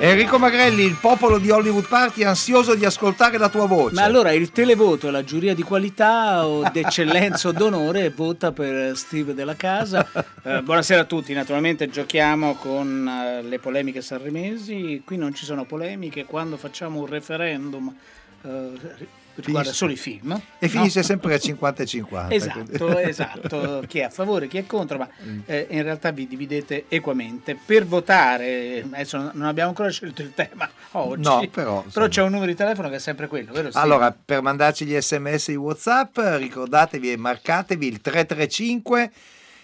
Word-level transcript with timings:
Enrico 0.00 0.38
Magrelli, 0.38 0.84
il 0.84 0.96
popolo 1.00 1.38
di 1.38 1.50
Hollywood 1.50 1.88
Party 1.88 2.22
è 2.22 2.24
ansioso 2.24 2.76
di 2.76 2.84
ascoltare 2.84 3.36
la 3.36 3.48
tua 3.48 3.66
voce. 3.66 3.96
Ma 3.96 4.04
allora 4.04 4.30
il 4.30 4.52
televoto, 4.52 5.10
la 5.10 5.24
giuria 5.24 5.56
di 5.56 5.62
qualità 5.62 6.46
o 6.46 6.62
d'eccellenza 6.70 7.48
o 7.48 7.52
d'onore 7.52 8.10
vota 8.10 8.52
per 8.52 8.96
Steve 8.96 9.34
della 9.34 9.56
Casa. 9.56 10.06
Eh, 10.44 10.62
buonasera 10.62 11.00
a 11.00 11.04
tutti, 11.04 11.32
naturalmente 11.32 11.88
giochiamo 11.88 12.54
con 12.54 13.08
eh, 13.08 13.42
le 13.42 13.58
polemiche 13.58 14.00
sanremesi, 14.00 15.02
qui 15.04 15.16
non 15.16 15.34
ci 15.34 15.44
sono 15.44 15.64
polemiche, 15.64 16.24
quando 16.26 16.56
facciamo 16.56 17.00
un 17.00 17.06
referendum 17.06 17.92
eh, 18.42 18.70
riguarda 19.42 19.72
solo 19.72 19.92
i 19.92 19.96
film. 19.96 20.32
E 20.32 20.66
no? 20.66 20.68
finisce 20.68 21.02
sempre 21.02 21.34
a 21.34 21.38
50 21.38 21.82
e 21.82 21.86
50. 21.86 22.34
Esatto, 22.34 22.98
esatto, 22.98 23.82
chi 23.86 23.98
è 23.98 24.04
a 24.04 24.10
favore, 24.10 24.48
chi 24.48 24.58
è 24.58 24.66
contro, 24.66 24.98
ma 24.98 25.08
Mm. 25.24 25.40
eh, 25.46 25.66
in 25.70 25.82
realtà 25.82 26.10
vi 26.10 26.26
dividete 26.28 26.84
equamente. 26.88 27.58
Per 27.64 27.86
votare, 27.86 28.84
adesso 28.90 29.16
non 29.32 29.46
abbiamo 29.46 29.70
ancora 29.70 29.90
scelto 29.90 30.22
il 30.22 30.32
tema 30.34 30.68
oggi, 30.92 31.22
No, 31.22 31.46
però, 31.50 31.82
insomma. 31.84 32.08
c'è 32.08 32.22
un 32.22 32.30
numero 32.30 32.50
di 32.50 32.56
telefono 32.56 32.88
che 32.88 32.96
è 32.96 33.00
sempre 33.00 33.26
quello, 33.26 33.52
vero? 33.52 33.70
Allora, 33.72 34.14
per 34.24 34.42
mandarci 34.42 34.84
gli 34.84 34.96
sms 35.00 35.48
di 35.48 35.56
WhatsApp, 35.56 36.18
ricordatevi 36.18 37.12
e 37.12 37.16
marcatevi 37.16 37.86
il 37.86 38.00
335 38.00 39.10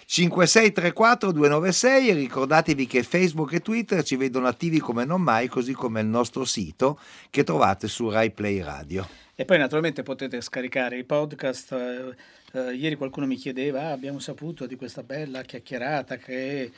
5634 0.06 1.32
296 1.32 2.08
e 2.08 2.14
ricordatevi 2.14 2.86
che 2.86 3.02
Facebook 3.02 3.52
e 3.52 3.60
Twitter 3.60 4.02
ci 4.02 4.16
vedono 4.16 4.46
attivi 4.46 4.78
come 4.78 5.04
non 5.04 5.22
mai, 5.22 5.48
così 5.48 5.72
come 5.72 6.00
il 6.00 6.06
nostro 6.06 6.44
sito 6.44 6.98
che 7.30 7.44
trovate 7.44 7.88
su 7.88 8.08
Rai 8.08 8.30
Play 8.30 8.60
Radio. 8.60 9.08
E 9.34 9.44
poi 9.44 9.58
naturalmente 9.58 10.02
potete 10.02 10.40
scaricare 10.40 10.98
i 10.98 11.04
podcast. 11.04 11.72
eh, 11.72 12.14
eh, 12.52 12.74
ieri 12.74 12.94
qualcuno 12.94 13.26
mi 13.26 13.36
chiedeva, 13.36 13.88
"Ah, 13.88 13.90
abbiamo 13.92 14.20
saputo 14.20 14.66
di 14.66 14.76
questa 14.76 15.02
bella 15.02 15.42
chiacchierata 15.42 16.16
che 16.16 16.70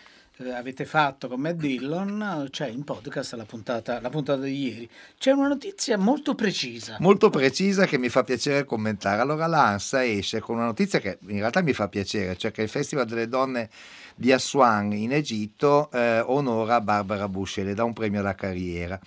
avete 0.55 0.85
fatto 0.85 1.29
con 1.29 1.41
Matt 1.41 1.57
Dillon, 1.57 2.49
c'è 2.51 2.69
in 2.69 2.85
podcast 2.85 3.35
la 3.35 3.45
puntata, 3.45 4.01
la 4.01 4.11
puntata 4.11 4.43
di 4.43 4.67
ieri. 4.67 4.91
C'è 5.19 5.31
una 5.31 5.49
notizia 5.49 5.97
molto 5.97 6.35
precisa. 6.35 6.97
Molto 7.01 7.31
precisa 7.31 7.87
che 7.87 7.97
mi 7.97 8.11
fa 8.11 8.23
piacere 8.23 8.65
commentare. 8.65 9.23
Allora 9.23 9.47
l'ANSA 9.47 10.05
esce 10.05 10.41
con 10.41 10.57
una 10.57 10.67
notizia 10.67 10.99
che 10.99 11.19
in 11.29 11.39
realtà 11.39 11.63
mi 11.63 11.73
fa 11.73 11.89
piacere, 11.89 12.37
cioè 12.37 12.51
che 12.51 12.63
il 12.63 12.69
Festival 12.69 13.07
delle 13.07 13.29
Donne 13.29 13.71
di 14.15 14.31
Aswan 14.33 14.93
in 14.93 15.13
Egitto 15.13 15.91
eh, 15.91 16.21
onora 16.21 16.81
Barbara 16.81 17.29
Bush 17.29 17.59
e 17.59 17.65
le 17.65 17.75
dà 17.75 17.85
un 17.85 17.93
premio 17.93 18.21
alla 18.21 18.35
carriera. 18.35 19.01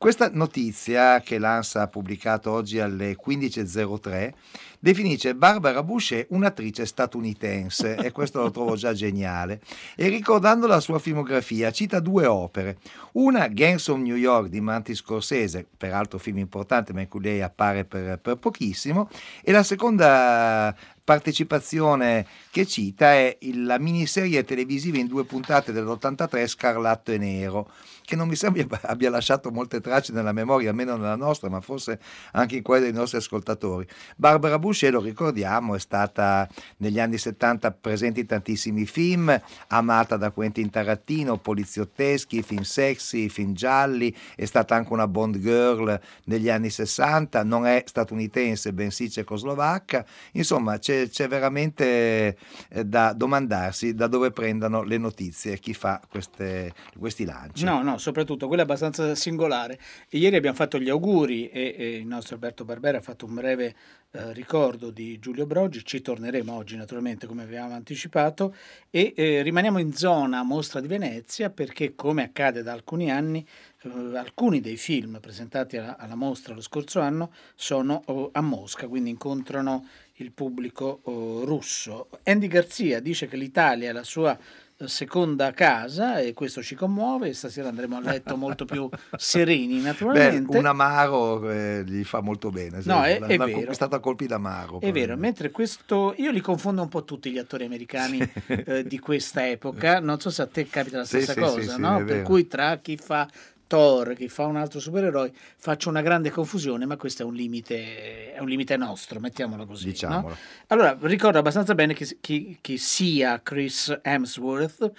Questa 0.00 0.30
notizia 0.32 1.20
che 1.20 1.36
l'ANSA 1.36 1.82
ha 1.82 1.86
pubblicato 1.86 2.50
oggi 2.50 2.80
alle 2.80 3.18
15.03 3.22 4.32
definisce 4.78 5.34
Barbara 5.34 5.82
Boucher 5.82 6.24
un'attrice 6.30 6.86
statunitense 6.86 7.96
e 7.96 8.10
questo 8.10 8.40
lo 8.40 8.50
trovo 8.50 8.76
già 8.76 8.94
geniale. 8.94 9.60
E 9.94 10.08
ricordando 10.08 10.66
la 10.66 10.80
sua 10.80 10.98
filmografia 10.98 11.70
cita 11.70 12.00
due 12.00 12.24
opere. 12.24 12.78
Una 13.12 13.46
Gangs 13.48 13.88
of 13.88 13.98
New 13.98 14.16
York 14.16 14.48
di 14.48 14.62
Manti 14.62 14.94
Scorsese 14.94 15.66
peraltro 15.76 16.18
film 16.18 16.38
importante 16.38 16.94
ma 16.94 17.02
in 17.02 17.08
cui 17.08 17.20
lei 17.20 17.42
appare 17.42 17.84
per, 17.84 18.18
per 18.20 18.36
pochissimo. 18.36 19.10
E 19.42 19.52
la 19.52 19.62
seconda 19.62 20.74
partecipazione 21.04 22.26
che 22.50 22.64
cita 22.64 23.12
è 23.12 23.36
la 23.52 23.78
miniserie 23.78 24.44
televisiva 24.44 24.96
in 24.96 25.08
due 25.08 25.24
puntate 25.24 25.72
dell'83 25.72 26.46
Scarlatto 26.46 27.12
e 27.12 27.18
Nero 27.18 27.70
che 28.04 28.16
non 28.16 28.28
mi 28.28 28.36
sembra 28.36 28.80
abbia 28.82 29.10
lasciato 29.10 29.50
molte 29.50 29.80
tracce 29.80 30.12
nella 30.12 30.32
memoria, 30.32 30.70
almeno 30.70 30.96
nella 30.96 31.16
nostra, 31.16 31.48
ma 31.48 31.60
forse 31.60 32.00
anche 32.32 32.56
in 32.56 32.62
quella 32.62 32.84
dei 32.84 32.92
nostri 32.92 33.18
ascoltatori. 33.18 33.86
Barbara 34.16 34.58
Boucher, 34.58 34.92
lo 34.92 35.00
ricordiamo, 35.00 35.74
è 35.74 35.78
stata 35.78 36.48
negli 36.78 36.98
anni 37.00 37.18
70 37.18 37.70
presente 37.72 38.20
in 38.20 38.26
tantissimi 38.26 38.86
film, 38.86 39.38
amata 39.68 40.16
da 40.16 40.30
Quentin 40.30 40.70
Tarantino, 40.70 41.38
poliziotteschi, 41.38 42.42
film 42.42 42.62
sexy, 42.62 43.28
film 43.28 43.54
gialli, 43.54 44.14
è 44.34 44.44
stata 44.44 44.74
anche 44.74 44.92
una 44.92 45.06
Bond 45.06 45.38
girl 45.38 45.98
negli 46.24 46.48
anni 46.48 46.70
60, 46.70 47.42
non 47.44 47.66
è 47.66 47.82
statunitense, 47.86 48.72
bensì 48.72 49.10
cecoslovacca, 49.10 50.04
insomma 50.32 50.78
c'è, 50.78 51.08
c'è 51.08 51.28
veramente 51.28 52.36
eh, 52.68 52.84
da 52.84 53.12
domandarsi 53.12 53.94
da 53.94 54.06
dove 54.06 54.30
prendano 54.30 54.82
le 54.82 54.98
notizie 54.98 55.58
chi 55.58 55.74
fa 55.74 56.00
queste- 56.08 56.72
questi 56.98 57.24
lanci. 57.24 57.64
No, 57.64 57.82
no, 57.82 57.98
soprattutto 58.00 58.48
quello 58.48 58.62
è 58.62 58.64
abbastanza 58.64 59.14
singolare. 59.14 59.78
E 60.08 60.18
ieri 60.18 60.34
abbiamo 60.34 60.56
fatto 60.56 60.80
gli 60.80 60.88
auguri 60.88 61.48
e, 61.48 61.74
e 61.78 61.96
il 61.96 62.06
nostro 62.06 62.34
Alberto 62.34 62.64
Barbera 62.64 62.98
ha 62.98 63.02
fatto 63.02 63.26
un 63.26 63.34
breve 63.34 63.74
eh, 64.12 64.32
ricordo 64.32 64.90
di 64.90 65.20
Giulio 65.20 65.46
Brogi. 65.46 65.84
Ci 65.84 66.00
torneremo 66.00 66.52
oggi, 66.52 66.74
naturalmente, 66.76 67.28
come 67.28 67.44
avevamo 67.44 67.74
anticipato. 67.74 68.56
E 68.90 69.12
eh, 69.14 69.42
rimaniamo 69.42 69.78
in 69.78 69.92
zona 69.92 70.42
Mostra 70.42 70.80
di 70.80 70.88
Venezia 70.88 71.50
perché, 71.50 71.94
come 71.94 72.24
accade 72.24 72.64
da 72.64 72.72
alcuni 72.72 73.10
anni, 73.12 73.46
eh, 73.82 74.16
alcuni 74.16 74.60
dei 74.60 74.76
film 74.76 75.20
presentati 75.20 75.76
alla, 75.76 75.96
alla 75.96 76.16
mostra 76.16 76.54
lo 76.54 76.60
scorso 76.60 76.98
anno 76.98 77.32
sono 77.54 78.02
oh, 78.06 78.30
a 78.32 78.40
Mosca, 78.40 78.88
quindi 78.88 79.10
incontrano 79.10 79.86
il 80.14 80.32
pubblico 80.32 81.00
oh, 81.04 81.44
russo. 81.44 82.08
Andy 82.24 82.48
Garzia 82.48 83.00
dice 83.00 83.28
che 83.28 83.36
l'Italia 83.36 83.90
è 83.90 83.92
la 83.92 84.02
sua 84.02 84.36
seconda 84.86 85.52
casa 85.52 86.18
e 86.20 86.32
questo 86.32 86.62
ci 86.62 86.74
commuove 86.74 87.32
stasera 87.32 87.68
andremo 87.68 87.96
a 87.96 88.00
letto 88.00 88.36
molto 88.36 88.64
più 88.64 88.88
sereni 89.16 89.76
Beh, 89.76 89.80
naturalmente. 89.82 90.56
un 90.56 90.66
amaro 90.66 91.50
eh, 91.50 91.84
gli 91.86 92.02
fa 92.04 92.20
molto 92.20 92.50
bene. 92.50 92.80
No, 92.84 93.02
è- 93.02 93.18
è 93.20 93.36
vero. 93.36 93.50
conquistato 93.50 93.94
a 93.96 94.00
colpi 94.00 94.26
d'amaro. 94.26 94.80
È 94.80 94.90
vero, 94.92 95.16
mentre 95.16 95.50
questo 95.50 96.14
io 96.16 96.30
li 96.30 96.40
confondo 96.40 96.82
un 96.82 96.88
po' 96.88 97.04
tutti 97.04 97.30
gli 97.30 97.38
attori 97.38 97.64
americani 97.64 98.18
eh, 98.46 98.84
di 98.84 98.98
questa 98.98 99.46
epoca, 99.48 100.00
non 100.00 100.18
so 100.20 100.30
se 100.30 100.42
a 100.42 100.46
te 100.46 100.66
capita 100.66 100.98
la 100.98 101.04
stessa 101.04 101.32
sì, 101.32 101.40
cosa, 101.40 101.60
sì, 101.60 101.68
sì, 101.68 101.80
no? 101.80 101.94
è 101.96 102.04
Per 102.04 102.04
vero. 102.06 102.22
cui 102.24 102.46
tra 102.46 102.78
chi 102.78 102.96
fa 102.96 103.28
Thor, 103.70 104.14
chi 104.14 104.28
fa 104.28 104.46
un 104.46 104.56
altro 104.56 104.80
supereroe, 104.80 105.30
faccio 105.56 105.90
una 105.90 106.02
grande 106.02 106.30
confusione, 106.30 106.86
ma 106.86 106.96
questo 106.96 107.22
è 107.22 107.24
un 107.24 107.34
limite, 107.34 108.32
è 108.32 108.40
un 108.40 108.48
limite 108.48 108.76
nostro, 108.76 109.20
mettiamolo 109.20 109.64
così. 109.64 109.86
no? 109.86 109.92
Diciamolo. 109.92 110.36
Allora, 110.66 110.98
ricordo 111.02 111.38
abbastanza 111.38 111.76
bene 111.76 111.94
che, 111.94 112.18
chi, 112.20 112.58
chi 112.60 112.78
sia 112.78 113.40
Chris 113.40 113.96
Hemsworth, 114.02 114.90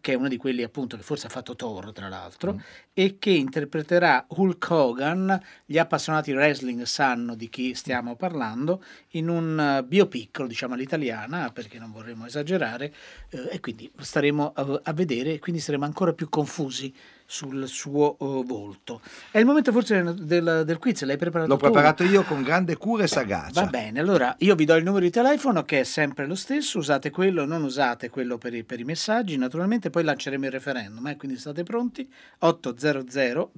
che 0.00 0.12
è 0.12 0.14
uno 0.14 0.28
di 0.28 0.36
quelli 0.36 0.62
appunto 0.62 0.96
che 0.96 1.02
forse 1.02 1.26
ha 1.26 1.28
fatto 1.30 1.56
Thor, 1.56 1.92
tra 1.92 2.06
l'altro, 2.08 2.52
Mm. 2.52 2.58
e 2.94 3.16
che 3.18 3.30
interpreterà 3.30 4.26
Hulk 4.28 4.70
Hogan, 4.70 5.42
gli 5.66 5.78
appassionati 5.78 6.32
wrestling 6.32 6.82
sanno 6.82 7.34
di 7.34 7.48
chi 7.48 7.74
stiamo 7.74 8.14
parlando, 8.14 8.84
in 9.14 9.28
un 9.28 9.58
eh, 9.58 9.82
biopic, 9.82 10.38
lo 10.38 10.46
diciamo 10.46 10.74
all'italiana, 10.74 11.50
perché 11.50 11.80
non 11.80 11.90
vorremmo 11.90 12.26
esagerare, 12.26 12.94
eh, 13.30 13.48
e 13.50 13.58
quindi 13.58 13.90
staremo 13.98 14.52
a, 14.54 14.80
a 14.84 14.92
vedere, 14.92 15.32
e 15.32 15.38
quindi 15.40 15.60
saremo 15.60 15.84
ancora 15.84 16.12
più 16.12 16.28
confusi 16.28 16.94
sul 17.30 17.68
suo 17.68 18.14
eh, 18.18 18.42
volto. 18.44 19.00
È 19.30 19.38
il 19.38 19.46
momento 19.46 19.70
forse 19.70 20.02
del, 20.02 20.14
del- 20.14 20.62
del 20.66 20.78
quiz, 20.78 21.04
l'hai 21.04 21.16
preparato 21.16 21.48
L'ho 21.48 21.56
tu? 21.56 21.62
preparato 21.62 22.02
io 22.02 22.24
con 22.24 22.42
grande 22.42 22.76
cura 22.76 23.04
e 23.04 23.06
sagacia. 23.06 23.62
Va 23.62 23.68
bene, 23.68 24.00
allora 24.00 24.34
io 24.38 24.56
vi 24.56 24.64
do 24.64 24.74
il 24.74 24.82
numero 24.82 25.04
di 25.04 25.10
telefono 25.12 25.62
che 25.64 25.80
è 25.80 25.84
sempre 25.84 26.26
lo 26.26 26.34
stesso, 26.34 26.78
usate 26.78 27.10
quello, 27.10 27.44
non 27.44 27.62
usate 27.62 28.10
quello 28.10 28.36
per 28.36 28.52
i, 28.54 28.64
per 28.64 28.80
i 28.80 28.84
messaggi, 28.84 29.36
naturalmente 29.36 29.90
poi 29.90 30.02
lanceremo 30.02 30.44
il 30.46 30.50
referendum, 30.50 31.06
eh, 31.06 31.16
quindi 31.16 31.38
state 31.38 31.62
pronti, 31.62 32.10
800 32.40 33.52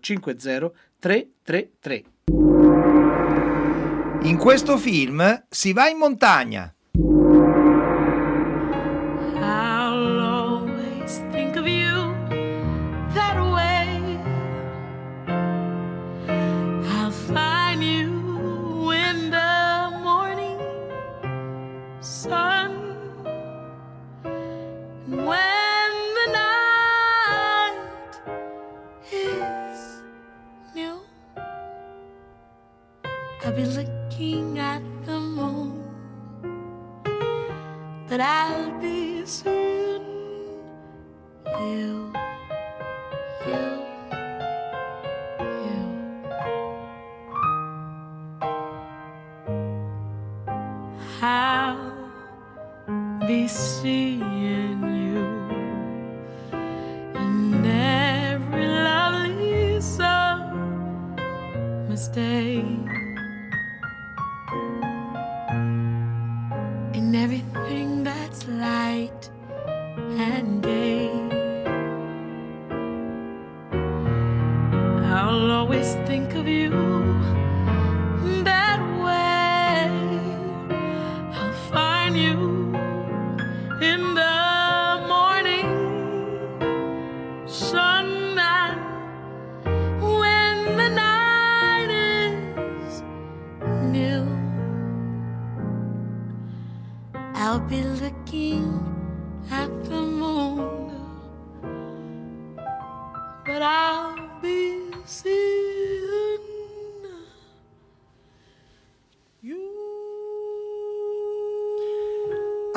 050 0.00 0.70
333. 0.98 2.04
In 4.24 4.36
questo 4.38 4.76
film 4.76 5.44
si 5.48 5.72
va 5.72 5.88
in 5.88 5.96
montagna. 5.96 6.70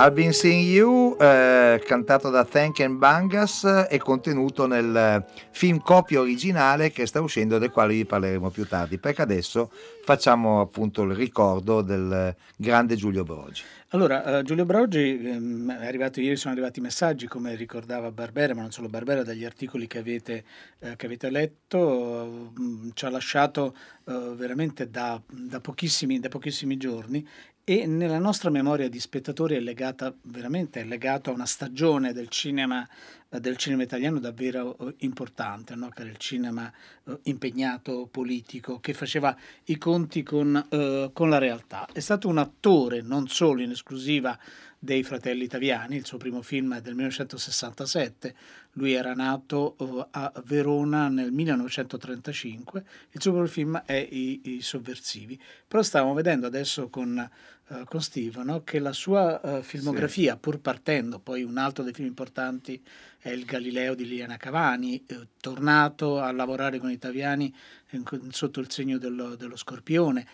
I've 0.07 0.15
Been 0.15 0.31
Seeing 0.31 0.63
You, 0.63 1.17
eh, 1.19 1.83
cantato 1.85 2.29
da 2.29 2.45
Thank 2.45 2.79
and 2.79 2.97
Bangas, 2.97 3.65
è 3.65 3.97
contenuto 3.97 4.65
nel 4.65 4.95
eh, 4.95 5.25
film 5.51 5.81
copia 5.81 6.21
originale 6.21 6.91
che 6.91 7.05
sta 7.05 7.19
uscendo, 7.19 7.57
del 7.57 7.71
quale 7.71 7.93
vi 7.93 8.05
parleremo 8.05 8.49
più 8.49 8.65
tardi, 8.65 8.99
perché 8.99 9.21
adesso 9.21 9.69
facciamo 10.05 10.61
appunto 10.61 11.01
il 11.03 11.13
ricordo 11.13 11.81
del 11.81 12.09
eh, 12.09 12.35
grande 12.55 12.95
Giulio 12.95 13.25
Brogi. 13.25 13.63
Allora, 13.89 14.39
eh, 14.39 14.43
Giulio 14.43 14.63
Brogi, 14.63 15.19
ehm, 15.27 15.73
è 15.77 15.87
arrivato 15.87 16.21
ieri, 16.21 16.37
sono 16.37 16.53
arrivati 16.53 16.79
messaggi, 16.79 17.27
come 17.27 17.55
ricordava 17.55 18.09
Barbera, 18.09 18.53
ma 18.53 18.61
non 18.61 18.71
solo 18.71 18.87
Barbera, 18.87 19.23
dagli 19.23 19.43
articoli 19.43 19.87
che 19.87 19.97
avete, 19.97 20.43
eh, 20.79 20.95
che 20.95 21.05
avete 21.05 21.29
letto, 21.29 22.53
mm, 22.57 22.91
ci 22.93 23.03
ha 23.03 23.09
lasciato 23.09 23.75
eh, 24.05 24.13
veramente 24.37 24.89
da, 24.89 25.21
da 25.29 25.59
pochissimi, 25.59 26.17
da 26.21 26.29
pochissimi 26.29 26.77
giorni 26.77 27.27
e 27.69 27.85
nella 27.85 28.17
nostra 28.17 28.49
memoria 28.49 28.87
di 28.87 28.97
spettatori 28.97 29.55
è 29.55 29.59
legata 29.59 30.15
veramente 30.21 30.79
è 30.79 30.85
legato 30.85 31.31
a 31.31 31.33
una 31.33 31.45
stagione 31.45 32.13
del 32.13 32.29
cinema, 32.29 32.87
del 33.27 33.57
cinema 33.57 33.83
italiano 33.83 34.19
davvero 34.19 34.77
eh, 34.77 34.93
importante, 34.99 35.75
no? 35.75 35.89
che 35.89 36.03
era 36.03 36.09
il 36.09 36.15
cinema 36.15 36.71
eh, 37.03 37.19
impegnato, 37.23 38.07
politico, 38.09 38.79
che 38.79 38.93
faceva 38.93 39.35
i 39.65 39.77
conti 39.77 40.23
con, 40.23 40.65
eh, 40.69 41.09
con 41.11 41.29
la 41.29 41.39
realtà. 41.39 41.85
È 41.91 41.99
stato 41.99 42.29
un 42.29 42.37
attore 42.37 43.01
non 43.01 43.27
solo 43.27 43.61
in 43.61 43.71
esclusiva 43.71 44.39
dei 44.79 45.03
Fratelli 45.03 45.43
Italiani, 45.43 45.95
il 45.95 46.05
suo 46.05 46.17
primo 46.17 46.41
film 46.41 46.75
è 46.75 46.81
del 46.81 46.93
1967, 46.93 48.35
lui 48.73 48.93
era 48.93 49.13
nato 49.13 49.75
eh, 49.79 50.07
a 50.11 50.31
Verona 50.45 51.07
nel 51.07 51.31
1935, 51.31 52.83
il 53.11 53.21
suo 53.21 53.31
primo 53.31 53.47
film 53.47 53.81
è 53.85 54.07
I, 54.09 54.41
I 54.43 54.61
Sovversivi, 54.61 55.39
però 55.67 55.81
stavamo 55.81 56.13
vedendo 56.13 56.45
adesso 56.45 56.89
con, 56.89 57.17
eh, 57.17 57.83
con 57.85 58.01
Stefano 58.01 58.63
che 58.63 58.77
la 58.77 58.93
sua 58.93 59.41
eh, 59.41 59.63
filmografia, 59.63 60.37
pur 60.37 60.59
partendo, 60.59 61.17
poi 61.19 61.43
un 61.43 61.57
altro 61.57 61.83
dei 61.83 61.93
film 61.93 62.07
importanti 62.07 62.81
è 63.17 63.29
il 63.29 63.45
Galileo 63.45 63.95
di 63.95 64.05
Liliana 64.05 64.37
Cavani, 64.37 65.03
eh, 65.07 65.27
tornato 65.41 66.19
a 66.19 66.31
lavorare 66.31 66.77
con 66.77 66.89
gli 66.89 66.93
italiani 66.93 67.53
eh, 67.89 68.01
sotto 68.29 68.59
il 68.59 68.69
segno 68.69 68.99
dello, 68.99 69.35
dello 69.35 69.55
scorpione, 69.55 70.25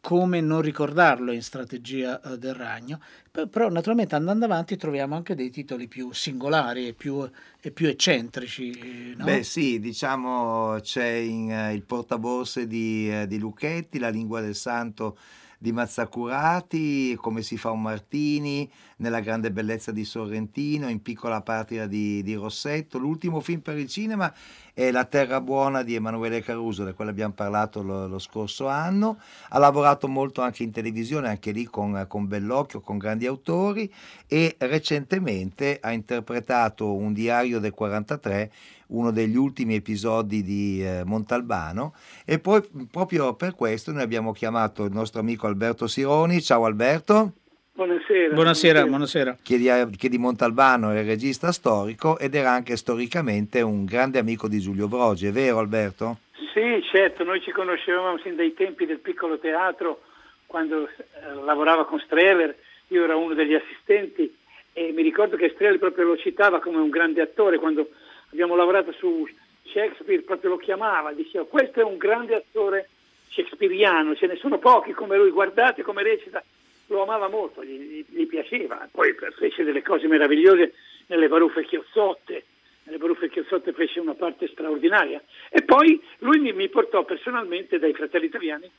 come 0.00 0.40
non 0.40 0.62
ricordarlo 0.62 1.30
in 1.32 1.42
strategia 1.42 2.20
eh, 2.20 2.38
del 2.38 2.54
ragno, 2.54 3.00
però 3.30 3.68
naturalmente 3.68 4.14
andando 4.14 4.46
avanti 4.46 4.76
troviamo 4.76 5.14
anche 5.14 5.34
dei 5.34 5.50
titoli 5.50 5.88
più 5.88 6.12
singolari 6.12 6.88
e 6.88 6.92
più, 6.94 7.28
e 7.60 7.70
più 7.70 7.88
eccentrici. 7.88 8.70
eh, 8.70 9.14
no? 9.16 9.24
Beh 9.24 9.42
sì, 9.42 9.80
diciamo 9.80 10.78
c'è 10.80 11.08
in, 11.08 11.50
eh, 11.50 11.74
il 11.74 11.82
portaborse 11.82 12.66
di, 12.66 13.10
eh, 13.10 13.26
di 13.26 13.38
Lucchetti, 13.38 13.98
La 13.98 14.08
lingua 14.08 14.40
del 14.40 14.54
santo 14.54 15.18
di 15.64 15.72
Mazzacurati, 15.72 17.16
Come 17.18 17.40
si 17.40 17.56
fa 17.56 17.70
un 17.70 17.80
martini, 17.80 18.70
Nella 18.98 19.20
grande 19.20 19.50
bellezza 19.50 19.92
di 19.92 20.04
Sorrentino, 20.04 20.90
In 20.90 21.00
piccola 21.00 21.40
patria 21.40 21.86
di, 21.86 22.22
di 22.22 22.34
Rossetto. 22.34 22.98
L'ultimo 22.98 23.40
film 23.40 23.60
per 23.60 23.78
il 23.78 23.88
cinema 23.88 24.30
è 24.74 24.90
La 24.90 25.06
terra 25.06 25.40
buona 25.40 25.82
di 25.82 25.94
Emanuele 25.94 26.42
Caruso, 26.42 26.84
del 26.84 26.92
quale 26.94 27.12
abbiamo 27.12 27.32
parlato 27.32 27.82
lo, 27.82 28.06
lo 28.06 28.18
scorso 28.18 28.68
anno. 28.68 29.18
Ha 29.48 29.58
lavorato 29.58 30.06
molto 30.06 30.42
anche 30.42 30.64
in 30.64 30.70
televisione, 30.70 31.28
anche 31.28 31.50
lì 31.50 31.64
con, 31.64 32.04
con 32.08 32.28
Bellocchio, 32.28 32.82
con 32.82 32.98
grandi 32.98 33.24
autori 33.24 33.90
e 34.26 34.56
recentemente 34.58 35.78
ha 35.80 35.92
interpretato 35.92 36.92
un 36.92 37.14
diario 37.14 37.58
del 37.58 37.72
43 37.72 38.52
uno 38.96 39.10
degli 39.10 39.36
ultimi 39.36 39.74
episodi 39.74 40.42
di 40.42 40.84
eh, 40.84 41.02
Montalbano 41.04 41.94
e 42.24 42.38
poi 42.38 42.62
proprio 42.90 43.34
per 43.34 43.54
questo 43.54 43.92
noi 43.92 44.02
abbiamo 44.02 44.32
chiamato 44.32 44.84
il 44.84 44.92
nostro 44.92 45.20
amico 45.20 45.46
Alberto 45.46 45.86
Sironi. 45.86 46.40
Ciao 46.40 46.64
Alberto, 46.64 47.32
Buonasera. 47.76 48.32
Buonasera, 48.32 48.86
buonasera. 48.86 49.36
che 49.42 49.58
di, 49.58 49.68
che 49.96 50.08
di 50.08 50.16
Montalbano 50.16 50.92
è 50.92 51.04
regista 51.04 51.50
storico 51.50 52.20
ed 52.20 52.36
era 52.36 52.52
anche 52.52 52.76
storicamente 52.76 53.62
un 53.62 53.84
grande 53.84 54.20
amico 54.20 54.46
di 54.46 54.60
Giulio 54.60 54.86
Brogi, 54.86 55.26
è 55.26 55.32
vero 55.32 55.58
Alberto? 55.58 56.18
Sì, 56.52 56.80
certo, 56.92 57.24
noi 57.24 57.40
ci 57.40 57.50
conoscevamo 57.50 58.18
sin 58.18 58.36
dai 58.36 58.54
tempi 58.54 58.86
del 58.86 59.00
piccolo 59.00 59.40
teatro, 59.40 60.02
quando 60.46 60.86
eh, 60.86 61.34
lavorava 61.44 61.84
con 61.84 61.98
Streller, 61.98 62.54
io 62.88 63.02
ero 63.02 63.18
uno 63.18 63.34
degli 63.34 63.54
assistenti 63.54 64.32
e 64.72 64.92
mi 64.92 65.02
ricordo 65.02 65.34
che 65.34 65.50
Streller 65.54 65.80
proprio 65.80 66.04
lo 66.04 66.16
citava 66.16 66.60
come 66.60 66.76
un 66.76 66.90
grande 66.90 67.22
attore, 67.22 67.58
quando 67.58 67.88
abbiamo 68.34 68.56
lavorato 68.56 68.90
su 68.90 69.26
Shakespeare 69.62 70.22
proprio 70.22 70.50
lo 70.50 70.56
chiamava, 70.56 71.12
diceva 71.12 71.46
questo 71.46 71.80
è 71.80 71.84
un 71.84 71.96
grande 71.96 72.34
attore 72.34 72.88
shakespeariano, 73.30 74.16
ce 74.16 74.26
ne 74.26 74.36
sono 74.36 74.58
pochi 74.58 74.92
come 74.92 75.16
lui, 75.16 75.30
guardate 75.30 75.82
come 75.82 76.02
recita, 76.02 76.42
lo 76.88 77.02
amava 77.02 77.28
molto, 77.28 77.64
gli, 77.64 78.04
gli- 78.08 78.26
piaceva, 78.26 78.88
poi 78.90 79.14
fece 79.38 79.62
delle 79.62 79.82
cose 79.82 80.08
meravigliose 80.08 80.74
nelle 81.06 81.28
Baruffe 81.28 81.64
Chiozzotte, 81.64 82.44
nelle 82.84 82.98
Baruffe 82.98 83.30
Chiozzotte 83.30 83.72
fece 83.72 84.00
una 84.00 84.14
parte 84.14 84.48
straordinaria. 84.48 85.22
E 85.48 85.62
poi 85.62 86.00
lui 86.18 86.40
mi, 86.40 86.52
mi 86.52 86.68
portò 86.68 87.04
personalmente 87.04 87.78
dai 87.78 87.94
fratelli 87.94 88.26
italiani 88.26 88.70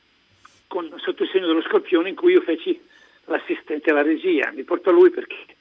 con, 0.67 0.93
sotto 0.97 1.23
il 1.23 1.29
segno 1.29 1.47
dello 1.47 1.61
scorpione 1.61 2.09
in 2.09 2.15
cui 2.15 2.33
io 2.33 2.41
feci 2.41 2.79
l'assistente 3.25 3.89
alla 3.89 4.03
regia, 4.03 4.51
mi 4.51 4.63
portò 4.63 4.91
lui 4.91 5.09
perché 5.09 5.54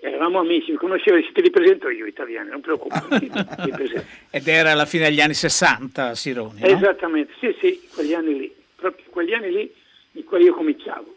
eravamo 0.00 0.40
amici, 0.40 0.72
mi 0.72 0.76
conosceva 0.76 1.16
e 1.16 1.20
disse 1.20 1.32
te 1.32 1.42
li 1.42 1.50
presento 1.50 1.88
io 1.88 2.06
italiani, 2.06 2.50
non 2.50 2.60
preoccuparti, 2.60 3.30
ti 3.62 3.70
presento. 3.70 4.04
Ed 4.30 4.46
era 4.46 4.72
alla 4.72 4.86
fine 4.86 5.08
degli 5.08 5.20
anni 5.20 5.34
60, 5.34 6.14
Sironi, 6.14 6.60
no? 6.60 6.66
Esattamente, 6.66 7.32
sì 7.40 7.54
sì, 7.60 7.88
quegli 7.92 8.14
anni 8.14 8.38
lì, 8.38 8.54
proprio 8.74 9.04
quegli 9.10 9.32
anni 9.32 9.50
lì 9.50 9.72
in 10.12 10.24
cui 10.24 10.42
io 10.42 10.54
cominciavo. 10.54 11.16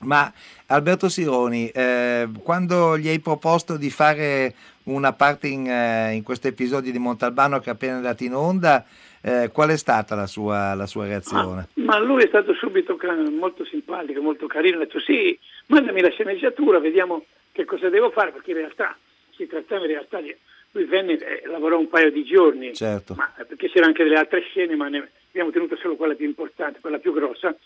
Ma 0.00 0.32
Alberto 0.66 1.08
Sironi, 1.08 1.68
eh, 1.70 2.28
quando 2.42 2.96
gli 2.96 3.08
hai 3.08 3.18
proposto 3.18 3.76
di 3.76 3.90
fare 3.90 4.54
una 4.84 5.12
parte 5.12 5.48
in, 5.48 5.68
eh, 5.68 6.12
in 6.14 6.22
questo 6.22 6.46
episodio 6.46 6.92
di 6.92 6.98
Montalbano 6.98 7.58
che 7.58 7.70
è 7.70 7.72
appena 7.72 7.96
andato 7.96 8.22
in 8.22 8.34
onda, 8.34 8.84
eh, 9.20 9.50
qual 9.52 9.70
è 9.70 9.76
stata 9.76 10.14
la 10.14 10.26
sua, 10.26 10.74
la 10.74 10.86
sua 10.86 11.06
reazione? 11.06 11.68
Ma 11.74 11.98
lui 11.98 12.22
è 12.22 12.28
stato 12.28 12.54
subito 12.54 12.96
molto 13.30 13.64
simpatico, 13.64 14.22
molto 14.22 14.46
carino, 14.46 14.76
ha 14.76 14.80
detto 14.80 15.00
sì, 15.00 15.36
mandami 15.66 16.00
la 16.00 16.10
sceneggiatura, 16.10 16.78
vediamo 16.78 17.24
che 17.58 17.64
cosa 17.64 17.88
devo 17.88 18.10
fare, 18.10 18.30
perché 18.30 18.52
in 18.52 18.58
realtà 18.58 18.96
si 19.34 19.46
trattava 19.48 19.82
in 19.82 19.90
realtà 19.90 20.20
di... 20.20 20.34
Lui 20.72 20.84
venne 20.84 21.14
e 21.14 21.46
lavorò 21.46 21.78
un 21.78 21.88
paio 21.88 22.10
di 22.10 22.22
giorni, 22.24 22.74
Certo. 22.74 23.14
ma, 23.16 23.32
perché 23.36 23.68
c'erano 23.68 23.86
anche 23.86 24.04
delle 24.04 24.18
altre 24.18 24.42
scene, 24.42 24.76
ma 24.76 24.88
ne 24.88 25.08
abbiamo 25.30 25.50
tenuto 25.50 25.76
solo 25.76 25.96
quella 25.96 26.14
più 26.14 26.26
importante, 26.26 26.78
quella 26.80 26.98
più 26.98 27.12
grossa. 27.12 27.56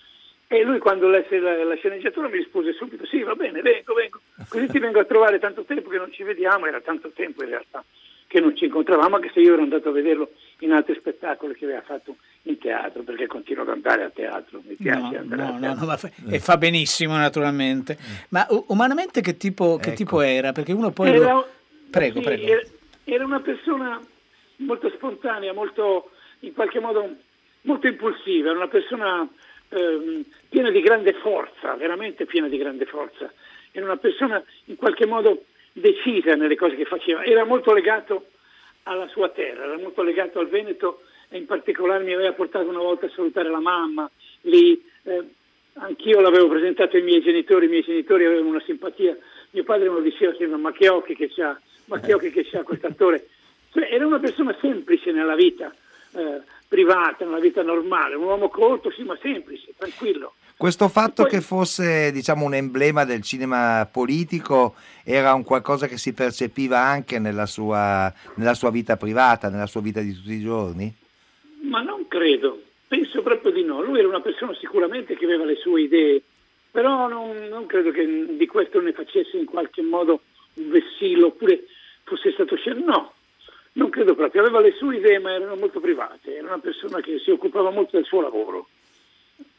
E 0.46 0.62
lui 0.62 0.78
quando 0.78 1.08
lesse 1.08 1.38
la, 1.40 1.64
la 1.64 1.74
sceneggiatura 1.74 2.28
mi 2.28 2.36
rispose 2.36 2.72
subito, 2.72 3.04
sì 3.06 3.22
va 3.22 3.34
bene, 3.34 3.60
vengo, 3.60 3.92
vengo, 3.94 4.20
così 4.48 4.68
ti 4.68 4.78
vengo 4.78 5.00
a 5.00 5.04
trovare 5.04 5.38
tanto 5.38 5.64
tempo 5.64 5.90
che 5.90 5.96
non 5.96 6.12
ci 6.12 6.22
vediamo, 6.22 6.66
era 6.66 6.80
tanto 6.80 7.10
tempo 7.10 7.42
in 7.42 7.50
realtà 7.50 7.84
che 8.26 8.40
non 8.40 8.56
ci 8.56 8.66
incontravamo, 8.66 9.16
anche 9.16 9.30
se 9.34 9.40
io 9.40 9.54
ero 9.54 9.62
andato 9.62 9.88
a 9.88 9.92
vederlo 9.92 10.30
in 10.64 10.72
altri 10.72 10.94
spettacoli 10.98 11.54
che 11.54 11.64
aveva 11.64 11.82
fatto 11.82 12.16
in 12.42 12.58
teatro, 12.58 13.02
perché 13.02 13.26
continuo 13.26 13.62
ad 13.62 13.70
andare 13.70 14.04
a 14.04 14.10
teatro, 14.10 14.62
mi 14.66 14.74
piace 14.74 14.98
No, 14.98 15.18
andare 15.18 15.42
a 15.42 15.46
no, 15.46 15.52
no, 15.52 15.58
teatro. 15.60 15.80
no, 15.80 15.86
ma 15.86 15.96
fa- 15.96 16.10
e 16.30 16.38
fa 16.40 16.56
benissimo 16.56 17.16
naturalmente. 17.16 17.96
Ma 18.30 18.46
u- 18.50 18.64
umanamente 18.68 19.20
che 19.20 19.36
tipo, 19.36 19.76
che 19.76 19.88
Ecco. 19.88 19.96
tipo 19.96 20.20
era? 20.20 20.52
Perché 20.52 20.72
uno 20.72 20.90
poi... 20.90 21.08
Era- 21.10 21.32
lo- 21.32 21.48
Prego, 21.90 22.18
sì, 22.20 22.24
prego. 22.24 22.46
Era, 22.46 22.62
era 23.04 23.24
una 23.24 23.40
persona 23.40 24.00
molto 24.56 24.88
spontanea, 24.90 25.52
molto, 25.52 26.10
in 26.40 26.54
qualche 26.54 26.80
modo 26.80 27.16
molto 27.62 27.86
impulsiva, 27.86 28.48
era 28.48 28.56
una 28.58 28.68
persona 28.68 29.28
ehm, 29.68 30.24
piena 30.48 30.70
di 30.70 30.80
grande 30.80 31.12
forza, 31.14 31.74
veramente 31.74 32.24
piena 32.24 32.48
di 32.48 32.56
grande 32.56 32.86
forza. 32.86 33.30
Era 33.72 33.84
una 33.84 33.96
persona 33.96 34.42
in 34.66 34.76
qualche 34.76 35.06
modo 35.06 35.44
decisa 35.72 36.34
nelle 36.34 36.56
cose 36.56 36.76
che 36.76 36.84
faceva, 36.84 37.24
era 37.24 37.44
molto 37.44 37.72
legato 37.72 38.26
alla 38.84 39.08
sua 39.08 39.28
terra, 39.28 39.64
era 39.64 39.78
molto 39.78 40.02
legato 40.02 40.38
al 40.38 40.48
Veneto 40.48 41.02
e 41.28 41.38
in 41.38 41.46
particolare 41.46 42.04
mi 42.04 42.12
aveva 42.12 42.32
portato 42.32 42.68
una 42.68 42.78
volta 42.80 43.06
a 43.06 43.10
salutare 43.14 43.48
la 43.48 43.60
mamma 43.60 44.10
lì. 44.42 44.82
eh, 45.04 45.22
Anch'io 45.74 46.20
l'avevo 46.20 46.48
presentato 46.48 46.96
ai 46.96 47.02
miei 47.02 47.22
genitori, 47.22 47.64
i 47.64 47.68
miei 47.70 47.82
genitori 47.82 48.26
avevano 48.26 48.50
una 48.50 48.60
simpatia, 48.60 49.16
mio 49.52 49.64
padre 49.64 49.88
me 49.88 49.94
lo 49.94 50.00
diceva 50.02 50.34
sempre, 50.36 50.58
ma 50.58 50.70
che 50.70 50.88
occhi 50.90 51.14
che 51.14 51.30
c'ha, 51.30 51.58
ma 51.86 51.98
che 51.98 52.12
occhi 52.12 52.30
che 52.30 52.44
c'ha 52.44 52.62
questo 52.62 52.88
attore. 52.88 53.28
Cioè, 53.72 53.88
era 53.90 54.06
una 54.06 54.18
persona 54.18 54.54
semplice 54.60 55.12
nella 55.12 55.34
vita, 55.34 55.74
eh, 56.14 56.42
privata, 56.68 57.24
nella 57.24 57.38
vita 57.40 57.62
normale, 57.62 58.16
un 58.16 58.24
uomo 58.24 58.50
colto, 58.50 58.90
sì, 58.90 59.02
ma 59.02 59.16
semplice, 59.22 59.72
tranquillo. 59.74 60.34
Questo 60.62 60.86
fatto 60.86 61.24
che 61.24 61.40
fosse 61.40 62.12
diciamo, 62.12 62.44
un 62.44 62.54
emblema 62.54 63.04
del 63.04 63.22
cinema 63.22 63.84
politico 63.90 64.76
era 65.02 65.34
un 65.34 65.42
qualcosa 65.42 65.88
che 65.88 65.98
si 65.98 66.12
percepiva 66.12 66.78
anche 66.78 67.18
nella 67.18 67.46
sua, 67.46 68.12
nella 68.36 68.54
sua 68.54 68.70
vita 68.70 68.96
privata, 68.96 69.48
nella 69.48 69.66
sua 69.66 69.80
vita 69.80 70.00
di 70.00 70.14
tutti 70.14 70.30
i 70.34 70.40
giorni? 70.40 70.94
Ma 71.62 71.82
non 71.82 72.06
credo, 72.06 72.62
penso 72.86 73.22
proprio 73.22 73.50
di 73.50 73.64
no. 73.64 73.82
Lui 73.82 73.98
era 73.98 74.06
una 74.06 74.20
persona 74.20 74.54
sicuramente 74.54 75.16
che 75.16 75.24
aveva 75.24 75.44
le 75.44 75.56
sue 75.56 75.80
idee, 75.80 76.22
però 76.70 77.08
non, 77.08 77.48
non 77.50 77.66
credo 77.66 77.90
che 77.90 78.36
di 78.36 78.46
questo 78.46 78.80
ne 78.80 78.92
facesse 78.92 79.36
in 79.36 79.46
qualche 79.46 79.82
modo 79.82 80.20
un 80.54 80.70
vessillo 80.70 81.26
oppure 81.26 81.64
fosse 82.04 82.30
stato 82.30 82.54
scelto. 82.54 82.84
No, 82.84 83.12
non 83.72 83.90
credo 83.90 84.14
proprio. 84.14 84.42
Aveva 84.42 84.60
le 84.60 84.74
sue 84.78 84.98
idee 84.98 85.18
ma 85.18 85.34
erano 85.34 85.56
molto 85.56 85.80
private, 85.80 86.36
era 86.36 86.46
una 86.46 86.60
persona 86.60 87.00
che 87.00 87.18
si 87.18 87.32
occupava 87.32 87.70
molto 87.70 87.96
del 87.96 88.06
suo 88.06 88.20
lavoro. 88.20 88.68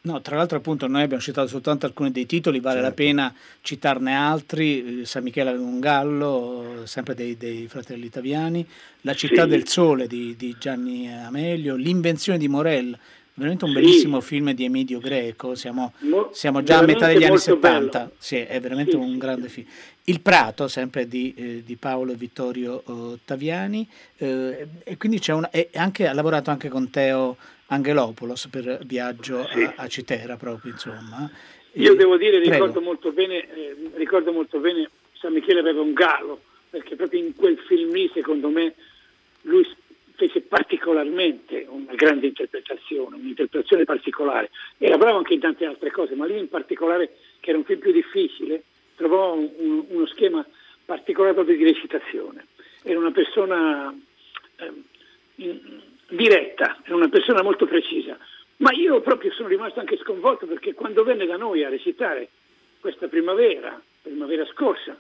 No, 0.02 0.22
tra 0.22 0.36
l'altro 0.36 0.58
appunto 0.58 0.86
noi 0.88 1.04
abbiamo 1.04 1.22
citato 1.22 1.48
soltanto 1.48 1.86
alcuni 1.86 2.12
dei 2.12 2.26
titoli, 2.26 2.60
vale 2.60 2.82
la 2.82 2.92
pena 2.92 3.34
citarne 3.62 4.14
altri, 4.14 5.02
eh, 5.02 5.06
San 5.06 5.24
Michele 5.24 5.50
aveva 5.52 5.64
un 5.64 5.80
gallo, 5.80 6.82
sempre 6.84 7.16
dei, 7.16 7.38
dei 7.38 7.68
fratelli 7.68 8.06
italiani, 8.06 8.66
La 9.02 9.14
città 9.14 9.44
Sì. 9.44 9.50
del 9.50 9.68
sole 9.68 10.08
di, 10.08 10.36
di 10.38 10.56
Gianni 10.60 11.10
Amelio, 11.14 11.76
L'invenzione 11.76 12.38
di 12.38 12.48
Morel, 12.50 12.98
veramente 13.36 13.64
un 13.66 13.72
Sì. 13.72 13.80
bellissimo 13.80 14.20
film 14.22 14.52
di 14.52 14.66
Emidio 14.66 15.00
Greco, 15.00 15.56
siamo, 15.56 15.94
Mo- 16.00 16.30
siamo 16.34 16.64
già 16.64 16.80
a 16.80 16.82
metà 16.84 17.08
degli 17.08 17.18
anni 17.24 17.28
molto 17.30 17.44
70, 17.44 17.98
bello. 18.00 18.12
sì, 18.18 18.36
è 18.38 18.60
veramente 18.60 18.96
un 18.98 19.18
grande 19.18 19.48
film. 19.48 19.68
Il 20.06 20.20
Prato, 20.20 20.68
sempre 20.68 21.08
di, 21.08 21.34
eh, 21.38 21.64
di 21.66 21.76
Paolo 21.78 22.12
e 22.12 22.16
Vittorio 22.16 22.84
eh, 22.86 23.20
Taviani, 23.24 23.88
eh, 24.18 24.68
e 24.84 24.98
quindi 24.98 25.20
c'è 25.20 25.32
una, 25.32 25.50
e 25.50 25.70
anche, 25.76 26.08
ha 26.08 26.14
lavorato 26.14 26.50
anche 26.52 26.68
con 26.68 26.90
Teo 26.90 27.38
Angelopoulos 27.74 28.48
per 28.48 28.80
Viaggio 28.86 29.40
a, 29.40 29.74
a 29.78 29.88
Citera 29.88 30.38
proprio, 30.38 30.72
insomma. 30.74 31.30
Io 31.74 31.94
Eh, 31.94 31.96
devo 31.96 32.18
dire, 32.18 32.38
ricordo 32.40 32.82
molto 32.82 33.12
bene, 33.12 33.50
eh, 33.52 33.76
ricordo 33.96 34.32
molto 34.32 34.60
bene, 34.60 34.90
San 35.14 35.34
Michele 35.34 35.60
aveva 35.60 35.82
un 35.82 35.94
gallo, 35.94 36.42
perché 36.70 36.96
proprio 36.96 37.20
in 37.20 37.36
quel 37.36 37.58
film 37.58 37.92
lì, 37.94 38.10
secondo 38.14 38.50
me, 38.50 38.74
lui 39.42 39.68
fece 40.16 40.42
particolarmente 40.42 41.66
una 41.68 41.96
grande 41.96 42.28
interpretazione, 42.28 43.16
un'interpretazione 43.16 43.84
particolare. 43.86 44.52
Era 44.78 44.98
bravo 44.98 45.18
anche 45.18 45.34
in 45.34 45.40
tante 45.40 45.66
altre 45.66 45.90
cose, 45.90 46.14
ma 46.14 46.26
lì 46.28 46.38
in 46.38 46.50
particolare, 46.50 47.16
che 47.40 47.50
era 47.50 47.58
un 47.58 47.66
film 47.66 47.80
più 47.80 47.92
difficile, 47.92 48.64
trovò 48.96 49.34
un- 49.34 49.50
un- 49.58 49.86
uno 49.90 50.06
schema 50.06 50.46
particolare 50.86 51.34
proprio 51.34 51.58
di 51.58 51.64
recitazione. 51.64 52.46
Era 52.84 53.00
una 53.00 53.12
persona 53.12 53.92
in- 55.38 55.82
diretta, 56.16 56.80
era 56.84 56.96
una 56.96 57.10
persona 57.10 57.42
molto 57.42 57.66
precisa. 57.66 58.18
Ma 58.58 58.72
io 58.72 59.02
proprio 59.02 59.32
sono 59.32 59.48
rimasto 59.48 59.80
anche 59.80 59.98
sconvolto 59.98 60.46
perché 60.46 60.74
quando 60.74 61.04
venne 61.04 61.26
da 61.26 61.38
noi 61.38 61.64
a 61.64 61.70
recitare 61.70 62.30
questa 62.80 63.08
primavera, 63.08 63.82
primavera 64.02 64.46
scorsa, 64.46 64.98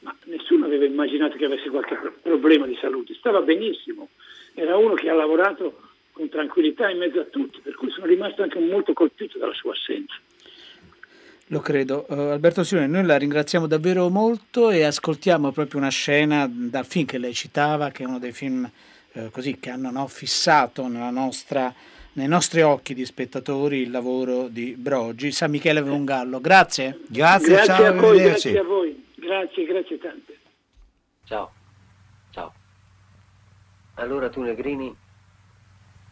ma 0.00 0.14
nessuno 0.24 0.66
aveva 0.66 0.84
immaginato 0.84 1.36
che 1.36 1.44
avesse 1.44 1.70
qualche 1.70 1.94
pro- 1.94 2.14
problema 2.20 2.66
di 2.66 2.76
salute, 2.80 3.14
stava 3.14 3.40
benissimo, 3.40 4.08
era 4.54 4.76
uno 4.76 4.94
che 4.94 5.08
ha 5.08 5.14
lavorato 5.14 5.80
con 6.12 6.28
tranquillità 6.28 6.90
in 6.90 6.98
mezzo 6.98 7.20
a 7.20 7.24
tutti, 7.24 7.60
per 7.60 7.74
cui 7.74 7.90
sono 7.90 8.06
rimasto 8.06 8.42
anche 8.42 8.58
molto 8.58 8.92
colpito 8.92 9.38
dalla 9.38 9.54
sua 9.54 9.72
assenza. 9.72 10.14
Lo 11.50 11.60
credo. 11.60 12.06
Eh, 12.08 12.32
Alberto 12.32 12.64
Silone, 12.64 12.88
noi 12.88 13.04
la 13.04 13.16
ringraziamo 13.16 13.66
davvero 13.68 14.08
molto 14.08 14.70
e 14.70 14.82
ascoltiamo 14.82 15.52
proprio 15.52 15.78
una 15.78 15.90
scena 15.90 16.50
dal 16.50 16.86
film 16.86 17.06
che 17.06 17.18
lei 17.18 17.34
citava, 17.34 17.90
che 17.90 18.02
è 18.02 18.06
uno 18.06 18.18
dei 18.18 18.32
film 18.32 18.68
eh, 19.16 19.30
così 19.30 19.58
che 19.58 19.70
hanno 19.70 19.90
no, 19.90 20.06
fissato 20.08 20.88
nella 20.88 21.10
nostra- 21.10 21.72
nei 22.12 22.28
nostri 22.28 22.60
occhi 22.60 22.92
di 22.92 23.04
spettatori 23.06 23.78
il 23.78 23.90
lavoro 23.90 24.48
di 24.48 24.74
Brogi. 24.76 25.32
San 25.32 25.50
Michele 25.50 25.80
aveva 25.80 25.94
un 25.94 26.04
gallo. 26.04 26.40
Grazie. 26.40 27.00
Grazie, 27.08 27.54
Grazie 27.54 27.74
ciao, 27.74 27.86
a 27.86 27.92
voi, 27.92 28.22
grazie 28.22 28.58
a 28.58 28.62
voi, 28.62 29.06
grazie, 29.14 29.64
grazie 29.64 29.98
tante. 29.98 30.38
Ciao. 31.24 31.52
Ciao. 32.30 32.52
Allora 33.94 34.28
tu 34.28 34.42
Negrini 34.42 34.94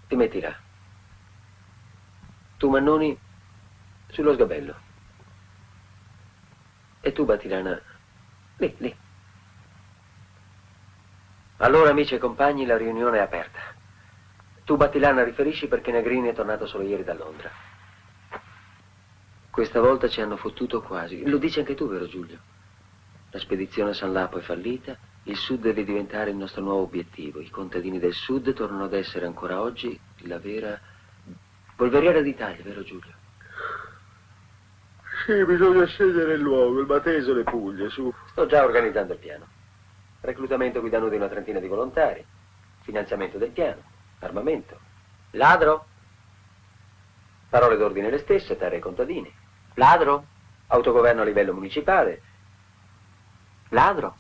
ti 0.09 0.17
metti 0.17 0.41
là. 0.41 0.57
Tu 2.57 2.69
Mannoni 2.71 3.19
sullo 4.09 4.33
sgabello. 4.33 4.75
E 7.03 7.13
tu 7.13 7.25
Battilana 7.27 7.81
lì, 8.57 8.75
lì. 8.79 8.97
Allora 11.59 11.91
amici 11.91 12.15
e 12.15 12.19
compagni 12.19 12.67
la 12.67 12.77
riunione 12.77 13.19
è 13.19 13.21
aperta. 13.21 13.61
Tu 14.65 14.77
Battilana 14.77 15.23
riferisci 15.23 15.69
perché 15.69 15.93
Negrini 15.93 16.29
è 16.29 16.35
tornato 16.35 16.67
solo 16.67 16.85
ieri 16.85 17.05
da 17.05 17.15
Londra. 17.15 17.51
Questa 19.51 19.81
volta 19.81 20.09
ci 20.09 20.21
hanno 20.21 20.37
fottuto 20.37 20.83
quasi. 20.83 21.29
Lo 21.29 21.39
dici 21.39 21.61
anche 21.61 21.75
tu, 21.75 21.87
vero 21.87 22.07
Giulio? 22.07 22.39
La 23.31 23.39
spedizione 23.39 23.91
a 23.91 23.95
San 23.95 24.13
Lapo 24.13 24.39
è 24.39 24.41
fallita, 24.41 24.97
il 25.25 25.37
Sud 25.37 25.61
deve 25.61 25.85
diventare 25.85 26.31
il 26.31 26.37
nostro 26.37 26.63
nuovo 26.63 26.83
obiettivo. 26.83 27.41
I 27.41 27.51
contadini 27.51 27.99
del 27.99 28.15
Sud 28.15 28.53
tornano 28.53 28.85
ad 28.85 28.95
essere 28.95 29.27
ancora 29.27 29.61
oggi 29.61 29.99
la 30.23 30.39
vera 30.39 30.81
polveriera 31.77 32.21
d'Italia, 32.21 32.65
vero 32.65 32.83
Giulio? 32.83 33.13
Sì, 35.25 35.45
bisogna 35.45 35.85
scegliere 35.87 36.35
il 36.35 36.41
luogo, 36.41 36.81
il 36.81 36.87
Bateso 36.87 37.31
e 37.31 37.35
le 37.35 37.45
Puglie, 37.45 37.89
su. 37.91 38.13
Sto 38.27 38.47
già 38.47 38.65
organizzando 38.65 39.13
il 39.13 39.19
piano. 39.19 39.47
Reclutamento 40.25 40.81
guidano 40.81 41.11
di 41.11 41.17
una 41.17 41.29
trentina 41.29 41.59
di 41.59 41.69
volontari, 41.69 42.25
finanziamento 42.81 43.37
del 43.37 43.51
piano, 43.51 43.83
armamento. 44.21 44.81
Ladro? 45.33 45.85
Parole 47.51 47.77
d'ordine 47.77 48.09
le 48.09 48.17
stesse, 48.17 48.57
terre 48.57 48.77
ai 48.77 48.81
contadini. 48.81 49.31
Ladro? 49.75 50.25
Autogoverno 50.69 51.21
a 51.21 51.25
livello 51.27 51.53
municipale. 51.53 52.23
Ladro? 53.69 54.17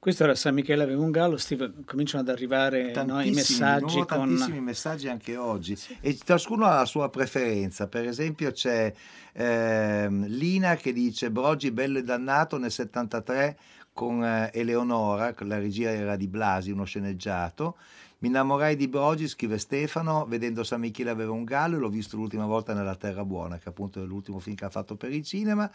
Questo 0.00 0.24
era 0.24 0.34
San 0.34 0.54
Michele 0.54 0.82
aveva 0.82 1.02
un 1.02 1.10
gallo. 1.10 1.36
Steve, 1.36 1.84
cominciano 1.84 2.22
ad 2.22 2.30
arrivare 2.30 2.84
no, 2.84 2.88
i 2.88 2.92
Tantissimi, 2.92 3.34
messaggi 3.34 3.84
nuovo 3.84 4.06
con... 4.06 4.18
tantissimi 4.18 4.60
messaggi 4.60 5.08
anche 5.08 5.36
oggi 5.36 5.78
e 6.00 6.16
ciascuno 6.16 6.64
ha 6.64 6.76
la 6.76 6.86
sua 6.86 7.10
preferenza 7.10 7.86
per 7.86 8.06
esempio 8.06 8.50
c'è 8.50 8.90
ehm, 9.34 10.24
Lina 10.26 10.76
che 10.76 10.94
dice 10.94 11.30
Brogi 11.30 11.70
bello 11.70 11.98
e 11.98 12.02
dannato 12.02 12.56
nel 12.56 12.70
73 12.70 13.58
con 14.00 14.24
eh, 14.24 14.48
Eleonora 14.54 15.34
la 15.40 15.58
regia 15.58 15.90
era 15.90 16.16
di 16.16 16.26
Blasi 16.26 16.70
uno 16.70 16.84
sceneggiato. 16.84 17.76
Mi 18.20 18.28
innamorai 18.28 18.74
di 18.74 18.88
Brogi 18.88 19.28
scrive 19.28 19.58
Stefano 19.58 20.24
vedendo 20.24 20.64
San 20.64 20.80
Michele 20.80 21.10
aveva 21.10 21.32
un 21.32 21.44
gallo 21.44 21.78
l'ho 21.78 21.90
visto 21.90 22.16
l'ultima 22.16 22.46
volta 22.46 22.72
nella 22.72 22.94
Terra 22.94 23.26
Buona 23.26 23.58
che 23.58 23.68
appunto 23.68 24.02
è 24.02 24.06
l'ultimo 24.06 24.38
film 24.38 24.56
che 24.56 24.64
ha 24.64 24.70
fatto 24.70 24.96
per 24.96 25.12
il 25.12 25.22
cinema. 25.22 25.70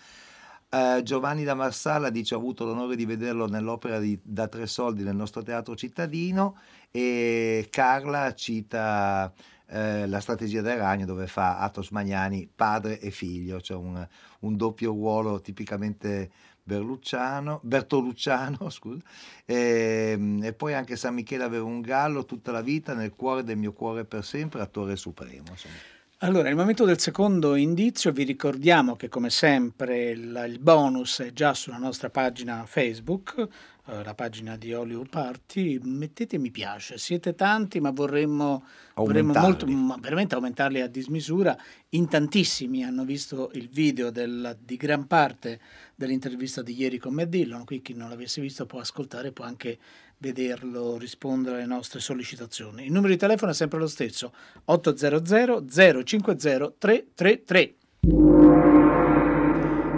Eh, 0.68 1.02
Giovanni 1.04 1.44
da 1.44 1.54
Marsala 1.54 2.10
dice 2.10 2.34
ho 2.34 2.40
avuto 2.40 2.66
l'onore 2.66 2.96
di 2.96 3.06
vederlo 3.06 3.48
nell'opera 3.48 4.00
di 4.00 4.20
Da 4.24 4.48
tre 4.48 4.66
soldi 4.66 5.04
nel 5.04 5.16
nostro 5.16 5.44
teatro 5.44 5.76
cittadino 5.76 6.58
e 6.90 7.68
Carla 7.70 8.34
cita 8.34 9.32
eh, 9.68 10.08
la 10.08 10.20
strategia 10.20 10.62
del 10.62 10.78
ragno 10.78 11.06
dove 11.06 11.28
fa 11.28 11.60
Atos 11.60 11.90
Magnani 11.92 12.50
padre 12.54 13.00
e 13.00 13.12
figlio, 13.12 13.62
cioè 13.62 13.78
un, 13.78 14.08
un 14.40 14.58
doppio 14.58 14.90
ruolo 14.92 15.42
tipicamente 15.42 16.32
Berlucciano, 16.68 17.60
Bertolucciano, 17.62 18.70
scusa. 18.72 19.02
E, 19.46 20.40
e 20.42 20.54
poi 20.54 20.74
anche 20.74 20.96
San 20.96 21.14
Michele 21.14 21.44
aveva 21.44 21.66
un 21.66 21.80
gallo 21.80 22.26
tutta 22.26 22.52
la 22.52 22.62
vita 22.62 22.96
nel 22.96 23.14
cuore 23.16 23.44
del 23.44 23.58
mio 23.58 23.72
cuore 23.72 24.04
per 24.04 24.26
sempre, 24.26 24.62
attore 24.62 24.96
supremo. 24.96 25.52
Insomma. 25.52 25.76
Allora, 26.20 26.44
nel 26.44 26.56
momento 26.56 26.86
del 26.86 27.00
secondo 27.00 27.56
indizio 27.56 28.12
vi 28.12 28.24
ricordiamo 28.24 28.96
che 28.96 29.10
come 29.10 29.30
sempre 29.30 30.10
il, 30.10 30.46
il 30.48 30.60
bonus 30.60 31.20
è 31.20 31.32
già 31.34 31.54
sulla 31.54 31.78
nostra 31.78 32.10
pagina 32.10 32.66
Facebook, 32.66 33.48
eh, 33.88 34.04
la 34.04 34.14
pagina 34.16 34.58
di 34.58 34.74
Hollywood 34.74 35.10
Party, 35.10 35.80
mettete 35.84 36.38
mi 36.38 36.50
piace, 36.50 36.98
siete 36.98 37.36
tanti 37.36 37.80
ma 37.80 37.92
vorremmo, 37.92 38.66
vorremmo 38.96 39.34
molto, 39.34 39.68
ma 39.68 39.98
veramente 40.00 40.36
aumentarli 40.36 40.82
a 40.82 40.88
dismisura, 40.88 41.56
in 41.90 42.08
tantissimi 42.08 42.84
hanno 42.84 43.06
visto 43.06 43.52
il 43.54 43.70
video 43.70 44.10
del- 44.10 44.58
di 44.60 44.76
gran 44.76 45.06
parte 45.06 45.60
dell'intervista 45.96 46.62
di 46.62 46.74
ieri 46.74 46.98
con 46.98 47.14
Matt 47.14 47.28
Dillon, 47.28 47.64
qui 47.64 47.82
chi 47.82 47.94
non 47.94 48.10
l'avesse 48.10 48.42
visto 48.42 48.66
può 48.66 48.80
ascoltare, 48.80 49.32
può 49.32 49.46
anche 49.46 49.78
vederlo 50.18 50.98
rispondere 50.98 51.58
alle 51.58 51.66
nostre 51.66 52.00
sollecitazioni. 52.00 52.86
Il 52.86 52.92
numero 52.92 53.14
di 53.14 53.20
telefono 53.20 53.52
è 53.52 53.54
sempre 53.54 53.80
lo 53.80 53.88
stesso, 53.88 54.34
800 54.66 55.64
050 56.04 56.74
333. 56.78 57.76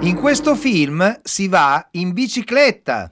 In 0.01 0.15
questo 0.15 0.55
film 0.55 1.19
si 1.23 1.47
va 1.47 1.87
in 1.91 2.13
bicicletta. 2.13 3.11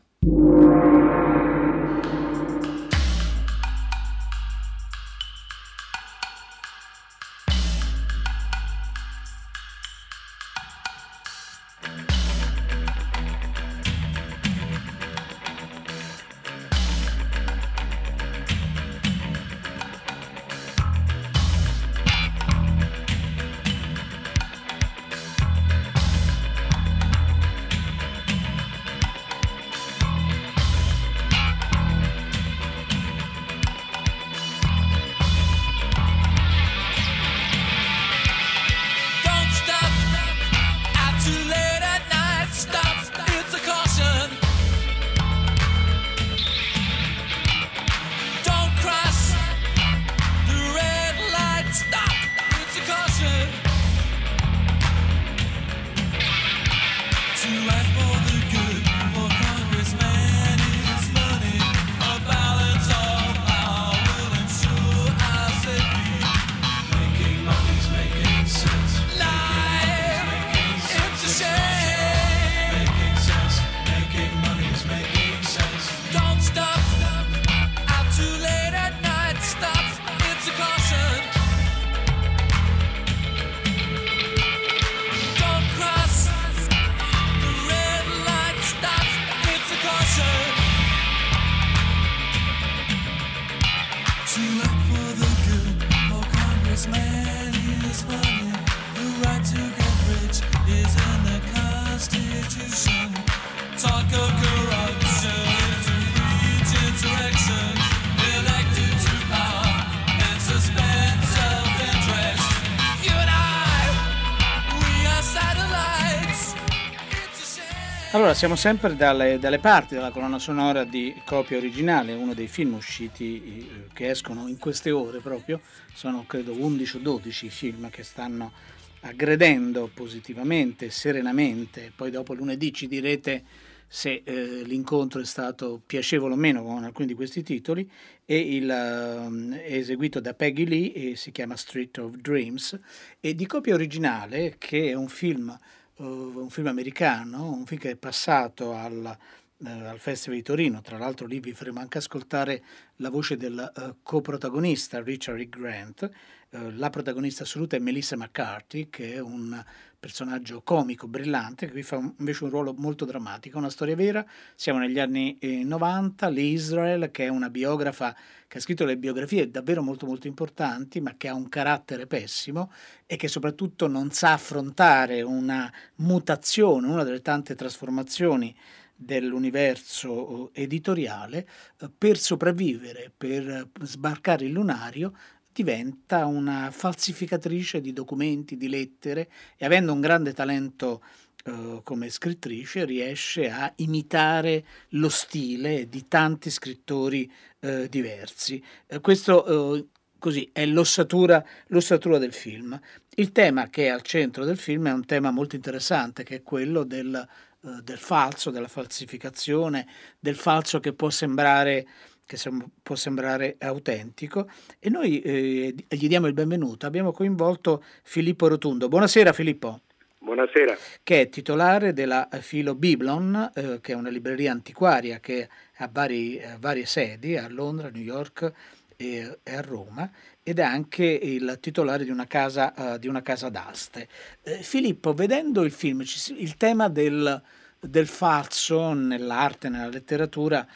Allora, 118.16 118.34
siamo 118.34 118.56
sempre 118.56 118.96
dalle, 118.96 119.40
dalle 119.40 119.60
parti 119.60 119.94
della 119.94 120.10
colonna 120.10 120.40
sonora 120.40 120.86
di 120.86 121.14
Copia 121.26 121.58
Originale, 121.58 122.14
uno 122.14 122.34
dei 122.34 122.48
film 122.48 122.76
usciti 122.76 123.44
eh, 123.44 123.88
che 123.92 124.10
escono 124.10 124.48
in 124.48 124.58
queste 124.58 124.90
ore 124.90 125.20
proprio, 125.20 125.60
sono 125.94 126.24
credo 126.26 126.54
11 126.58 126.96
o 126.96 127.00
12 127.02 127.50
film 127.50 127.90
che 127.90 128.04
stanno 128.04 128.54
aggredendo 129.02 129.92
positivamente, 129.94 130.92
serenamente, 130.92 131.92
poi 131.94 132.10
dopo 132.10 132.34
lunedì 132.34 132.72
ci 132.72 132.88
direte 132.88 133.44
se 133.86 134.22
eh, 134.24 134.62
l'incontro 134.64 135.20
è 135.20 135.26
stato 135.26 135.82
piacevole 135.86 136.36
o 136.36 136.38
meno 136.38 136.64
con 136.64 136.86
alcuni 136.86 137.08
di 137.08 137.16
questi 137.16 137.44
titoli. 137.44 137.90
E 138.24 138.38
il, 138.56 138.70
uh, 138.70 139.54
è 139.54 139.74
eseguito 139.74 140.22
da 140.22 140.34
Peggy 140.34 140.66
Lee 140.66 140.94
e 140.94 141.16
si 141.18 141.32
chiama 141.32 141.58
Street 141.58 141.98
of 141.98 142.16
Dreams. 142.16 142.80
E 143.20 143.36
di 143.36 143.46
copia 143.46 143.74
originale 143.74 144.56
che 144.58 144.90
è 144.90 144.94
un 144.94 145.10
film, 145.10 145.56
uh, 145.98 146.04
un 146.04 146.50
film 146.50 146.68
americano, 146.68 147.52
un 147.52 147.66
film 147.66 147.80
che 147.80 147.92
è 147.92 147.96
passato 147.96 148.74
al, 148.74 149.18
uh, 149.58 149.68
al 149.68 150.00
Festival 150.00 150.38
di 150.38 150.44
Torino, 150.44 150.82
tra 150.82 150.98
l'altro 150.98 151.26
lì 151.28 151.40
vi 151.40 151.54
faremo 151.54 151.80
anche 151.80 151.98
ascoltare 151.98 152.64
la 152.98 153.10
voce 153.10 153.38
del 153.38 153.96
coprotagonista 154.04 155.02
Richard 155.02 155.40
E. 155.40 155.50
Grant, 155.50 156.10
la 156.50 156.90
protagonista 156.90 157.44
assoluta 157.44 157.76
è 157.76 157.80
Melissa 157.80 158.16
McCarthy 158.16 158.90
che 158.90 159.16
è 159.16 159.20
un 159.20 159.62
personaggio 160.06 160.62
comico, 160.62 161.08
brillante, 161.08 161.66
che 161.66 161.72
qui 161.72 161.82
fa 161.82 161.96
invece 161.96 162.44
un 162.44 162.52
ruolo 162.52 162.76
molto 162.78 163.06
drammatico, 163.06 163.58
una 163.58 163.72
storia 163.72 163.96
vera, 163.96 164.24
siamo 164.54 164.78
negli 164.78 165.00
anni 165.00 165.36
eh, 165.40 165.64
90, 165.64 166.30
l'Israel 166.30 167.10
che 167.10 167.26
è 167.26 167.28
una 167.28 167.50
biografa 167.50 168.16
che 168.48 168.60
ha 168.60 168.62
scritto 168.62 168.86
le 168.86 168.98
biografie 168.98 169.50
davvero 169.50 169.82
molto 169.82 170.06
molto 170.06 170.28
importanti, 170.28 171.02
ma 171.02 171.16
che 171.18 171.28
ha 171.28 171.34
un 171.34 171.50
carattere 171.50 172.06
pessimo 172.06 172.72
e 173.08 173.16
che 173.16 173.28
soprattutto 173.28 173.88
non 173.88 174.12
sa 174.12 174.34
affrontare 174.34 175.24
una 175.24 175.74
mutazione, 175.96 176.86
una 176.86 177.04
delle 177.04 177.24
tante 177.24 177.56
trasformazioni 177.56 178.56
dell'universo 178.96 180.52
eh, 180.54 180.62
editoriale 180.62 181.48
eh, 181.80 181.90
per 181.98 182.20
sopravvivere, 182.20 183.12
per 183.16 183.70
sbarcare 183.82 184.46
il 184.46 184.52
lunario 184.52 185.14
diventa 185.56 186.26
una 186.26 186.70
falsificatrice 186.70 187.80
di 187.80 187.94
documenti, 187.94 188.58
di 188.58 188.68
lettere 188.68 189.30
e 189.56 189.64
avendo 189.64 189.94
un 189.94 190.02
grande 190.02 190.34
talento 190.34 191.02
eh, 191.46 191.80
come 191.82 192.10
scrittrice 192.10 192.84
riesce 192.84 193.50
a 193.50 193.72
imitare 193.78 194.66
lo 194.90 195.08
stile 195.08 195.88
di 195.88 196.10
tanti 196.10 196.50
scrittori 196.50 197.32
eh, 197.62 197.88
diversi. 197.88 198.62
Eh, 198.86 199.00
questo 199.00 199.78
eh, 199.78 199.86
così 200.20 200.50
è 200.52 200.66
l'ossatura, 200.66 201.42
l'ossatura 201.68 202.18
del 202.18 202.34
film. 202.34 202.78
Il 203.12 203.32
tema 203.32 203.70
che 203.70 203.86
è 203.86 203.90
al 203.90 204.02
centro 204.02 204.44
del 204.44 204.58
film 204.58 204.90
è 204.90 204.92
un 204.92 205.06
tema 205.06 205.32
molto 205.32 205.56
interessante 205.56 206.24
che 206.24 206.36
è 206.36 206.44
quello 206.44 206.84
del, 206.84 207.16
eh, 207.16 207.82
del 207.82 207.98
falso, 207.98 208.52
della 208.52 208.68
falsificazione, 208.68 209.88
del 210.20 210.36
falso 210.36 210.82
che 210.82 210.92
può 210.92 211.10
sembrare 211.10 211.88
che 212.26 212.38
sem- 212.38 212.68
può 212.82 212.96
sembrare 212.96 213.56
autentico 213.60 214.50
e 214.80 214.90
noi 214.90 215.22
eh, 215.22 215.76
gli 215.88 216.08
diamo 216.08 216.28
il 216.28 216.34
benvenuto. 216.34 216.86
Abbiamo 216.86 217.12
coinvolto 217.12 217.84
Filippo 218.04 218.48
Rotundo. 218.48 218.88
Buonasera 218.88 219.32
Filippo. 219.32 219.82
Buonasera. 220.20 220.76
Che 221.04 221.22
è 221.22 221.30
titolare 221.30 221.94
della 221.94 222.28
Filo 222.42 222.74
Biblon, 222.74 223.52
eh, 223.54 223.80
che 223.80 223.92
è 223.94 223.96
una 223.96 224.10
libreria 224.10 224.52
antiquaria 224.52 225.20
che 225.20 225.48
ha 225.78 225.90
vari, 225.92 226.38
eh, 226.38 226.58
varie 226.60 226.86
sedi 226.88 227.38
a 227.38 227.48
Londra, 227.48 227.90
New 227.90 228.02
York 228.02 228.52
e, 228.96 229.40
e, 229.44 229.56
a 229.56 229.62
Roma 229.62 230.10
ed 230.42 230.60
è 230.60 230.64
anche 230.64 231.06
il 231.06 231.58
titolare 231.60 232.04
di 232.04 232.10
una 232.10 232.26
casa, 232.26 232.74
uh, 232.76 232.98
di 232.98 233.08
una 233.08 233.22
casa 233.22 233.50
d'aste. 233.50 234.08
Eh, 234.42 234.58
Filippo, 234.62 235.14
vedendo 235.14 235.64
il 235.64 235.72
film, 235.72 236.04
il 236.38 236.58
tema 236.58 236.88
del, 236.88 237.42
del 237.80 238.08
falso 238.08 238.94
nell'arte, 238.94 239.70
nella 239.70 239.90
letteratura, 239.90 240.68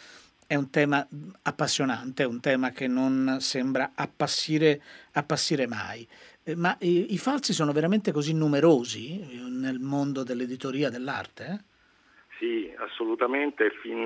è 0.50 0.56
un 0.56 0.72
tema 0.72 1.08
appassionante, 1.44 2.24
è 2.24 2.26
un 2.26 2.40
tema 2.40 2.72
che 2.72 2.88
non 2.88 3.38
sembra 3.40 3.92
appassire, 3.94 4.82
appassire 5.14 5.68
mai. 5.68 6.08
Eh, 6.44 6.56
ma 6.56 6.76
i, 6.80 7.14
i, 7.14 7.20
falsi 7.20 7.54
sono 7.54 7.72
veramente 7.72 8.12
così 8.12 8.34
numerosi 8.34 9.22
eh, 9.22 9.48
nel 9.48 9.78
mondo 9.78 10.24
dell'editoria 10.24 10.90
dell'arte? 10.90 11.46
Eh? 11.46 11.64
Sì, 12.40 12.74
assolutamente, 12.80 13.70
fin, 13.80 14.04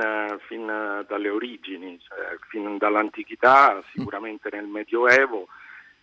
fin 0.49 0.65
dalle 1.07 1.29
origini, 1.29 1.97
cioè, 2.01 2.35
fin 2.49 2.77
dall'antichità, 2.77 3.81
sicuramente 3.93 4.49
nel 4.51 4.67
Medioevo. 4.67 5.47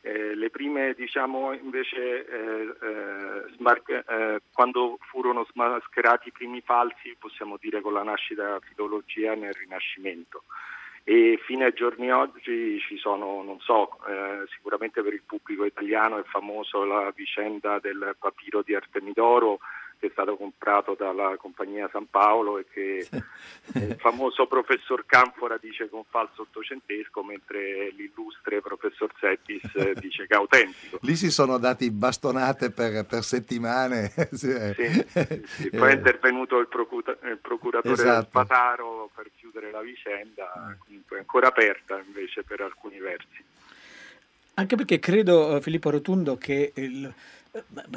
Eh, 0.02 0.34
le 0.34 0.48
prime, 0.48 0.94
diciamo, 0.94 1.52
invece, 1.52 2.26
eh, 2.26 2.74
eh, 2.80 3.44
smar- 3.56 4.04
eh, 4.08 4.40
quando 4.52 4.98
furono 5.02 5.46
smascherati 5.50 6.28
i 6.28 6.32
primi 6.32 6.62
falsi, 6.62 7.14
possiamo 7.18 7.58
dire 7.60 7.82
con 7.82 7.92
la 7.92 8.02
nascita 8.02 8.44
della 8.44 8.60
filologia 8.60 9.34
nel 9.34 9.52
Rinascimento. 9.52 10.44
E 11.04 11.38
fino 11.44 11.64
ai 11.64 11.72
giorni 11.72 12.10
oggi 12.10 12.78
ci 12.80 12.96
sono, 12.96 13.42
non 13.42 13.58
so, 13.60 13.98
eh, 14.06 14.46
sicuramente 14.54 15.02
per 15.02 15.12
il 15.12 15.22
pubblico 15.24 15.64
italiano 15.64 16.18
è 16.18 16.24
famoso 16.24 16.84
la 16.84 17.12
vicenda 17.14 17.78
del 17.78 18.16
papiro 18.18 18.62
di 18.62 18.74
Artemidoro, 18.74 19.60
che 20.00 20.06
è 20.06 20.10
stato 20.12 20.36
comprato 20.36 20.96
dalla 20.98 21.36
compagnia 21.36 21.88
San 21.92 22.08
Paolo 22.08 22.58
e 22.58 22.64
che 22.72 23.06
il 23.74 23.96
famoso 24.00 24.46
professor 24.46 25.04
Canfora 25.04 25.58
dice 25.60 25.90
con 25.90 26.04
falso 26.08 26.42
ottocentesco, 26.42 27.22
mentre 27.22 27.90
l'illustre 27.90 28.62
professor 28.62 29.12
Settis 29.20 29.92
dice 30.00 30.26
che 30.26 30.34
è 30.34 30.38
autentico. 30.38 30.98
Lì 31.02 31.14
si 31.16 31.30
sono 31.30 31.58
dati 31.58 31.90
bastonate 31.90 32.70
per, 32.70 33.04
per 33.04 33.22
settimane. 33.22 34.10
sì, 34.32 34.50
sì, 35.44 35.70
Poi 35.70 35.90
è 35.90 35.94
intervenuto 35.94 36.58
il, 36.58 36.68
procura, 36.68 37.16
il 37.24 37.38
procuratore 37.38 37.92
esatto. 37.92 38.28
Spataro 38.30 39.10
per 39.14 39.30
chiudere 39.36 39.70
la 39.70 39.82
vicenda, 39.82 40.76
comunque 40.78 41.16
è 41.16 41.20
ancora 41.20 41.48
aperta 41.48 41.98
invece 41.98 42.42
per 42.42 42.62
alcuni 42.62 42.98
versi. 42.98 43.44
Anche 44.54 44.76
perché 44.76 44.98
credo, 44.98 45.56
eh, 45.56 45.60
Filippo 45.60 45.90
Rotundo, 45.90 46.36
che 46.36 46.72
il 46.74 47.12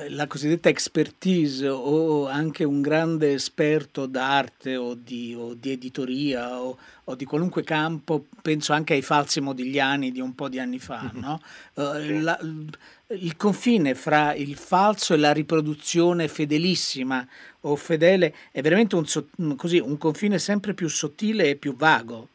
la 0.09 0.25
cosiddetta 0.25 0.69
expertise 0.69 1.67
o 1.67 2.27
anche 2.27 2.63
un 2.63 2.81
grande 2.81 3.33
esperto 3.33 4.07
d'arte 4.07 4.75
o 4.75 4.95
di, 4.95 5.35
o 5.37 5.53
di 5.53 5.71
editoria 5.71 6.59
o, 6.59 6.77
o, 7.03 7.15
di 7.15 7.25
qualunque 7.25 7.63
campo, 7.63 8.25
penso 8.41 8.73
anche 8.73 8.93
ai 8.93 9.03
falsi 9.03 9.41
modigliani 9.41 10.11
di 10.11 10.19
un 10.19 10.33
po' 10.33 10.49
di 10.49 10.59
anni 10.59 10.79
fa, 10.79 11.11
mhm. 11.13 11.19
no? 11.19 11.41
uh, 11.75 12.21
la, 12.21 12.39
il 13.09 13.35
confine 13.35 13.93
fra 13.93 14.33
il 14.33 14.55
falso 14.55 15.13
e 15.13 15.17
la 15.17 15.31
riproduzione 15.31 16.27
fedelissima 16.27 17.25
o 17.61 17.75
fedele 17.75 18.33
è 18.51 18.61
veramente 18.61 18.95
un, 18.95 19.05
così, 19.55 19.77
un 19.77 19.97
confine 19.99 20.39
sempre 20.39 20.73
più 20.73 20.87
sottile 20.87 21.49
e 21.49 21.55
più 21.57 21.75
vago. 21.75 22.29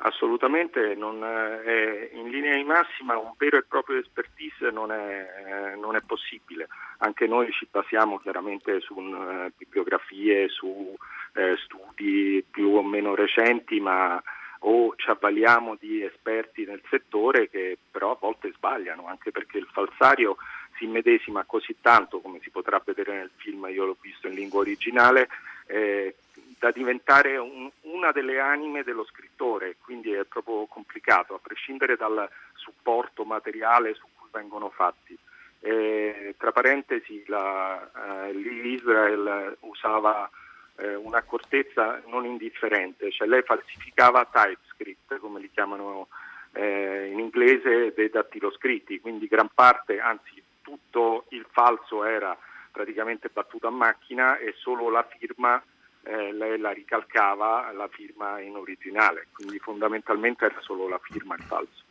Assolutamente, 0.00 0.94
non 0.94 1.24
è, 1.24 2.10
in 2.12 2.28
linea 2.28 2.54
di 2.54 2.62
massima 2.62 3.18
un 3.18 3.32
vero 3.36 3.58
e 3.58 3.64
proprio 3.64 3.98
expertise 3.98 4.70
non 4.70 4.92
è, 4.92 5.74
non 5.76 5.96
è 5.96 6.00
possibile. 6.02 6.68
Anche 6.98 7.26
noi 7.26 7.50
ci 7.50 7.66
basiamo 7.68 8.18
chiaramente 8.18 8.78
su 8.80 8.94
uh, 8.94 9.50
bibliografie, 9.56 10.48
su 10.48 10.96
eh, 11.34 11.56
studi 11.64 12.44
più 12.48 12.76
o 12.76 12.82
meno 12.84 13.16
recenti, 13.16 13.80
ma 13.80 14.22
o 14.60 14.94
ci 14.96 15.10
avvaliamo 15.10 15.76
di 15.78 16.02
esperti 16.02 16.64
nel 16.64 16.82
settore 16.88 17.48
che 17.48 17.76
però 17.90 18.12
a 18.12 18.18
volte 18.20 18.52
sbagliano, 18.52 19.06
anche 19.06 19.30
perché 19.30 19.58
il 19.58 19.68
falsario 19.70 20.36
si 20.76 20.84
immedesima 20.84 21.44
così 21.44 21.76
tanto, 21.80 22.20
come 22.20 22.38
si 22.40 22.50
potrà 22.50 22.80
vedere 22.84 23.16
nel 23.16 23.30
film, 23.36 23.66
io 23.68 23.84
l'ho 23.84 23.96
visto 24.00 24.28
in 24.28 24.34
lingua 24.34 24.60
originale, 24.60 25.28
eh, 25.66 26.14
da 26.58 26.70
diventare 26.70 27.36
un, 27.36 27.70
una 27.82 28.12
delle 28.12 28.40
anime 28.40 28.82
dello 28.82 29.04
scrittore, 29.04 29.76
quindi 29.80 30.12
è 30.12 30.24
proprio 30.24 30.66
complicato, 30.66 31.34
a 31.34 31.40
prescindere 31.40 31.96
dal 31.96 32.28
supporto 32.54 33.24
materiale 33.24 33.94
su 33.94 34.04
cui 34.16 34.28
vengono 34.32 34.70
fatti. 34.70 35.16
Eh, 35.60 36.34
tra 36.38 36.52
parentesi, 36.52 37.24
la, 37.26 38.26
eh, 38.26 38.32
l'Israel 38.32 39.56
usava 39.60 40.30
eh, 40.76 40.94
un'accortezza 40.94 42.02
non 42.06 42.24
indifferente, 42.24 43.10
cioè 43.10 43.26
lei 43.26 43.42
falsificava 43.42 44.24
TypeScript, 44.24 45.18
come 45.18 45.40
li 45.40 45.50
chiamano 45.50 46.08
eh, 46.52 47.08
in 47.12 47.18
inglese, 47.18 47.92
dei 47.94 48.10
dattiloscritti, 48.10 49.00
quindi 49.00 49.26
gran 49.26 49.50
parte, 49.52 50.00
anzi 50.00 50.42
tutto 50.62 51.24
il 51.30 51.46
falso 51.50 52.04
era 52.04 52.36
praticamente 52.70 53.28
battuto 53.32 53.66
a 53.66 53.70
macchina 53.70 54.38
e 54.38 54.54
solo 54.56 54.88
la 54.90 55.06
firma 55.18 55.60
eh, 56.02 56.32
lei 56.32 56.58
la 56.58 56.70
ricalcava 56.70 57.70
la 57.72 57.88
firma 57.88 58.40
in 58.40 58.56
originale, 58.56 59.28
quindi 59.32 59.58
fondamentalmente 59.58 60.44
era 60.44 60.60
solo 60.60 60.88
la 60.88 61.00
firma 61.02 61.34
il 61.34 61.42
falso. 61.42 61.86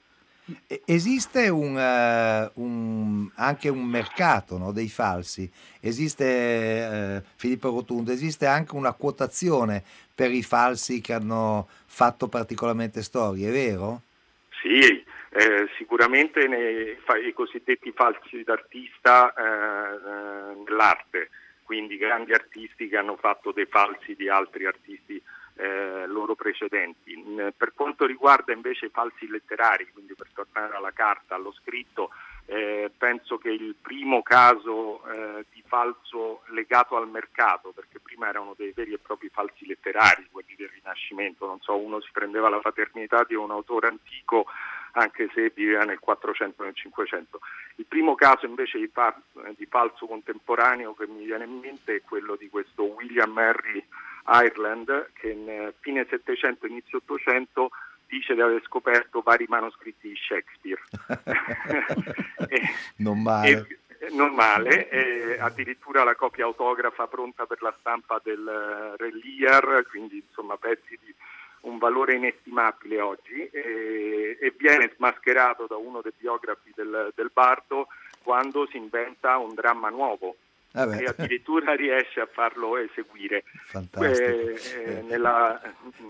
Esiste 0.85 1.49
un, 1.49 1.75
uh, 1.75 2.61
un, 2.61 3.29
anche 3.35 3.67
un 3.67 3.83
mercato 3.83 4.57
no, 4.57 4.71
dei 4.71 4.87
falsi, 4.87 5.51
esiste 5.81 7.21
uh, 7.21 7.29
Filippo 7.35 7.69
Rotundo, 7.69 8.11
esiste 8.11 8.45
anche 8.45 8.75
una 8.75 8.93
quotazione 8.93 9.83
per 10.15 10.31
i 10.31 10.43
falsi 10.43 11.01
che 11.01 11.11
hanno 11.11 11.67
fatto 11.85 12.29
particolarmente 12.29 13.03
storie, 13.03 13.49
è 13.49 13.51
vero? 13.51 14.01
Sì, 14.61 15.03
eh, 15.29 15.69
sicuramente 15.77 16.47
nei, 16.47 16.97
i 17.27 17.33
cosiddetti 17.33 17.91
falsi 17.91 18.41
d'artista 18.43 19.33
eh, 19.33 20.55
nell'arte 20.65 21.29
quindi 21.67 21.97
grandi 21.97 22.31
artisti 22.31 22.87
che 22.87 22.95
hanno 22.95 23.17
fatto 23.17 23.51
dei 23.51 23.65
falsi 23.65 24.15
di 24.15 24.29
altri 24.29 24.65
artisti 24.65 25.21
eh, 25.55 26.07
loro 26.07 26.33
precedenti. 26.33 27.11
In, 27.11 27.51
per 27.57 27.73
quanto 27.73 28.05
riguarda 28.05 28.53
invece 28.53 28.85
i 28.85 28.89
falsi 28.89 29.27
letterari, 29.27 29.89
quindi 29.91 30.15
per 30.15 30.27
tornare 30.33 30.77
alla 30.77 30.93
carta, 30.93 31.35
allo 31.35 31.51
scritto, 31.51 32.11
eh, 32.45 32.89
penso 32.97 33.37
che 33.37 33.49
il 33.49 33.75
primo 33.81 34.21
caso 34.21 35.03
eh, 35.11 35.45
di 35.51 35.61
falso 35.67 36.43
legato 36.51 36.95
al 36.95 37.09
mercato, 37.09 37.73
perché 37.75 37.99
prima 37.99 38.29
erano 38.29 38.53
dei 38.55 38.71
veri 38.71 38.93
e 38.93 38.99
propri 38.99 39.27
falsi 39.27 39.65
letterari, 39.65 40.29
quelli 40.31 40.55
del 40.55 40.69
Rinascimento, 40.69 41.45
non 41.45 41.59
so, 41.59 41.75
uno 41.75 41.99
si 41.99 42.11
prendeva 42.13 42.47
la 42.47 42.59
paternità 42.59 43.25
di 43.27 43.35
un 43.35 43.51
autore 43.51 43.89
antico 43.89 44.45
anche 44.97 45.29
se 45.33 45.51
viveva 45.53 45.83
nel 45.83 45.99
400 45.99 46.63
nel 46.63 46.73
500. 46.73 47.39
Il 47.75 47.85
primo 47.85 48.15
caso 48.15 48.45
invece 48.45 48.79
di, 48.79 48.87
fa- 48.87 49.15
di 49.55 49.65
falso 49.67 50.07
contemporaneo 50.07 50.95
che 50.95 51.07
mi 51.07 51.25
viene 51.25 51.45
in 51.45 51.59
mente 51.59 51.95
è 51.95 52.01
quello 52.01 52.35
di 52.35 52.49
questo 52.49 52.83
William 52.83 53.37
Henry 53.37 53.83
Ireland 54.25 55.11
che 55.13 55.29
in 55.29 55.71
fine 55.79 56.05
700 56.09 56.65
inizio 56.65 56.97
800 56.97 57.69
dice 58.07 58.33
di 58.33 58.41
aver 58.41 58.61
scoperto 58.63 59.21
vari 59.21 59.45
manoscritti 59.47 60.09
di 60.09 60.15
Shakespeare. 60.15 60.81
e, 62.49 62.61
non 62.97 63.21
male. 63.21 63.49
E, 63.99 64.09
non 64.11 64.33
male, 64.33 64.89
e 64.89 65.37
addirittura 65.39 66.03
la 66.03 66.15
copia 66.15 66.45
autografa 66.45 67.07
pronta 67.07 67.45
per 67.45 67.61
la 67.61 67.75
stampa 67.79 68.19
del 68.23 68.95
Re 68.97 69.11
Lear, 69.11 69.85
quindi 69.89 70.23
insomma 70.25 70.55
pezzi 70.57 70.97
di 71.03 71.13
un 71.61 71.77
valore 71.77 72.15
inestimabile 72.15 73.01
oggi 73.01 73.47
e, 73.49 74.37
e 74.39 74.53
viene 74.57 74.91
smascherato 74.95 75.67
da 75.67 75.77
uno 75.77 76.01
dei 76.01 76.13
biografi 76.17 76.71
del, 76.75 77.11
del 77.15 77.31
Bardo 77.33 77.87
quando 78.23 78.67
si 78.67 78.77
inventa 78.77 79.37
un 79.37 79.53
dramma 79.53 79.89
nuovo 79.89 80.35
Vabbè. 80.85 81.01
e 81.01 81.05
addirittura 81.05 81.73
riesce 81.73 82.19
a 82.19 82.27
farlo 82.31 82.77
eseguire 82.77 83.43
eh, 83.99 84.59
eh, 84.75 85.01
nella, 85.01 85.59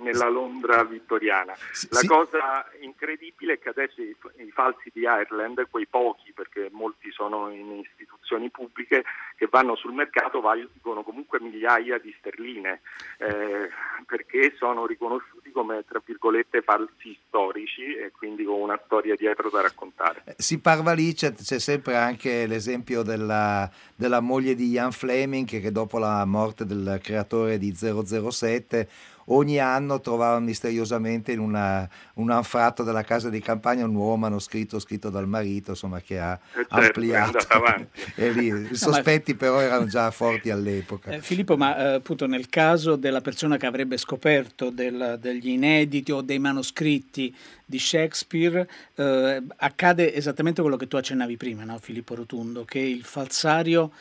nella, 0.01 0.29
Londra 0.29 0.83
vittoriana. 0.83 1.53
La 1.89 1.99
sì. 1.99 2.07
cosa 2.07 2.65
incredibile 2.81 3.53
è 3.53 3.59
che 3.59 3.69
adesso 3.69 4.01
i, 4.01 4.15
i, 4.37 4.51
falsi 4.51 4.91
di 4.93 5.01
Ireland, 5.01 5.67
quei 5.69 5.87
pochi, 5.87 6.33
perché 6.33 6.69
molti 6.71 7.11
sono 7.11 7.49
in 7.49 7.79
istituzioni 7.79 8.49
pubbliche, 8.49 9.03
che 9.37 9.47
vanno 9.49 9.75
sul 9.75 9.93
mercato 9.93 10.41
valgono 10.41 11.03
comunque 11.03 11.39
migliaia 11.39 11.97
di 11.97 12.13
sterline, 12.19 12.81
eh, 13.19 13.69
perché 14.05 14.53
sono 14.57 14.85
riconosciuti 14.85 15.51
come, 15.51 15.83
tra 15.87 16.01
virgolette, 16.03 16.61
falsi 16.61 17.17
storici 17.27 17.95
e 17.95 18.11
quindi 18.11 18.43
con 18.43 18.59
una 18.59 18.79
storia 18.85 19.15
dietro 19.15 19.49
da 19.49 19.61
raccontare. 19.61 20.23
Eh, 20.25 20.35
si 20.37 20.59
parla 20.59 20.93
lì, 20.93 21.13
c'è, 21.13 21.33
c'è 21.33 21.59
sempre 21.59 21.95
anche 21.95 22.45
l'esempio 22.47 23.03
della, 23.03 23.69
della 23.95 24.19
moglie 24.19 24.55
di 24.57 24.71
Ian 24.71 24.91
Fleming 24.91 25.47
che 25.47 25.71
dopo 25.71 25.97
la 25.99 26.25
morte 26.25 26.65
del 26.65 26.99
creatore 27.01 27.57
di 27.57 27.73
007 27.73 28.89
ogni 29.29 29.59
anno 29.59 29.99
trovava 29.99 30.39
misteriosamente 30.39 31.31
in 31.31 31.39
una, 31.39 31.87
un 32.15 32.29
anfratto 32.29 32.83
della 32.83 33.03
casa 33.03 33.29
di 33.29 33.39
campagna 33.39 33.85
un 33.85 33.91
nuovo 33.91 34.15
manoscritto 34.15 34.79
scritto 34.79 35.09
dal 35.09 35.27
marito, 35.27 35.71
insomma, 35.71 35.99
che 35.99 36.19
ha 36.19 36.33
eh 36.33 36.65
certo, 36.69 36.75
ampliato. 36.75 37.37
e 38.15 38.31
lì, 38.31 38.47
I 38.47 38.75
sospetti 38.75 39.31
no, 39.31 39.37
però 39.37 39.59
erano 39.59 39.85
già 39.85 40.11
forti 40.11 40.49
all'epoca. 40.49 41.11
Eh, 41.11 41.21
Filippo, 41.21 41.57
ma 41.57 41.77
eh, 41.77 41.93
appunto 41.95 42.27
nel 42.27 42.49
caso 42.49 42.95
della 42.95 43.21
persona 43.21 43.57
che 43.57 43.65
avrebbe 43.65 43.97
scoperto 43.97 44.69
del, 44.69 45.17
degli 45.19 45.49
inediti 45.49 46.11
o 46.11 46.21
dei 46.21 46.39
manoscritti 46.39 47.35
di 47.65 47.79
Shakespeare, 47.79 48.67
eh, 48.95 49.43
accade 49.57 50.13
esattamente 50.13 50.61
quello 50.61 50.77
che 50.77 50.87
tu 50.87 50.95
accennavi 50.95 51.35
prima, 51.35 51.65
no, 51.65 51.77
Filippo 51.79 52.15
Rotundo, 52.15 52.63
che 52.63 52.79
il 52.79 53.03
falsario 53.03 53.91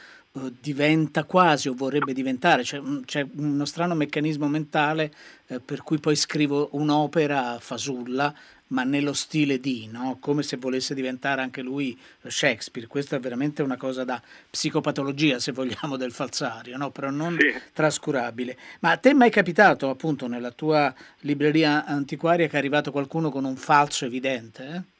diventa 0.61 1.25
quasi 1.25 1.69
o 1.69 1.75
vorrebbe 1.75 2.13
diventare, 2.13 2.63
c'è, 2.63 2.81
c'è 3.05 3.27
uno 3.37 3.65
strano 3.65 3.95
meccanismo 3.95 4.49
mentale 4.49 5.13
eh, 5.47 5.61
per 5.61 5.83
cui 5.83 5.99
poi 5.99 6.17
scrivo 6.17 6.69
un'opera 6.73 7.59
fasulla 7.59 8.35
ma 8.69 8.83
nello 8.83 9.13
stile 9.13 9.61
di, 9.61 9.89
no? 9.91 10.17
come 10.21 10.43
se 10.43 10.57
volesse 10.57 10.95
diventare 10.95 11.41
anche 11.41 11.63
lui 11.63 11.97
Shakespeare. 12.27 12.89
Questa 12.89 13.17
è 13.17 13.21
veramente 13.21 13.63
una 13.63 13.77
cosa 13.77 14.03
da 14.03 14.21
psicopatologia, 14.51 15.39
se 15.39 15.53
vogliamo, 15.53 15.97
del 15.97 16.13
falsario, 16.13 16.77
no? 16.77 16.91
però 16.91 17.11
non 17.11 17.37
sì. 17.39 17.53
trascurabile. 17.73 18.57
Ma 18.81 18.93
a 18.93 18.97
te 18.97 19.11
è 19.11 19.13
mai 19.13 19.31
capitato, 19.31 19.89
appunto, 19.89 20.27
nella 20.27 20.51
tua 20.51 20.93
libreria 21.21 21.85
antiquaria 21.85 22.49
che 22.49 22.55
è 22.55 22.59
arrivato 22.59 22.91
qualcuno 22.91 23.31
con 23.31 23.45
un 23.45 23.57
falso 23.57 24.05
evidente? 24.05 24.67
Eh? 24.67 24.96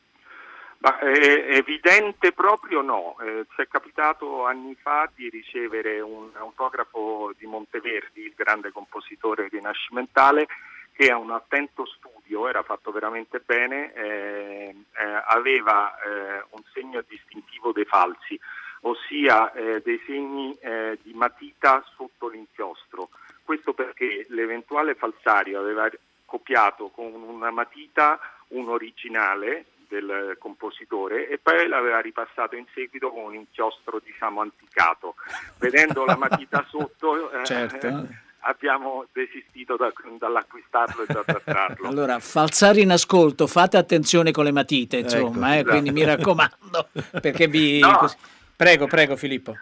Ma, 0.79 0.99
eh, 0.99 1.57
evidente 1.57 2.33
proprio 2.33 2.83
no, 2.83 3.17
eh, 3.21 3.47
ci 3.55 3.63
è 3.63 3.69
capitato 3.69 4.45
anni 4.45 4.75
fa 4.75 5.11
di 5.15 5.29
ricevere 5.31 6.01
un 6.01 6.29
autografo 6.35 7.33
di 7.37 7.47
Monteverdi, 7.47 8.23
il 8.23 8.35
grande 8.37 8.71
compositore 8.73 9.49
rinascimentale, 9.49 10.47
che 10.93 11.11
a 11.11 11.17
un 11.17 11.31
attento 11.31 11.87
studio, 11.87 12.49
era 12.49 12.63
fatto 12.63 12.91
veramente 12.91 13.41
bene, 13.45 13.93
eh, 13.95 14.75
eh 14.99 15.23
aveva 15.27 15.95
eh, 15.99 16.45
un 16.51 16.63
segno 16.73 17.03
distintivo 17.07 17.73
dei 17.73 17.85
falsi, 17.85 18.39
ossia 18.83 19.53
eh, 19.53 19.81
dei 19.83 20.01
segni 20.07 20.57
di 21.03 21.13
matita 21.15 21.85
sotto 21.97 22.29
l'inchiostro. 22.29 23.09
Questo 23.43 23.73
perché 23.73 24.27
l'eventuale 24.29 24.95
falsario 24.95 25.59
aveva 25.59 25.89
copiato 26.25 26.89
con 26.89 27.13
una 27.13 27.51
matita 27.51 28.19
un 28.49 28.69
originale 28.69 29.67
del 29.89 30.37
compositore 30.39 31.29
e 31.29 31.39
poi 31.39 31.67
l'aveva 31.69 32.01
ripassato 32.01 32.57
in 32.57 32.65
seguito 32.75 33.11
con 33.11 33.25
un 33.25 33.35
inchiostro 33.35 34.01
diciamo 34.03 34.41
anticato. 34.41 35.15
Vedendo 35.59 36.05
la 36.05 36.17
matita 36.17 36.65
sotto 36.71 37.31
eh, 37.31 37.45
certo. 37.45 37.87
eh, 37.87 38.07
abbiamo 38.41 39.07
desistito 39.13 39.77
da, 39.77 39.93
dall'acquistarlo 40.19 41.03
e 41.03 41.07
da 41.13 41.23
trattarlo. 41.25 41.89
allora, 41.89 42.19
falsare 42.19 42.81
in 42.81 42.91
ascolto, 42.91 43.47
fate 43.47 43.77
attenzione 43.77 44.31
con 44.31 44.45
le 44.45 44.53
matite, 44.53 44.99
insomma, 44.99 45.29
ecco, 45.31 45.35
eh, 45.49 45.55
esatto. 45.55 45.71
quindi 45.71 45.91
mi 45.91 46.05
raccomando, 46.07 46.89
perché 47.21 47.49
vi... 47.49 47.81
No. 47.81 48.11
Prego, 48.57 48.87
prego 48.87 49.17
Filippo. 49.17 49.55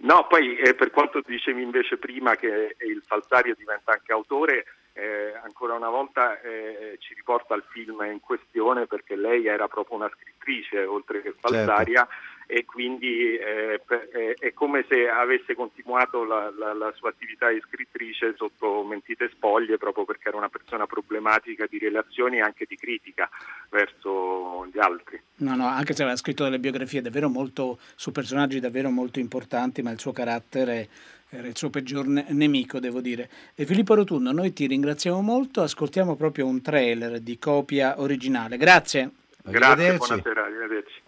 No, 0.00 0.26
poi 0.28 0.56
eh, 0.56 0.74
per 0.74 0.90
quanto 0.90 1.22
dicevi 1.24 1.62
invece 1.62 1.96
prima 1.96 2.34
che 2.36 2.76
il 2.80 3.02
falsario 3.06 3.54
diventa 3.56 3.92
anche 3.92 4.12
autore, 4.12 4.64
eh, 4.94 5.32
ancora 5.42 5.74
una 5.74 5.88
volta 5.88 6.40
eh, 6.40 6.96
ci 6.98 7.14
riporta 7.14 7.54
al 7.54 7.64
film 7.70 8.02
in 8.10 8.20
questione 8.20 8.86
perché 8.86 9.16
lei 9.16 9.46
era 9.46 9.66
proprio 9.66 9.96
una 9.96 10.10
scrittrice 10.14 10.84
oltre 10.84 11.22
che 11.22 11.34
falsaria 11.38 12.06
certo. 12.06 12.52
e 12.52 12.64
quindi 12.66 13.36
eh, 13.36 13.80
per, 13.84 14.08
è 14.38 14.52
come 14.52 14.84
se 14.88 15.08
avesse 15.08 15.54
continuato 15.54 16.24
la, 16.24 16.52
la, 16.56 16.74
la, 16.74 16.92
sua 16.94 17.08
attività 17.08 17.48
di 17.48 17.60
scrittrice 17.60 18.34
sotto 18.36 18.82
mentite 18.84 19.30
spoglie 19.30 19.78
proprio 19.78 20.04
perché 20.04 20.28
era 20.28 20.36
una 20.36 20.50
persona 20.50 20.86
problematica 20.86 21.66
di 21.66 21.78
relazioni 21.78 22.36
e 22.36 22.42
anche 22.42 22.66
di 22.68 22.76
critica 22.76 23.30
verso 23.70 24.66
gli 24.66 24.78
altri. 24.78 25.20
No, 25.36 25.56
no, 25.56 25.66
anche 25.66 25.94
se 25.94 26.02
aveva 26.02 26.16
scritto 26.16 26.44
delle 26.44 26.58
biografie 26.58 27.00
davvero 27.00 27.28
molto 27.28 27.78
su 27.94 28.12
personaggi 28.12 28.60
davvero 28.60 28.90
molto 28.90 29.18
importanti, 29.18 29.80
ma 29.80 29.90
il 29.90 29.98
suo 29.98 30.12
carattere 30.12 30.88
era 31.34 31.48
il 31.48 31.56
suo 31.56 31.70
peggior 31.70 32.06
ne- 32.06 32.26
nemico, 32.28 32.78
devo 32.78 33.00
dire. 33.00 33.30
E 33.54 33.64
Filippo 33.64 33.94
Rotundo, 33.94 34.32
noi 34.32 34.52
ti 34.52 34.66
ringraziamo 34.66 35.22
molto, 35.22 35.62
ascoltiamo 35.62 36.14
proprio 36.14 36.46
un 36.46 36.60
trailer 36.60 37.20
di 37.20 37.38
copia 37.38 37.98
originale. 38.00 38.58
Grazie. 38.58 39.10
Grazie, 39.42 39.96
buonasera, 39.96 40.44
arrivederci. 40.44 41.00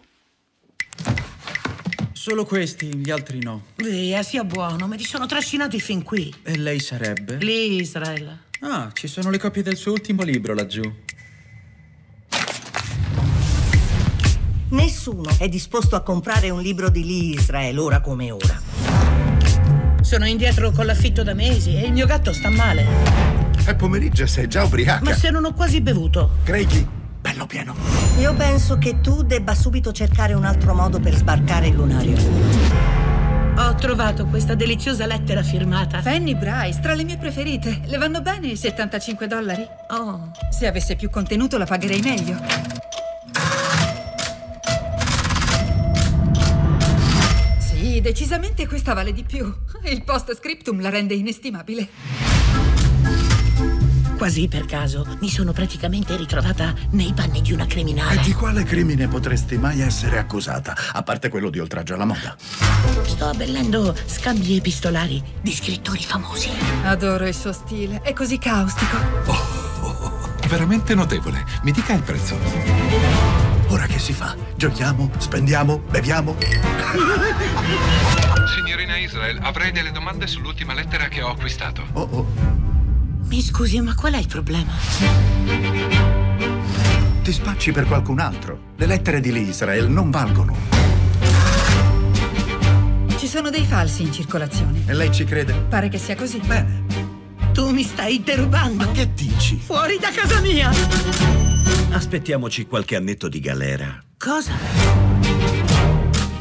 Solo 2.11 2.43
questi, 2.43 2.87
gli 2.95 3.11
altri 3.11 3.39
no. 3.39 3.65
Via, 3.75 4.23
sia 4.23 4.43
buono, 4.43 4.87
me 4.87 4.97
li 4.97 5.03
sono 5.03 5.27
trascinati 5.27 5.79
fin 5.79 6.01
qui. 6.01 6.33
E 6.41 6.57
lei 6.57 6.79
sarebbe? 6.79 7.37
Lì, 7.37 7.75
Israele. 7.75 8.45
Ah, 8.61 8.89
ci 8.93 9.07
sono 9.07 9.29
le 9.29 9.37
copie 9.37 9.61
del 9.61 9.75
suo 9.75 9.91
ultimo 9.91 10.23
libro 10.23 10.55
laggiù. 10.55 10.81
Nessuno 14.71 15.29
è 15.37 15.47
disposto 15.47 15.95
a 15.95 16.01
comprare 16.01 16.49
un 16.49 16.61
libro 16.61 16.89
di 16.89 17.05
Lee 17.05 17.35
Israel 17.35 17.77
ora 17.77 18.01
come 18.01 18.31
ora. 18.31 18.64
Sono 20.05 20.27
indietro 20.27 20.69
con 20.69 20.85
l'affitto 20.85 21.23
da 21.23 21.33
mesi 21.33 21.75
e 21.75 21.87
il 21.87 21.91
mio 21.91 22.05
gatto 22.05 22.31
sta 22.31 22.51
male. 22.51 22.85
È 23.65 23.73
pomeriggio, 23.73 24.27
sei 24.27 24.47
già 24.47 24.63
ubriaca. 24.63 25.03
Ma 25.03 25.15
se 25.15 25.31
non 25.31 25.45
ho 25.45 25.53
quasi 25.53 25.81
bevuto. 25.81 26.37
Craigie, 26.43 26.85
bello 27.19 27.47
pieno. 27.47 27.73
Io 28.19 28.35
penso 28.35 28.77
che 28.77 29.01
tu 29.01 29.23
debba 29.23 29.55
subito 29.55 29.91
cercare 29.91 30.33
un 30.33 30.45
altro 30.45 30.75
modo 30.75 30.99
per 30.99 31.15
sbarcare 31.15 31.69
il 31.69 31.73
lunario. 31.73 32.17
Ho 33.57 33.73
trovato 33.73 34.27
questa 34.27 34.53
deliziosa 34.53 35.07
lettera 35.07 35.41
firmata. 35.41 36.03
Fanny 36.03 36.35
Bryce, 36.35 36.81
tra 36.81 36.93
le 36.93 37.03
mie 37.03 37.17
preferite. 37.17 37.81
Le 37.85 37.97
vanno 37.97 38.21
bene 38.21 38.45
i 38.45 38.55
75 38.55 39.25
dollari? 39.25 39.67
Oh. 39.89 40.29
Se 40.51 40.67
avesse 40.67 40.95
più 40.95 41.09
contenuto 41.09 41.57
la 41.57 41.65
pagherei 41.65 42.01
meglio. 42.01 42.84
Decisamente 48.05 48.67
questa 48.67 48.93
vale 48.93 49.11
di 49.11 49.23
più. 49.23 49.51
Il 49.85 50.03
post 50.03 50.35
scriptum 50.35 50.79
la 50.79 50.89
rende 50.89 51.15
inestimabile. 51.15 51.89
Quasi 54.15 54.47
per 54.47 54.65
caso 54.65 55.17
mi 55.21 55.27
sono 55.27 55.51
praticamente 55.53 56.15
ritrovata 56.15 56.75
nei 56.91 57.13
panni 57.15 57.41
di 57.41 57.51
una 57.51 57.65
criminale. 57.65 58.21
E 58.21 58.23
di 58.23 58.33
quale 58.33 58.63
crimine 58.63 59.07
potresti 59.07 59.57
mai 59.57 59.81
essere 59.81 60.19
accusata? 60.19 60.75
A 60.93 61.01
parte 61.01 61.29
quello 61.29 61.49
di 61.49 61.57
oltraggio 61.57 61.95
alla 61.95 62.05
moda. 62.05 62.35
Sto 63.07 63.25
abbellendo 63.25 63.95
scambi 64.05 64.55
epistolari 64.55 65.21
di 65.41 65.51
scrittori 65.51 66.03
famosi. 66.03 66.51
Adoro 66.83 67.25
il 67.25 67.33
suo 67.33 67.53
stile, 67.53 68.01
è 68.03 68.13
così 68.13 68.37
caustico. 68.37 68.97
Veramente 70.47 70.93
notevole. 70.93 71.43
Mi 71.63 71.71
dica 71.71 71.93
il 71.93 72.03
prezzo. 72.03 73.44
Ora 73.67 73.85
che 73.87 73.99
si 73.99 74.13
fa? 74.13 74.35
Giochiamo? 74.55 75.09
Spendiamo? 75.17 75.79
Beviamo? 75.89 76.35
Signorina 78.55 78.97
Israel, 78.97 79.39
avrei 79.41 79.71
delle 79.71 79.91
domande 79.91 80.27
sull'ultima 80.27 80.73
lettera 80.73 81.07
che 81.07 81.21
ho 81.21 81.29
acquistato. 81.29 81.83
Oh 81.93 82.07
oh. 82.11 82.27
Mi 83.27 83.41
scusi, 83.41 83.81
ma 83.81 83.95
qual 83.95 84.13
è 84.13 84.17
il 84.17 84.27
problema? 84.27 84.71
Ti 87.23 87.31
spacci 87.31 87.71
per 87.71 87.85
qualcun 87.85 88.19
altro. 88.19 88.59
Le 88.75 88.85
lettere 88.85 89.19
di 89.19 89.31
Lee 89.31 89.49
Israel 89.49 89.89
non 89.89 90.11
valgono. 90.11 90.55
Ci 93.17 93.27
sono 93.27 93.49
dei 93.49 93.65
falsi 93.65 94.03
in 94.03 94.13
circolazione. 94.13 94.83
E 94.85 94.93
lei 94.93 95.11
ci 95.11 95.23
crede? 95.23 95.53
Pare 95.53 95.89
che 95.89 95.97
sia 95.97 96.15
così. 96.15 96.39
Bene. 96.45 96.83
Tu 97.51 97.71
mi 97.71 97.83
stai 97.83 98.21
derubando? 98.21 98.85
Ma 98.85 98.91
che 98.91 99.11
dici? 99.13 99.57
Fuori 99.57 99.97
da 99.97 100.11
casa 100.11 100.39
mia! 100.41 101.54
Aspettiamoci 101.95 102.65
qualche 102.65 102.97
annetto 102.97 103.29
di 103.29 103.39
galera. 103.39 104.03
Cosa? 104.17 104.51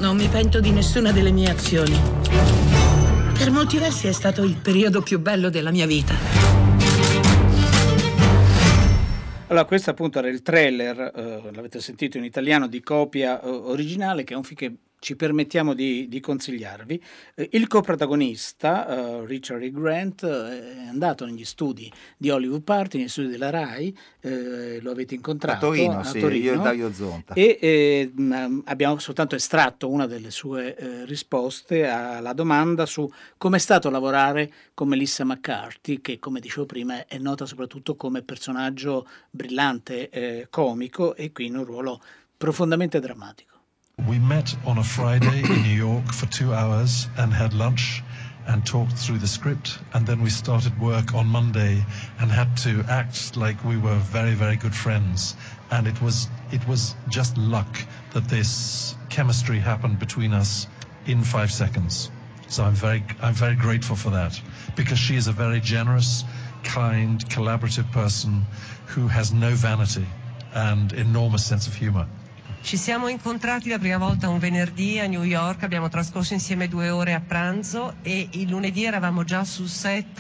Non 0.01 0.17
mi 0.17 0.27
pento 0.27 0.59
di 0.59 0.73
nessuna 0.73 1.13
delle 1.13 1.31
mie 1.31 1.49
azioni. 1.49 1.97
Per 3.39 3.53
molti 3.53 3.79
versi 3.79 4.09
è 4.09 4.13
stato 4.13 4.43
il 4.43 4.57
periodo 4.57 5.01
più 5.01 5.21
bello 5.21 5.51
della 5.51 5.71
mia 5.71 5.87
vita. 5.87 6.13
Allora, 9.47 9.65
questo 9.65 9.91
appunto 9.91 10.19
era 10.19 10.27
il 10.27 10.43
trailer, 10.43 11.13
eh, 11.15 11.51
l'avete 11.53 11.81
sentito 11.81 12.19
in 12.19 12.25
italiano, 12.25 12.67
di 12.67 12.83
copia 12.83 13.41
eh, 13.41 13.49
originale, 13.49 14.25
che 14.25 14.35
è 14.35 14.37
un 14.37 14.43
film 14.43 14.57
che 14.57 14.77
ci 15.05 15.17
permettiamo 15.17 15.75
di, 15.75 16.09
di 16.09 16.19
consigliarvi. 16.19 17.03
Eh, 17.35 17.51
il 17.53 17.67
coprotagonista, 17.67 18.89
eh, 18.89 19.27
Richard 19.27 19.63
E. 19.63 19.71
Grant, 19.71 20.23
eh, 20.23 20.77
è 20.77 20.87
andato 20.87 21.27
negli 21.27 21.45
studi 21.45 21.93
di 22.17 22.31
Hollywood 22.31 22.63
Party, 22.63 22.97
negli 22.97 23.09
studi 23.09 23.29
della 23.29 23.51
RAI, 23.51 23.95
eh, 24.21 24.81
lo 24.81 24.91
avete 24.91 25.15
incontrato 25.15 25.67
A 25.67 25.69
Torino, 25.69 26.05
sì, 26.05 26.19
io 26.19 26.55
e 26.55 26.57
Dario 26.57 26.91
Zonta. 26.91 27.35
E 27.35 27.59
eh, 27.61 28.13
mh, 28.15 28.63
abbiamo 28.65 28.99
soltanto 28.99 29.35
estratto 29.35 29.91
una 29.91 30.07
delle 30.07 30.31
sue 30.31 30.75
eh, 30.75 31.05
risposte 31.05 31.87
alla 31.87 32.33
domanda 32.33 32.87
su 32.87 33.07
come 33.37 33.59
è 33.59 33.61
stato 33.61 33.91
lavorare 33.91 34.51
con 34.73 34.89
Melissa 34.89 35.23
McCarthy, 35.27 36.01
che 36.01 36.19
come 36.19 36.41
dicevo 36.41 36.65
prima 36.65 37.05
è 37.07 37.19
nota 37.19 37.45
soprattutto 37.45 37.95
come 37.95 38.23
personaggio 38.23 39.07
brillante, 39.29 40.49
comico 40.49 41.15
e 41.15 41.31
qui 41.31 41.47
in 41.47 41.59
un 41.59 41.65
ruolo 41.65 42.01
profondamente 42.39 43.01
drammatico. 43.01 43.54
We 43.99 44.19
met 44.19 44.55
on 44.67 44.77
a 44.77 44.83
Friday 44.83 45.45
in 45.45 45.63
New 45.63 45.77
York 45.77 46.13
for 46.13 46.27
two 46.27 46.53
hours 46.53 47.07
and 47.17 47.33
had 47.33 47.55
lunch 47.55 48.03
and 48.47 48.67
talked 48.67 48.93
through 48.99 49.19
the 49.19 49.29
script. 49.29 49.79
And 49.93 50.07
then 50.07 50.21
we 50.21 50.31
started 50.31 50.79
work 50.81 51.15
on 51.15 51.27
Monday 51.27 51.85
and 52.19 52.31
had 52.31 52.57
to 52.59 52.85
act 52.89 53.37
like 53.37 53.65
we 53.65 53.77
were 53.79 53.95
very, 53.95 54.35
very 54.35 54.57
good 54.57 54.75
friends. 54.75 55.37
And 55.71 55.87
it 55.87 56.03
was 56.03 56.29
it 56.51 56.67
was 56.67 56.97
just 57.09 57.39
luck 57.39 57.87
that 58.13 58.29
this 58.29 58.97
chemistry 59.11 59.59
happened 59.61 60.01
between 60.01 60.33
us 60.33 60.67
in 61.07 61.23
five 61.23 61.51
seconds. 61.51 62.11
So 62.49 62.65
I'm 62.65 62.75
very 62.75 63.05
I'm 63.23 63.35
very 63.35 63.55
grateful 63.55 63.97
for 63.97 64.11
that 64.11 64.39
because 64.75 64.99
she 64.99 65.15
is 65.15 65.29
a 65.29 65.33
very 65.33 65.61
generous, 65.61 66.25
kind, 66.63 67.25
collaborative 67.31 67.91
person 67.93 68.45
who 68.87 69.07
has 69.07 69.33
no 69.33 69.51
vanity 69.51 70.07
and 70.53 70.93
enormous 70.93 71.45
sense 71.45 71.69
of 71.69 71.75
humor. 71.75 72.09
Ci 72.65 72.79
siamo 72.79 73.09
incontrati 73.09 73.69
la 73.69 73.79
prima 73.79 73.99
volta 73.99 74.31
un 74.31 74.39
venerdì 74.39 74.99
a 74.99 75.07
New 75.07 75.23
York, 75.23 75.65
abbiamo 75.65 75.91
trascorso 75.91 76.33
insieme 76.33 76.67
due 76.67 76.89
ore 76.89 77.13
a 77.13 77.21
pranzo 77.21 77.97
e 78.01 78.27
il 78.31 78.49
lunedì 78.49 78.85
eravamo 78.85 79.23
già 79.23 79.45
sul 79.45 79.69
set 79.69 80.19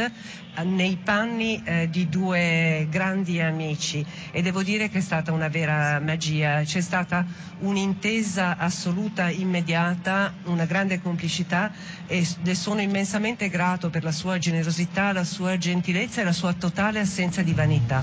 eh, 0.55 0.63
nei 0.63 0.99
panni 1.03 1.63
eh, 1.65 1.89
di 1.89 2.07
due 2.11 2.87
grandi 2.91 3.41
amici 3.41 4.05
e 4.31 4.43
devo 4.43 4.63
dire 4.63 4.91
che 4.91 4.99
è 4.99 5.01
stata 5.01 5.33
una 5.33 5.49
vera 5.49 5.99
magia, 6.01 6.61
c'è 6.65 6.83
stata 6.83 7.25
un'intesa 7.61 8.59
assoluta 8.59 9.31
immediata, 9.31 10.35
una 10.45 10.67
grande 10.67 11.01
complicità 11.01 11.73
e 12.07 12.29
le 12.43 12.55
sono 12.55 12.83
immensamente 12.83 13.49
grato 13.49 13.89
per 13.89 14.05
la 14.05 14.13
sua 14.13 14.37
generosità, 14.37 15.15
la 15.15 15.25
sua 15.25 15.57
gentilezza 15.57 16.21
e 16.21 16.25
la 16.25 16.33
sua 16.33 16.53
totale 16.53 17.01
assenza 17.01 17.41
di 17.41 17.55
vanità. 17.55 18.03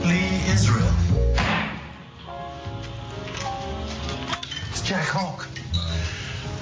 Lee 0.00 0.52
Israel. 0.54 1.49
Jack 4.90 5.06
Hawk. 5.06 5.46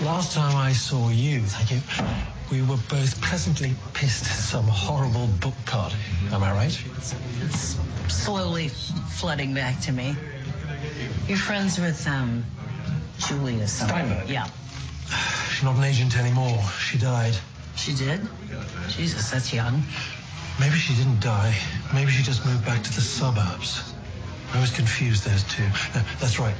Last 0.04 0.34
time 0.34 0.54
I 0.54 0.74
saw 0.74 1.08
you, 1.08 1.40
thank 1.40 1.70
you, 1.70 1.80
we 2.52 2.60
were 2.60 2.76
both 2.90 3.18
pleasantly 3.22 3.72
pissed 3.94 4.24
at 4.24 4.36
some 4.36 4.66
horrible 4.66 5.28
book 5.40 5.54
party. 5.64 5.96
Am 6.30 6.42
I 6.42 6.52
right? 6.52 6.78
It's 7.40 7.78
slowly 8.08 8.68
flooding 8.68 9.54
back 9.54 9.80
to 9.80 9.92
me. 9.92 10.14
You're 11.26 11.38
friends 11.38 11.80
with 11.80 12.06
um, 12.06 12.44
Julia. 13.16 13.66
Steinberg? 13.66 14.28
Yeah. 14.28 14.46
She's 15.48 15.64
not 15.64 15.76
an 15.76 15.84
agent 15.84 16.18
anymore. 16.18 16.62
She 16.78 16.98
died. 16.98 17.34
She 17.76 17.94
did? 17.94 18.20
Jesus, 18.90 19.30
that's 19.30 19.54
young. 19.54 19.82
Maybe 20.60 20.76
she 20.76 20.94
didn't 20.96 21.20
die. 21.20 21.54
Maybe 21.94 22.10
she 22.10 22.22
just 22.22 22.44
moved 22.44 22.66
back 22.66 22.82
to 22.82 22.92
the 22.92 23.00
suburbs. 23.00 23.94
I 24.52 24.60
was 24.60 24.70
confused 24.70 25.24
those 25.24 25.44
two. 25.44 25.64
No, 25.94 26.02
that's 26.20 26.38
right. 26.38 26.54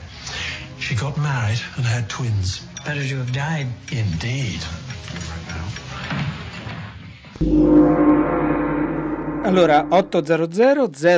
She 0.78 0.94
got 0.94 1.16
married 1.18 1.60
and 1.76 1.84
had 1.84 2.08
twins. 2.08 2.60
Better 2.84 3.06
to 3.08 3.16
have 3.18 3.32
died. 3.32 3.66
Indeed. 3.90 4.62
Allora, 9.42 9.86
800 9.90 10.48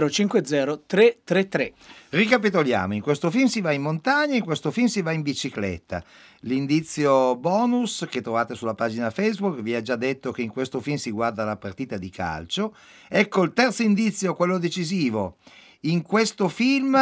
050 0.09 0.83
333. 0.87 1.73
Ricapitoliamo, 2.11 2.95
in 2.95 3.01
questo 3.03 3.31
film 3.31 3.47
si 3.47 3.61
va 3.61 3.73
in 3.73 3.83
montagna, 3.83 4.35
in 4.35 4.45
questo 4.45 4.71
film 4.71 4.87
si 4.87 5.03
va 5.03 5.13
in 5.13 5.23
bicicletta. 5.23 6.03
L'indizio 6.41 7.37
bonus 7.37 8.07
che 8.11 8.21
trovate 8.21 8.55
sulla 8.55 8.75
pagina 8.75 9.11
Facebook 9.11 9.61
vi 9.61 9.75
ha 9.75 9.83
già 9.83 9.97
detto 9.97 10.33
che 10.33 10.43
in 10.43 10.51
questo 10.51 10.81
film 10.81 10.97
si 10.97 11.11
guarda 11.11 11.45
la 11.45 11.57
partita 11.57 11.99
di 11.99 12.11
calcio. 12.11 12.75
Ecco 13.09 13.43
il 13.43 13.53
terzo 13.53 13.83
indizio, 13.83 14.35
quello 14.35 14.59
decisivo. 14.59 15.37
In 15.83 16.03
questo 16.03 16.49
film 16.49 16.97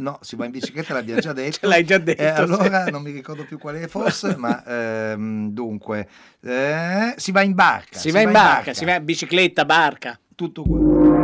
No, 0.00 0.18
si 0.22 0.36
va 0.36 0.44
in 0.44 0.52
bicicletta, 0.52 0.94
l'abbiamo 0.94 1.20
già 1.20 1.32
detto. 1.34 1.58
Ce 1.58 1.66
l'hai 1.66 1.84
già 1.84 1.98
detto. 1.98 2.22
Eh, 2.22 2.28
allora 2.28 2.84
non 2.86 3.02
mi 3.02 3.10
ricordo 3.10 3.44
più 3.44 3.58
quale 3.58 3.88
fosse, 3.88 4.36
ma 4.38 4.64
ehm, 4.64 5.50
dunque, 5.50 6.08
eh, 6.40 7.14
si 7.16 7.32
va 7.32 7.42
in 7.42 7.54
barca. 7.54 7.98
Si, 7.98 8.12
va 8.12 8.20
in 8.20 8.30
barca, 8.30 8.74
si 8.74 8.84
va 8.84 8.94
in 8.94 9.04
bicicletta, 9.04 9.64
barca. 9.64 10.18
Tutto 10.36 10.62
qua. 10.62 11.17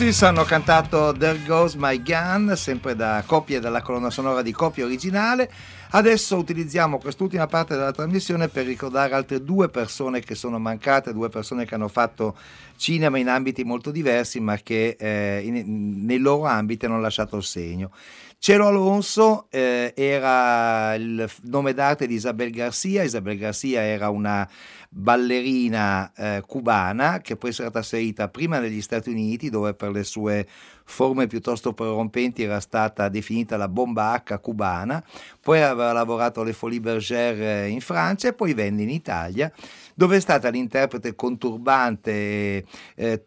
Pixies 0.00 0.22
hanno 0.22 0.44
cantato 0.44 1.12
There 1.12 1.38
Goes 1.44 1.74
My 1.74 2.00
Gun, 2.00 2.54
sempre 2.56 2.96
da 2.96 3.22
copie 3.26 3.60
della 3.60 3.82
colonna 3.82 4.08
sonora 4.08 4.40
di 4.40 4.50
copia 4.50 4.86
originale. 4.86 5.52
Adesso 5.90 6.38
utilizziamo 6.38 6.96
quest'ultima 6.96 7.46
parte 7.46 7.76
della 7.76 7.92
trasmissione 7.92 8.48
per 8.48 8.64
ricordare 8.64 9.12
altre 9.12 9.44
due 9.44 9.68
persone 9.68 10.20
che 10.20 10.34
sono 10.34 10.58
mancate, 10.58 11.12
due 11.12 11.28
persone 11.28 11.66
che 11.66 11.74
hanno 11.74 11.88
fatto 11.88 12.34
cinema 12.76 13.18
in 13.18 13.28
ambiti 13.28 13.62
molto 13.62 13.90
diversi, 13.90 14.40
ma 14.40 14.56
che 14.56 14.96
eh, 14.98 15.42
in- 15.44 16.06
nei 16.06 16.16
loro 16.16 16.46
ambiti 16.46 16.86
hanno 16.86 16.98
lasciato 16.98 17.36
il 17.36 17.42
segno. 17.42 17.90
Cielo 18.38 18.68
Alonso 18.68 19.48
eh, 19.50 19.92
era 19.94 20.94
il 20.94 21.28
nome 21.42 21.74
d'arte 21.74 22.06
di 22.06 22.14
Isabel 22.14 22.50
Garcia. 22.50 23.02
Isabel 23.02 23.36
Garcia 23.36 23.82
era 23.82 24.08
una 24.08 24.48
ballerina 24.92 26.12
eh, 26.16 26.42
cubana 26.44 27.20
che 27.20 27.36
poi 27.36 27.54
era 27.56 27.70
trasferita 27.70 28.28
prima 28.28 28.58
negli 28.58 28.82
Stati 28.82 29.10
Uniti, 29.10 29.48
dove 29.48 29.72
per 29.74 29.92
le 29.92 30.02
sue 30.02 30.46
forme 30.84 31.28
piuttosto 31.28 31.72
prorompenti 31.72 32.42
era 32.42 32.58
stata 32.58 33.08
definita 33.08 33.56
la 33.56 33.68
bomba 33.68 34.20
H 34.24 34.40
cubana, 34.40 35.02
poi 35.40 35.62
aveva 35.62 35.92
lavorato 35.92 36.40
alle 36.40 36.52
Folies 36.52 36.80
Bergère 36.80 37.68
in 37.68 37.80
Francia 37.80 38.28
e 38.28 38.32
poi 38.32 38.52
venne 38.52 38.82
in 38.82 38.90
Italia 38.90 39.52
dove 40.00 40.16
è 40.16 40.20
stata 40.20 40.48
l'interprete 40.48 41.14
conturbante, 41.14 42.64
eh, 42.94 43.24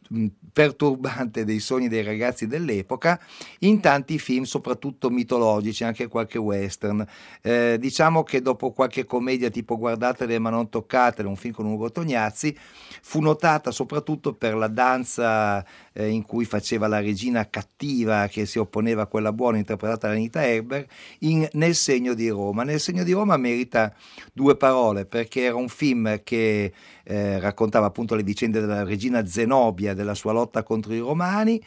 perturbante 0.52 1.45
dei 1.45 1.60
sogni 1.60 1.88
dei 1.88 2.02
ragazzi 2.02 2.47
dell'epoca 2.47 3.19
in 3.60 3.80
tanti 3.80 4.17
film, 4.17 4.41
soprattutto 4.43 5.12
mitologici, 5.12 5.84
anche 5.84 6.08
qualche 6.08 6.39
western. 6.39 7.06
Eh, 7.43 7.78
diciamo 7.80 8.23
che 8.23 8.41
dopo 8.41 8.71
qualche 8.71 9.06
commedia 9.06 9.52
tipo 9.52 9.78
Guardatele 9.78 10.39
ma 10.39 10.49
non 10.49 10.67
toccatele, 10.67 11.28
un 11.28 11.36
film 11.36 11.53
con 11.54 11.66
Ugo 11.66 11.92
Tognazzi, 11.92 12.58
fu 13.02 13.22
notata 13.22 13.72
soprattutto 13.72 14.34
per 14.34 14.56
la 14.56 14.68
danza 14.68 15.63
eh, 15.94 16.10
in 16.10 16.24
cui 16.24 16.44
faceva 16.44 16.88
la 16.88 17.00
regina 17.00 17.50
cattiva 17.50 18.28
che 18.28 18.46
si 18.46 18.60
opponeva 18.60 19.04
a 19.04 19.08
quella 19.08 19.32
buona 19.32 19.58
interpretata 19.58 20.08
da 20.08 20.13
Anita 20.13 20.46
Herber 20.46 20.86
in 21.20 21.48
Nel 21.54 21.76
segno 21.76 22.13
di 22.13 22.28
Roma. 22.30 22.63
Nel 22.63 22.80
segno 22.80 23.04
di 23.04 23.13
Roma 23.13 23.38
merita 23.38 23.94
due 24.34 24.58
parole 24.58 25.06
perché 25.06 25.44
era 25.44 25.56
un 25.56 25.70
film 25.70 26.22
che 26.24 26.74
eh, 27.04 27.39
raccontava 27.39 27.86
appunto 27.86 28.16
le 28.16 28.24
vicende 28.24 28.60
della 28.60 28.84
regina 28.84 29.26
Zenobia, 29.26 29.94
della 29.94 30.16
sua 30.16 30.32
lotta 30.34 30.63
contro 30.63 30.94
i 30.94 31.00
romani 31.00 31.62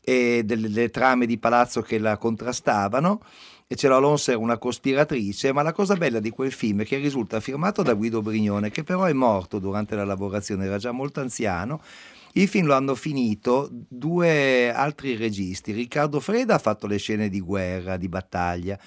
e 0.00 0.42
delle, 0.44 0.68
delle 0.68 0.90
trame 0.90 1.26
di 1.26 1.38
palazzo 1.38 1.80
che 1.80 1.98
la 1.98 2.18
contrastavano 2.18 3.20
e 3.66 3.76
Cielo 3.76 3.96
Alonso 3.96 4.30
era 4.30 4.40
una 4.40 4.58
cospiratrice, 4.58 5.52
ma 5.52 5.62
la 5.62 5.72
cosa 5.72 5.96
bella 5.96 6.20
di 6.20 6.28
quel 6.30 6.52
film 6.52 6.82
è 6.82 6.84
che 6.84 6.98
risulta 6.98 7.40
firmato 7.40 7.82
da 7.82 7.94
Guido 7.94 8.20
Brignone, 8.20 8.70
che 8.70 8.84
però 8.84 9.04
è 9.04 9.12
morto 9.14 9.58
durante 9.58 9.94
la 9.94 10.04
lavorazione, 10.04 10.66
era 10.66 10.76
già 10.76 10.92
molto 10.92 11.20
anziano. 11.20 11.80
Il 12.32 12.48
film 12.48 12.66
lo 12.66 12.74
hanno 12.74 12.94
finito 12.94 13.68
due 13.70 14.72
altri 14.72 15.16
registi. 15.16 15.72
Riccardo 15.72 16.20
Freda 16.20 16.56
ha 16.56 16.58
fatto 16.58 16.86
le 16.86 16.98
scene 16.98 17.28
di 17.28 17.40
guerra, 17.40 17.96
di 17.96 18.08
battaglia, 18.08 18.78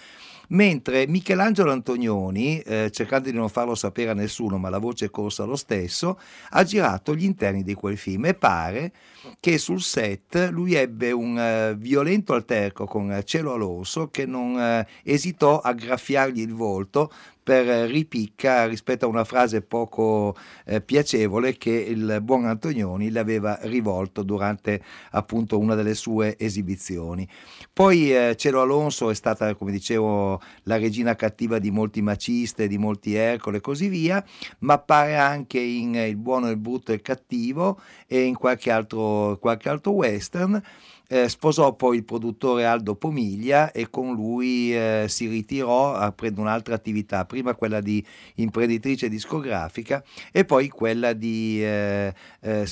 mentre 0.50 1.08
Michelangelo 1.08 1.72
Antonioni, 1.72 2.60
eh, 2.60 2.92
cercando 2.92 3.30
di 3.32 3.36
non 3.36 3.50
farlo 3.50 3.74
sapere 3.74 4.12
a 4.12 4.14
nessuno, 4.14 4.58
ma 4.58 4.70
la 4.70 4.78
voce 4.78 5.06
è 5.06 5.10
corsa 5.10 5.44
lo 5.46 5.56
stesso, 5.56 6.20
ha 6.50 6.64
girato 6.64 7.16
gli 7.16 7.24
interni 7.24 7.64
di 7.64 7.74
quel 7.74 7.98
film 7.98 8.26
e 8.26 8.34
pare 8.36 8.92
che 9.40 9.58
sul 9.58 9.82
set 9.82 10.50
lui 10.52 10.74
ebbe 10.74 11.12
un 11.12 11.38
eh, 11.38 11.76
violento 11.78 12.34
alterco 12.34 12.86
con 12.86 13.22
Cielo 13.24 13.54
Alonso 13.54 14.10
che 14.10 14.26
non 14.26 14.60
eh, 14.60 14.88
esitò 15.04 15.60
a 15.60 15.74
graffiargli 15.74 16.42
il 16.42 16.54
volto 16.54 17.12
per 17.48 17.90
ripicca 17.90 18.66
rispetto 18.66 19.06
a 19.06 19.08
una 19.08 19.24
frase 19.24 19.62
poco 19.62 20.36
eh, 20.66 20.82
piacevole 20.82 21.58
che 21.58 21.72
il 21.72 22.20
buon 22.22 22.44
Antonioni 22.44 23.10
le 23.10 23.20
aveva 23.20 23.58
rivolto 23.62 24.22
durante 24.22 24.84
appunto 25.12 25.58
una 25.58 25.74
delle 25.74 25.94
sue 25.94 26.36
esibizioni. 26.38 27.26
Poi 27.72 28.14
eh, 28.14 28.36
Cielo 28.36 28.60
Alonso 28.60 29.10
è 29.10 29.14
stata, 29.14 29.56
come 29.56 29.72
dicevo, 29.72 30.42
la 30.64 30.76
regina 30.76 31.16
cattiva 31.16 31.58
di 31.58 31.72
molti 31.72 32.02
maciste, 32.02 32.68
di 32.68 32.78
molti 32.78 33.14
Ercole 33.14 33.58
e 33.58 33.62
così 33.62 33.88
via, 33.88 34.22
ma 34.60 34.74
appare 34.74 35.16
anche 35.16 35.58
in 35.58 35.96
Il 35.96 36.18
buono, 36.18 36.50
il 36.50 36.58
brutto 36.58 36.92
e 36.92 36.96
il 36.96 37.02
cattivo 37.02 37.80
e 38.08 38.24
in 38.24 38.36
qualche 38.36 38.72
altro, 38.72 39.17
qualche 39.40 39.70
altro 39.70 39.92
western. 39.92 40.62
Eh, 41.10 41.30
sposò 41.30 41.74
poi 41.74 41.98
il 41.98 42.04
produttore 42.04 42.66
Aldo 42.66 42.96
Pomiglia 42.96 43.72
e 43.72 43.90
con 43.90 44.14
lui 44.14 44.76
eh, 44.76 45.06
si 45.08 45.28
ritirò 45.28 45.94
aprendo 45.94 46.42
un'altra 46.42 46.76
attività, 46.76 47.24
prima 47.24 47.56
quella 47.56 47.80
di 47.80 48.06
imprenditrice 48.36 49.08
discografica 49.08 50.04
e 50.34 50.44
poi 50.44 50.68
quella 50.68 51.14
di 51.14 51.64
eh, 51.64 52.14
eh, 52.42 52.68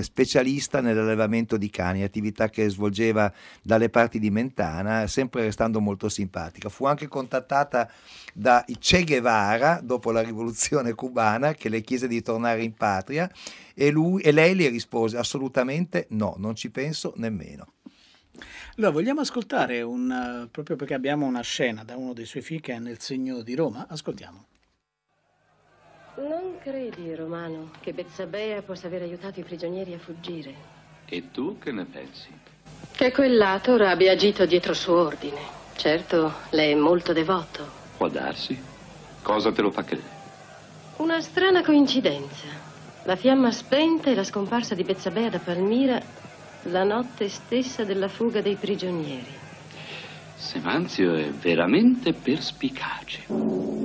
specialista 0.00 0.80
nell'allevamento 0.80 1.56
di 1.56 1.70
cani, 1.70 2.02
attività 2.02 2.48
che 2.48 2.68
svolgeva 2.68 3.32
dalle 3.62 3.90
parti 3.90 4.18
di 4.18 4.30
Mentana, 4.30 5.06
sempre 5.06 5.42
restando 5.42 5.80
molto 5.80 6.08
simpatica. 6.08 6.68
Fu 6.68 6.86
anche 6.86 7.08
contattata 7.08 7.90
da 8.32 8.64
Che 8.78 9.04
Guevara 9.04 9.80
dopo 9.82 10.10
la 10.10 10.22
rivoluzione 10.22 10.94
cubana 10.94 11.54
che 11.54 11.68
le 11.68 11.80
chiese 11.82 12.08
di 12.08 12.22
tornare 12.22 12.62
in 12.62 12.74
patria 12.74 13.30
e, 13.74 13.90
lui, 13.90 14.22
e 14.22 14.32
lei 14.32 14.54
gli 14.54 14.68
rispose 14.68 15.16
assolutamente 15.16 16.06
no, 16.10 16.34
non 16.38 16.54
ci 16.54 16.70
penso 16.70 17.12
nemmeno. 17.16 17.72
Allora, 18.76 18.92
vogliamo 18.92 19.20
ascoltare 19.20 19.82
un, 19.82 20.10
eh, 20.10 20.48
proprio 20.50 20.74
perché 20.74 20.94
abbiamo 20.94 21.26
una 21.26 21.42
scena 21.42 21.84
da 21.84 21.96
uno 21.96 22.12
dei 22.12 22.24
suoi 22.24 22.42
film 22.42 22.60
che 22.60 22.72
è 22.72 22.78
nel 22.80 23.00
segno 23.00 23.42
di 23.42 23.54
Roma. 23.54 23.86
Ascoltiamo. 23.88 24.46
Non 26.16 26.58
credi, 26.62 27.12
Romano, 27.14 27.70
che 27.80 27.92
Bezzabea 27.92 28.62
possa 28.62 28.86
aver 28.86 29.02
aiutato 29.02 29.40
i 29.40 29.42
prigionieri 29.42 29.94
a 29.94 29.98
fuggire? 29.98 30.54
E 31.06 31.30
tu 31.32 31.58
che 31.58 31.72
ne 31.72 31.84
pensi? 31.84 32.28
Che 32.92 33.10
quell'Ator 33.10 33.82
abbia 33.82 34.12
agito 34.12 34.46
dietro 34.46 34.74
suo 34.74 35.02
ordine. 35.02 35.40
Certo, 35.74 36.32
lei 36.50 36.70
è 36.70 36.76
molto 36.76 37.12
devoto. 37.12 37.66
Può 37.96 38.08
darsi. 38.08 38.56
Cosa 39.22 39.50
te 39.50 39.62
lo 39.62 39.72
fa 39.72 39.82
credere? 39.82 40.08
Una 40.98 41.20
strana 41.20 41.64
coincidenza. 41.64 42.46
La 43.02 43.16
fiamma 43.16 43.50
spenta 43.50 44.10
e 44.10 44.14
la 44.14 44.24
scomparsa 44.24 44.76
di 44.76 44.84
Bezzabea 44.84 45.30
da 45.30 45.40
Palmira 45.40 46.00
la 46.68 46.84
notte 46.84 47.28
stessa 47.28 47.84
della 47.84 48.08
fuga 48.08 48.40
dei 48.40 48.54
prigionieri. 48.54 49.42
Semanzio 50.36 51.14
è 51.14 51.28
veramente 51.30 52.12
perspicace. 52.12 53.83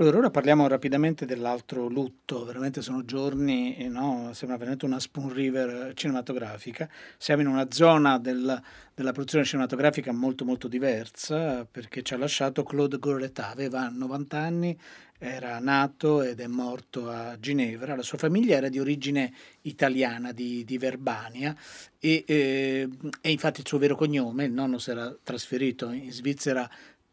Allora, 0.00 0.18
ora 0.18 0.30
parliamo 0.30 0.68
rapidamente 0.68 1.26
dell'altro 1.26 1.88
lutto, 1.88 2.44
veramente 2.44 2.82
sono 2.82 3.04
giorni, 3.04 3.76
eh, 3.76 3.88
no? 3.88 4.30
sembra 4.32 4.56
veramente 4.56 4.84
una 4.84 5.00
spoon 5.00 5.32
river 5.32 5.92
cinematografica. 5.94 6.88
Siamo 7.16 7.42
in 7.42 7.48
una 7.48 7.66
zona 7.72 8.16
del- 8.20 8.62
della 8.94 9.10
produzione 9.10 9.44
cinematografica 9.44 10.12
molto 10.12 10.44
molto 10.44 10.68
diversa 10.68 11.64
perché 11.64 12.02
ci 12.02 12.14
ha 12.14 12.16
lasciato 12.16 12.62
Claude 12.62 12.98
Goretta, 12.98 13.50
aveva 13.50 13.88
90 13.88 14.38
anni, 14.38 14.78
era 15.18 15.58
nato 15.58 16.22
ed 16.22 16.38
è 16.38 16.46
morto 16.46 17.10
a 17.10 17.36
Ginevra, 17.40 17.96
la 17.96 18.02
sua 18.02 18.18
famiglia 18.18 18.54
era 18.54 18.68
di 18.68 18.78
origine 18.78 19.32
italiana, 19.62 20.30
di, 20.30 20.64
di 20.64 20.78
Verbania 20.78 21.56
e, 21.98 22.22
eh, 22.24 22.88
e 23.20 23.30
infatti 23.32 23.62
il 23.62 23.66
suo 23.66 23.78
vero 23.78 23.96
cognome, 23.96 24.44
il 24.44 24.52
nonno 24.52 24.78
si 24.78 24.90
era 24.90 25.12
trasferito 25.24 25.90
in 25.90 26.12
Svizzera 26.12 26.70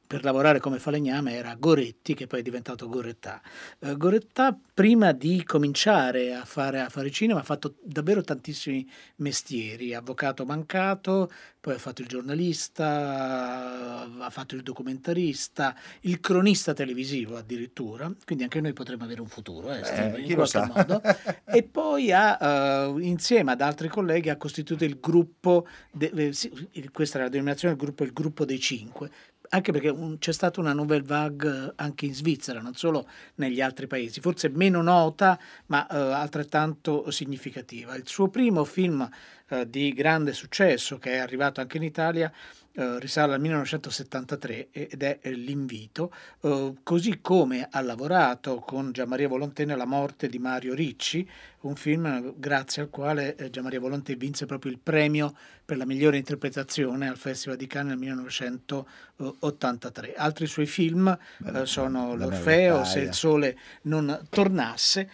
per 0.08 0.24
lavorare 0.24 0.60
come 0.60 0.80
falegname 0.80 1.34
era 1.34 1.56
Goretti, 1.56 2.14
che 2.14 2.28
poi 2.28 2.40
è 2.40 2.44
diventato 2.44 2.88
Gorettà. 2.88 3.42
Eh, 3.80 3.98
Gorettà, 3.98 4.58
prima 4.74 5.12
di 5.12 5.44
cominciare 5.44 6.34
a 6.34 6.46
fare, 6.46 6.82
a 6.82 6.90
fare 6.90 7.10
cinema, 7.10 7.40
ha 7.40 7.44
fatto 7.44 7.76
davvero 7.84 8.22
tantissimi 8.22 8.88
mestieri. 9.18 9.94
Avvocato 9.94 10.46
mancato, 10.46 11.32
poi 11.60 11.74
ha 11.74 11.80
fatto 11.80 12.04
il 12.04 12.08
giornalista, 12.08 14.08
ha 14.20 14.30
fatto 14.30 14.54
il 14.54 14.62
documentarista, 14.62 15.76
il 16.02 16.20
cronista 16.20 16.74
televisivo 16.74 17.38
addirittura, 17.38 18.12
quindi 18.24 18.44
anche 18.44 18.62
noi 18.62 18.74
potremmo 18.74 19.04
avere 19.04 19.22
un 19.22 19.28
futuro, 19.28 19.74
eh, 19.74 19.84
Steve, 19.84 20.22
chi 20.22 20.30
in 20.30 20.36
qualche 20.36 20.52
sa. 20.52 20.68
modo. 20.68 21.02
e 21.46 21.64
poi 21.68 22.12
ha, 22.12 22.38
eh, 22.40 22.94
insieme 23.00 23.54
ad 23.54 23.62
altri 23.62 23.88
colleghi, 23.88 24.30
ha 24.30 24.38
costituito 24.38 24.86
il 24.86 25.00
gruppo, 25.00 25.66
de- 25.92 26.12
eh, 26.16 26.34
sì, 26.34 26.52
questa 26.92 27.16
era 27.16 27.26
la 27.26 27.32
denominazione 27.32 27.76
del 27.76 27.84
gruppo, 27.84 28.04
il 28.04 28.14
gruppo 28.14 28.46
dei 28.46 28.60
cinque, 28.60 29.10
anche 29.50 29.72
perché 29.72 29.90
un- 29.90 30.18
c'è 30.18 30.32
stata 30.32 30.60
una 30.60 30.74
nouvelle 30.74 31.04
vague 31.04 31.74
anche 31.76 32.06
in 32.06 32.14
Svizzera, 32.14 32.62
non 32.62 32.76
solo 32.76 33.08
negli 33.36 33.62
altri 33.62 33.88
paesi, 33.88 34.20
forse 34.20 34.50
meno 34.50 34.82
nota 34.82 35.40
ma 35.68 35.88
eh, 35.88 35.96
altrettanto 35.98 37.10
significativa. 37.12 37.96
Il 37.96 38.08
suo 38.08 38.28
primo 38.30 38.64
film 38.64 39.08
eh, 39.50 39.70
di 39.70 39.94
grande 39.94 40.34
successo, 40.34 40.98
che 40.98 41.14
è 41.14 41.18
arrivato 41.18 41.62
anche 41.62 41.78
in 41.78 41.84
Italia, 41.84 42.32
eh, 42.78 43.00
risale 43.00 43.36
al 43.36 43.40
1973 43.40 44.68
ed 44.72 45.02
è 45.02 45.20
eh, 45.22 45.32
L'invito, 45.32 46.14
eh, 46.42 46.74
così 46.84 47.20
come 47.22 47.70
ha 47.72 47.80
lavorato 47.82 48.60
con 48.60 48.92
Gianmaria 48.92 49.30
Volontè 49.30 49.64
nella 49.64 49.86
morte 49.86 50.28
di 50.28 50.40
Mario 50.40 50.74
Ricci, 50.74 51.26
un 51.62 51.76
film 51.76 52.34
grazie 52.36 52.82
al 52.82 52.90
quale 52.90 53.36
eh, 53.36 53.50
Gianmaria 53.50 53.80
Volontè 53.80 54.18
vinse 54.18 54.46
proprio 54.46 54.72
il 54.72 54.80
premio 54.80 55.34
per 55.64 55.78
la 55.78 55.86
migliore 55.86 56.18
interpretazione 56.18 57.08
al 57.08 57.16
Festival 57.18 57.58
di 57.58 57.66
Cannes 57.66 57.92
nel 57.92 58.00
1983. 58.00 60.16
Altri 60.16 60.46
suoi 60.46 60.66
film 60.66 61.18
eh, 61.46 61.66
sono 61.66 62.14
L'Orfeo. 62.16 62.84
Se 62.84 63.00
il 63.00 63.14
sole 63.14 63.58
non 63.84 64.28
tornasse 64.30 65.10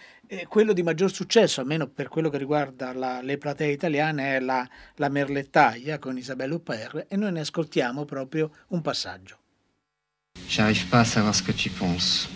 quello 0.48 0.72
di 0.72 0.82
maggior 0.82 1.12
successo, 1.12 1.60
almeno 1.60 1.86
per 1.86 2.08
quello 2.08 2.30
che 2.30 2.38
riguarda 2.38 2.92
la- 2.92 3.20
le 3.22 3.36
platee 3.38 3.72
italiane, 3.72 4.36
è 4.36 4.40
la, 4.40 4.66
la 4.96 5.08
Merlettaia 5.08 5.98
con 5.98 6.16
Isabelle 6.16 6.54
Huppert 6.54 7.06
e 7.08 7.16
noi 7.16 7.32
ne 7.32 7.40
ascoltiamo 7.40 8.04
proprio 8.04 8.50
un 8.68 8.80
passaggio. 8.80 9.36
J'arrive 10.48 10.86
pas 10.88 11.00
à 11.00 11.04
savoir 11.04 11.34
ce 11.34 11.42
que 11.42 11.52
tu 11.52 11.70
penses. 11.70 12.28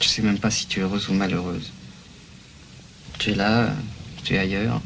Je 0.00 0.08
sais 0.08 0.22
même 0.24 0.38
pas 0.38 0.50
si 0.50 0.66
tu 0.66 0.80
es 0.80 0.82
heureuse 0.82 1.08
ou 1.08 1.14
malheureuse. 1.14 1.70
Tu 3.18 3.30
es 3.30 3.36
là, 3.36 3.72
tu 4.24 4.34
es 4.34 4.38
ailleurs. 4.38 4.80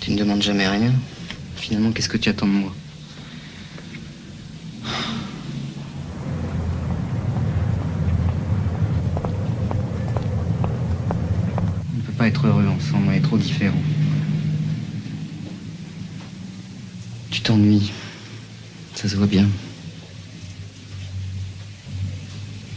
Tu 0.00 0.10
ne 0.10 0.16
demandes 0.16 0.42
jamais 0.42 0.66
rien. 0.68 0.92
Finalement, 1.56 1.92
qu'est-ce 1.92 2.08
que 2.08 2.16
tu 2.18 2.28
attends 2.28 2.48
de 2.48 2.52
moi 2.52 2.72
être 12.26 12.46
heureux 12.46 12.66
ensemble, 12.66 13.08
on 13.08 13.12
est 13.12 13.20
trop 13.20 13.38
différents. 13.38 13.82
Tu 17.30 17.40
t'ennuies. 17.40 17.90
Ça 18.94 19.08
se 19.08 19.16
voit 19.16 19.26
bien. 19.26 19.48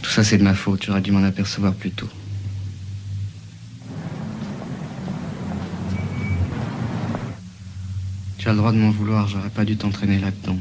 Tout 0.02 0.10
ça, 0.10 0.24
c'est 0.24 0.38
de 0.38 0.42
ma 0.42 0.54
faute. 0.54 0.84
J'aurais 0.86 1.00
dû 1.00 1.10
m'en 1.10 1.22
apercevoir 1.22 1.74
plus 1.74 1.90
tôt. 1.90 2.08
Tu 8.38 8.48
as 8.48 8.52
le 8.52 8.58
droit 8.58 8.72
de 8.72 8.78
m'en 8.78 8.90
vouloir. 8.90 9.28
J'aurais 9.28 9.50
pas 9.50 9.64
dû 9.64 9.76
t'entraîner 9.76 10.18
là-dedans. 10.18 10.58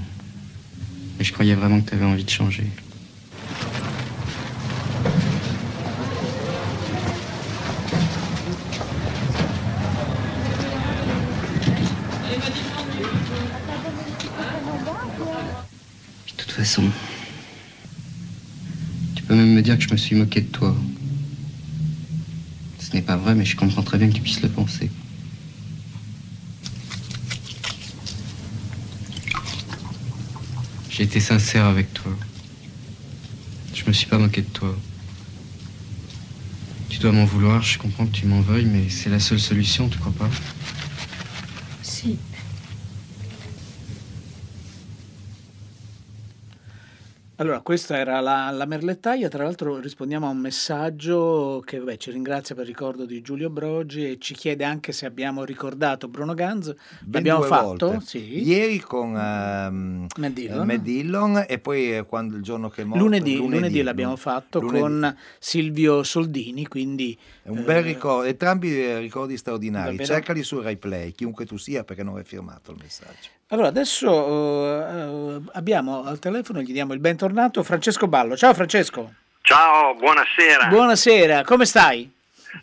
Mais 1.18 1.24
je 1.24 1.32
croyais 1.32 1.56
vraiment 1.56 1.80
que 1.82 1.90
tu 1.90 1.96
avais 1.96 2.06
envie 2.06 2.24
de 2.24 2.30
changer. 2.30 2.68
De 16.28 16.34
toute 16.38 16.52
façon, 16.52 16.84
tu 19.16 19.24
peux 19.24 19.36
même 19.36 19.54
me 19.54 19.62
dire 19.62 19.78
que 19.78 19.84
je 19.84 19.92
me 19.92 19.98
suis 19.98 20.16
moqué 20.16 20.42
de 20.42 20.48
toi. 20.48 20.76
Ce 22.80 22.96
n'est 22.96 23.02
pas 23.02 23.18
vrai, 23.18 23.36
mais 23.36 23.46
je 23.46 23.56
comprends 23.56 23.84
très 23.84 23.98
bien 23.98 24.08
que 24.08 24.14
tu 24.14 24.22
puisses 24.22 24.42
le 24.42 24.50
penser. 24.50 24.90
J'ai 30.90 31.04
été 31.04 31.20
sincère 31.20 31.66
avec 31.66 31.94
toi. 31.94 32.12
Je 33.74 33.84
me 33.86 33.94
suis 33.94 34.08
pas 34.08 34.18
moqué 34.18 34.42
de 34.42 34.48
toi. 34.48 34.76
Tu 36.90 37.00
dois 37.00 37.12
m'en 37.12 37.26
vouloir, 37.26 37.62
je 37.62 37.78
comprends 37.78 38.08
que 38.08 38.16
tu 38.16 38.26
m'en 38.26 38.42
veuilles, 38.42 38.66
mais 38.66 38.90
c'est 38.90 39.10
la 39.10 39.20
seule 39.20 39.40
solution, 39.40 39.90
tu 39.90 40.00
crois 40.00 40.14
pas? 40.14 40.30
Sì. 42.06 42.35
Allora, 47.38 47.60
questa 47.60 47.98
era 47.98 48.22
la, 48.22 48.50
la 48.52 48.66
Merlettaia, 48.66 49.28
tra 49.28 49.44
l'altro 49.44 49.80
rispondiamo 49.80 50.26
a 50.26 50.30
un 50.30 50.38
messaggio 50.38 51.62
che 51.66 51.80
vabbè, 51.80 51.98
ci 51.98 52.12
ringrazia 52.12 52.56
per 52.56 52.64
il 52.64 52.70
ricordo 52.70 53.06
di 53.06 53.22
Giulio 53.22 53.50
Brogi 53.50 54.10
e 54.10 54.18
ci 54.20 54.34
chiede 54.34 54.64
anche 54.64 54.94
se 54.94 55.06
abbiamo 55.06 55.44
ricordato 55.44 56.08
Bruno 56.08 56.34
Ganz. 56.34 56.74
Ben 57.02 57.24
L'abbiamo 57.24 57.42
fatto? 57.42 58.00
Sì. 58.00 58.42
Ieri 58.42 58.80
con 58.80 59.18
ehm, 59.18 60.08
Matt 60.18 60.32
Dillon. 60.32 60.62
eh, 60.62 60.66
Matt 60.66 60.82
Dillon 60.82 61.46
e 61.48 61.60
poi 61.60 61.98
eh, 61.98 62.06
quando 62.06 62.38
il 62.38 62.42
giorno 62.42 62.70
che 62.70 62.84
è 62.84 62.86
morto 62.86 63.04
Lunedì, 63.04 63.36
lunedì 63.36 63.82
l'abbiamo 63.82 64.16
fatto 64.16 64.62
Lunedì. 64.62 64.80
con 64.80 65.18
Silvio 65.38 66.04
Soldini, 66.04 66.66
quindi 66.68 67.18
È 67.42 67.50
un 67.50 67.66
bel 67.66 67.78
eh, 67.78 67.82
ricordo, 67.82 68.24
entrambi 68.28 68.82
eh, 68.82 69.00
ricordi 69.00 69.36
straordinari. 69.36 69.98
Davvero? 69.98 70.06
Cercali 70.06 70.42
su 70.42 70.62
Rai 70.62 70.78
Play, 70.78 71.12
chiunque 71.12 71.46
tu 71.46 71.58
sia, 71.58 71.84
perché 71.84 72.04
non 72.04 72.18
è 72.18 72.24
firmato 72.24 72.72
il 72.72 72.78
messaggio. 72.82 73.30
Allora, 73.50 73.68
adesso 73.68 74.08
eh, 74.10 75.36
eh, 75.36 75.42
abbiamo 75.54 76.04
al 76.04 76.18
telefono, 76.18 76.62
gli 76.62 76.72
diamo 76.72 76.94
il 76.94 77.00
bentornato 77.00 77.62
Francesco 77.62 78.08
Ballo. 78.08 78.36
Ciao 78.36 78.56
Francesco. 78.56 79.14
Ciao, 79.42 79.94
buonasera. 79.94 80.66
Buonasera, 80.66 81.44
come 81.44 81.66
stai? 81.66 82.12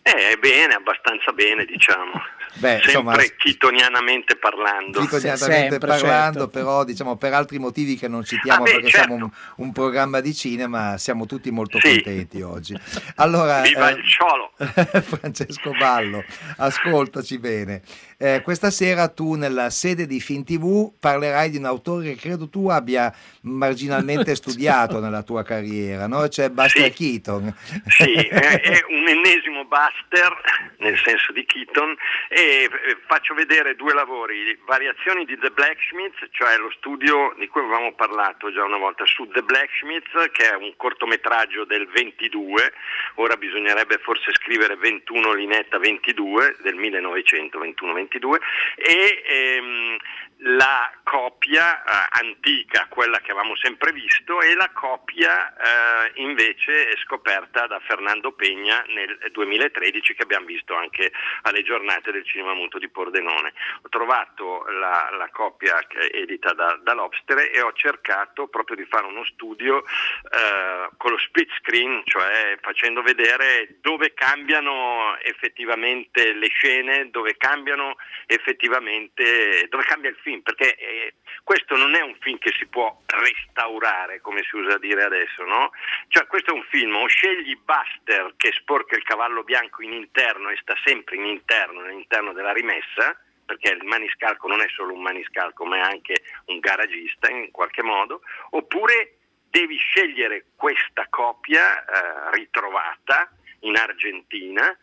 Eh, 0.03 0.37
bene, 0.41 0.75
abbastanza 0.75 1.31
bene, 1.31 1.65
diciamo. 1.65 2.21
Beh, 2.55 2.69
Sempre 2.69 2.91
insomma, 2.91 3.17
chitonianamente 3.39 4.37
parlando. 4.37 5.01
Titolianamente 5.01 5.79
parlando, 5.79 6.39
certo. 6.41 6.49
però 6.49 6.85
diciamo 6.85 7.17
per 7.17 7.33
altri 7.33 7.59
motivi 7.59 7.97
che 7.97 8.09
non 8.09 8.25
citiamo 8.25 8.61
Ah, 8.63 8.65
beh, 8.65 8.71
perché 8.73 8.89
certo. 8.91 9.07
siamo 9.09 9.25
un, 9.25 9.31
un 9.67 9.73
programma 9.73 10.21
di 10.21 10.35
cinema, 10.35 10.99
siamo 10.99 11.27
tutti 11.27 11.51
molto 11.51 11.79
Sì. 11.81 11.89
contenti 11.95 12.43
oggi. 12.43 12.79
Allora, 13.17 13.63
Viva 13.63 13.89
eh, 13.91 13.93
il 13.95 14.05
ciolo! 14.07 14.53
Francesco 15.03 15.71
Ballo, 15.79 16.23
ascoltaci 16.59 17.39
bene. 17.39 17.83
Eh, 18.19 18.41
questa 18.43 18.71
sera 18.71 19.09
tu 19.09 19.35
nella 19.35 19.69
sede 19.71 20.07
di 20.07 20.21
FinTV 20.21 20.93
parlerai 21.01 21.51
di 21.51 21.57
un 21.57 21.65
autore 21.65 22.05
che 22.15 22.17
credo 22.17 22.49
tu 22.49 22.69
abbia 22.69 23.13
marginalmente 23.43 24.35
studiato 24.37 25.01
nella 25.01 25.23
tua 25.23 25.43
carriera, 25.43 26.07
no? 26.07 26.29
Cioè 26.29 26.51
Buster 26.51 26.93
Keaton. 26.93 27.53
Sì, 27.89 28.13
è, 28.15 28.61
è 28.61 28.81
un 28.91 29.09
ennesimo 29.09 29.62
Buster, 29.73 30.39
nel 30.81 30.99
senso 30.99 31.33
di 31.33 31.47
Keaton, 31.47 31.97
e 32.29 32.69
eh, 32.71 32.97
faccio 33.07 33.33
vedere 33.33 33.75
due 33.75 33.95
lavori, 33.95 34.55
variazioni 34.67 35.25
di 35.25 35.39
The 35.39 35.51
Blacksmith, 35.51 36.29
cioè 36.33 36.59
lo 36.59 36.71
studio 36.73 37.35
di 37.39 37.47
cui 37.49 37.63
avevamo 37.63 37.95
parlato 37.95 38.53
già 38.53 38.65
una 38.65 38.77
volta 38.77 39.07
su 39.07 39.27
The 39.29 39.43
Blacksmith, 39.43 40.31
che 40.33 40.51
è 40.51 40.55
un 40.57 40.75
cortometraggio 40.77 41.65
del 41.65 41.89
22, 41.89 42.73
ora 43.15 43.37
bisognerebbe 43.37 43.97
forse 43.97 44.33
scrivere 44.35 44.77
21 44.77 45.33
linetta 45.33 45.79
22 45.79 46.57
del 46.61 46.77
1921-22, 46.77 48.37
e 48.77 49.23
ehm, 49.25 49.97
la 50.45 50.93
copia 51.05 51.83
eh, 51.83 52.09
antica, 52.21 52.87
quella 52.91 53.21
che 53.21 53.31
avevamo 53.31 53.57
sempre 53.57 53.93
visto, 53.93 54.41
e 54.41 54.55
la 54.55 54.71
copia 54.71 55.55
eh, 55.55 56.13
invece 56.17 56.97
scoperta 57.05 57.67
da 57.67 57.81
Fernando 57.81 58.33
Pegna 58.33 58.85
nel 58.89 59.17
2013 59.63 60.15
che 60.15 60.23
abbiamo 60.23 60.47
visto 60.47 60.75
anche 60.75 61.13
alle 61.43 61.63
giornate 61.63 62.11
del 62.11 62.25
cinema 62.25 62.55
muto 62.55 62.79
di 62.79 62.89
Pordenone. 62.89 63.53
Ho 63.83 63.89
trovato 63.89 64.65
la, 64.69 65.11
la 65.17 65.29
copia 65.31 65.87
edita 66.11 66.53
da, 66.53 66.79
da 66.83 66.95
Lobster 66.95 67.51
e 67.53 67.61
ho 67.61 67.73
cercato 67.73 68.49
proprio 68.49 68.77
di 68.77 68.85
fare 68.87 69.07
uno 69.07 69.25
studio 69.25 69.85
eh, 69.85 70.89
con 70.97 71.11
lo 71.13 71.19
split 71.19 71.51
screen, 71.59 72.03
cioè 72.05 72.59
facendo 72.61 73.03
vedere 73.03 73.77
dove 73.81 74.15
cambiano 74.15 75.17
effettivamente 75.23 76.33
le 76.33 76.49
scene, 76.49 77.11
dove 77.11 77.37
cambiano 77.37 77.97
effettivamente, 78.27 79.67
dove 79.69 79.85
cambia 79.85 80.11
il 80.11 80.19
film, 80.23 80.41
perché 80.41 80.75
eh, 80.77 81.15
questo 81.45 81.77
non 81.77 81.95
è 81.95 82.01
un 82.01 82.17
film 82.21 82.39
che 82.39 82.53
si 82.57 82.67
può 82.67 83.01
restaurare, 83.07 84.21
come 84.21 84.43
si 84.43 84.57
usa 84.57 84.79
dire 84.79 85.03
adesso, 85.03 85.45
no? 85.45 85.71
Cioè 86.09 86.27
questo 86.27 86.51
è 86.51 86.55
un 86.55 86.65
film, 86.71 86.95
o 86.97 87.07
scegli 87.07 87.57
Buster 87.57 88.35
che 88.37 88.53
sporca 88.53 88.97
il 88.97 89.03
cavallo 89.03 89.43
bianco 89.43 89.52
in 89.81 89.93
interno 89.93 90.49
e 90.51 90.59
sta 90.61 90.75
sempre 90.85 91.17
in 91.17 91.27
interno, 91.27 91.81
all'interno 91.81 92.33
della 92.33 92.53
rimessa, 92.53 93.19
perché 93.45 93.73
il 93.73 93.85
maniscalco 93.85 94.49
non 94.49 94.61
è 94.61 94.69
solo 94.69 94.95
un 94.95 95.03
maniscalco, 95.03 95.65
ma 95.65 95.77
è 95.77 95.81
anche 95.81 96.23
un 96.47 96.59
garagista 96.59 97.29
in 97.31 97.51
qualche 97.51 97.83
modo, 97.83 98.23
oppure 98.51 99.17
devi 99.51 99.77
scegliere 99.77 100.47
questa 100.57 101.07
copia 101.11 101.85
eh, 101.85 102.31
ritrovata 102.37 103.31
in 103.61 103.77
Argentina 103.77 104.77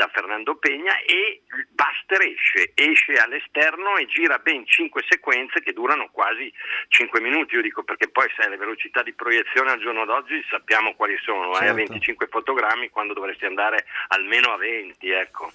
da 0.00 0.08
Fernando 0.12 0.56
Pegna 0.56 0.96
e 1.04 1.42
Buster 1.72 2.22
esce, 2.22 2.72
esce 2.74 3.12
all'esterno 3.20 3.98
e 3.98 4.06
gira 4.06 4.38
ben 4.38 4.64
5 4.66 5.04
sequenze 5.06 5.60
che 5.60 5.74
durano 5.74 6.08
quasi 6.10 6.50
5 6.88 7.20
minuti, 7.20 7.54
io 7.54 7.60
dico 7.60 7.82
perché 7.84 8.08
poi 8.08 8.26
sai 8.34 8.48
le 8.48 8.56
velocità 8.56 9.02
di 9.02 9.12
proiezione 9.12 9.72
al 9.72 9.78
giorno 9.80 10.06
d'oggi 10.06 10.42
sappiamo 10.48 10.94
quali 10.94 11.18
sono, 11.22 11.52
eh, 11.52 11.56
a 11.56 11.58
Certo. 11.58 11.74
25 11.74 12.28
fotogrammi 12.30 12.88
quando 12.88 13.12
dovresti 13.12 13.44
andare 13.44 13.84
almeno 14.08 14.52
a 14.52 14.56
20, 14.56 15.10
ecco. 15.10 15.52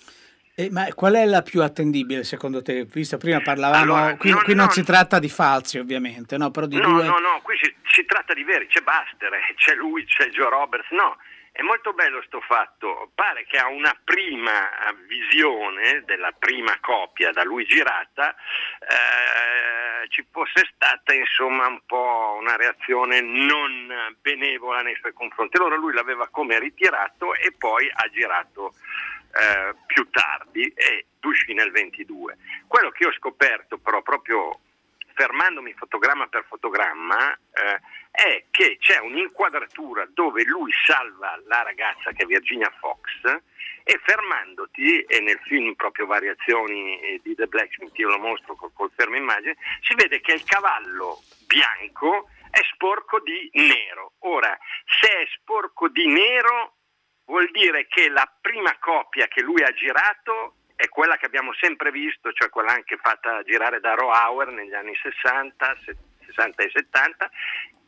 Eh, 0.58 0.70
ma 0.72 0.86
qual 0.94 1.16
è 1.16 1.26
la 1.26 1.42
più 1.42 1.62
attendibile 1.64 2.24
secondo 2.24 2.62
te? 2.62 2.86
Visto 2.86 3.18
prima 3.18 3.42
parlavamo, 3.42 3.82
Allora, 3.96 4.16
qui, 4.16 4.30
no, 4.30 4.42
qui 4.44 4.54
non 4.54 4.66
no. 4.66 4.72
si 4.72 4.84
tratta 4.84 5.18
di 5.20 5.28
falsi 5.28 5.80
ovviamente, 5.80 6.38
no? 6.38 6.52
però 6.52 6.68
di 6.68 6.78
No, 6.78 6.88
due... 6.94 7.04
no, 7.04 7.18
no, 7.18 7.42
qui 7.42 7.58
si, 7.60 7.74
si 7.92 8.06
tratta 8.06 8.34
di 8.36 8.44
veri, 8.44 8.68
c'è 8.68 8.82
Buster, 8.82 9.34
eh, 9.34 9.54
c'è 9.58 9.74
lui, 9.74 10.06
c'è 10.06 10.30
Joe 10.30 10.50
Roberts, 10.50 10.90
no. 10.92 11.18
È 11.58 11.62
molto 11.62 11.94
bello 11.94 12.22
sto 12.24 12.42
fatto, 12.42 13.12
pare 13.16 13.46
che 13.46 13.56
a 13.56 13.70
una 13.70 13.98
prima 14.04 14.70
visione 15.08 16.04
della 16.04 16.34
prima 16.38 16.78
copia 16.82 17.32
da 17.32 17.46
lui 17.46 17.64
girata 17.64 18.36
eh, 18.82 20.10
ci 20.10 20.28
fosse 20.30 20.70
stata 20.76 21.14
insomma 21.14 21.68
un 21.68 21.80
po' 21.86 22.36
una 22.42 22.58
reazione 22.58 23.22
non 23.22 23.90
benevola 24.20 24.82
nei 24.82 24.98
suoi 25.00 25.14
confronti. 25.14 25.56
Allora 25.56 25.78
lui 25.78 25.94
l'aveva 25.94 26.28
come 26.28 26.60
ritirato 26.60 27.34
e 27.36 27.54
poi 27.58 27.90
ha 27.90 28.10
girato 28.10 28.74
eh, 29.32 29.76
più 29.86 30.10
tardi 30.10 30.68
e 30.76 31.06
uscì 31.22 31.54
nel 31.54 31.72
22. 31.72 32.36
Quello 32.68 32.92
che 32.92 33.06
ho 33.06 33.14
scoperto 33.14 33.78
però 33.78 34.02
proprio 34.02 34.60
fermandomi 35.16 35.74
fotogramma 35.74 36.28
per 36.28 36.46
fotogramma, 36.48 37.34
eh, 37.34 37.82
è 38.12 38.44
che 38.52 38.78
c'è 38.80 39.00
un'inquadratura 39.00 40.06
dove 40.14 40.44
lui 40.44 40.72
salva 40.86 41.42
la 41.48 41.64
ragazza 41.64 42.12
che 42.12 42.24
è 42.24 42.26
Virginia 42.26 42.72
Fox 42.80 43.02
e 43.84 44.00
fermandoti, 44.04 45.02
e 45.02 45.20
nel 45.22 45.40
film 45.44 45.74
proprio 45.76 46.06
Variazioni 46.06 47.20
di 47.22 47.36
The 47.36 47.48
Blacksmith, 47.48 47.98
io 47.98 48.10
lo 48.10 48.20
mostro 48.20 48.56
col, 48.56 48.72
col 48.74 48.92
fermo 48.96 49.16
immagine, 49.16 49.56
si 49.82 49.94
vede 49.96 50.22
che 50.22 50.34
il 50.34 50.44
cavallo 50.44 51.22
bianco 51.46 52.30
è 52.50 52.62
sporco 52.74 53.20
di 53.20 53.50
nero. 53.54 54.14
Ora, 54.20 54.58
se 55.00 55.08
è 55.08 55.28
sporco 55.38 55.88
di 55.90 56.08
nero 56.08 56.76
vuol 57.26 57.50
dire 57.52 57.86
che 57.88 58.10
la 58.10 58.30
prima 58.42 58.76
coppia 58.80 59.28
che 59.28 59.42
lui 59.42 59.62
ha 59.62 59.72
girato 59.72 60.55
è 60.76 60.90
quella 60.90 61.18
che 61.18 61.26
abbiamo 61.26 61.54
sempre 61.54 61.92
visto, 61.92 62.32
cioè 62.34 62.50
quella 62.50 62.72
anche 62.72 62.98
fatta 62.98 63.44
girare 63.44 63.80
da 63.80 63.94
Rohauer 63.94 64.50
negli 64.50 64.74
anni 64.74 64.94
60, 64.96 65.78
60 66.26 66.64
e 66.64 66.70
70, 66.74 67.32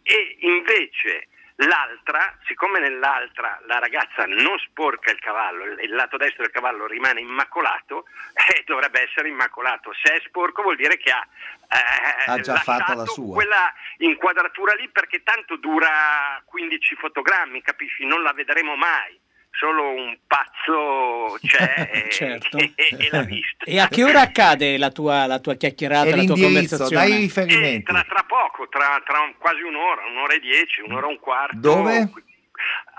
e 0.04 0.38
invece 0.42 1.28
l'altra, 1.58 2.38
siccome 2.46 2.80
nell'altra 2.80 3.60
la 3.66 3.80
ragazza 3.80 4.26
non 4.26 4.58
sporca 4.60 5.12
il 5.12 5.20
cavallo, 5.20 5.66
il, 5.82 5.94
lato 5.94 6.18
destro 6.18 6.44
del 6.44 6.52
cavallo 6.52 6.86
rimane 6.86 7.20
immacolato, 7.20 8.06
eh, 8.34 8.64
dovrebbe 8.66 9.02
essere 9.02 9.30
immacolato. 9.30 9.92
Se 10.02 10.14
è 10.14 10.20
sporco 10.26 10.62
vuol 10.62 10.76
dire 10.76 10.98
che 10.98 11.12
ha, 11.12 11.28
eh, 11.68 12.32
Ha 12.32 12.40
già 12.40 12.56
fatto 12.58 12.94
la 12.94 13.06
sua. 13.06 13.34
quella 13.34 13.74
inquadratura 13.98 14.74
lì 14.76 14.88
perché 14.90 15.24
tanto 15.24 15.58
dura 15.58 16.42
15 16.46 16.96
fotogrammi, 16.96 17.62
capisci? 17.62 18.06
Non 18.06 18.22
la 18.22 18.34
vedremo 18.34 18.76
mai. 18.76 19.20
Solo 19.60 19.90
un 19.90 20.16
pazzo 20.28 21.38
c'è 21.42 21.90
e, 22.06 22.10
Certo. 22.12 22.58
e- 22.58 22.74
e 22.76 23.08
l'ha 23.12 23.24
vista. 23.24 23.66
E 23.66 23.80
a 23.80 23.88
che 23.88 24.04
ora 24.04 24.22
accade 24.22 24.78
la 24.78 24.92
tua, 24.92 25.26
la 25.26 25.40
tua 25.40 25.56
chiacchierata, 25.56 26.10
E 26.10 26.16
la 26.16 26.24
tua 26.26 26.36
conversazione? 26.40 26.92
dai 27.08 27.18
riferimenti. 27.18 27.84
Tra, 27.84 28.04
tra 28.08 28.24
poco, 28.28 28.68
tra, 28.70 29.02
tra 29.06 29.20
un- 29.22 29.34
quasi 29.40 29.62
un'ora, 29.62 30.06
un'ora 30.06 30.34
e 30.36 30.40
dieci, 30.40 30.82
un'ora 30.82 31.08
e 31.08 31.10
un 31.10 31.20
quarto. 31.20 31.58
Dove? 31.58 31.98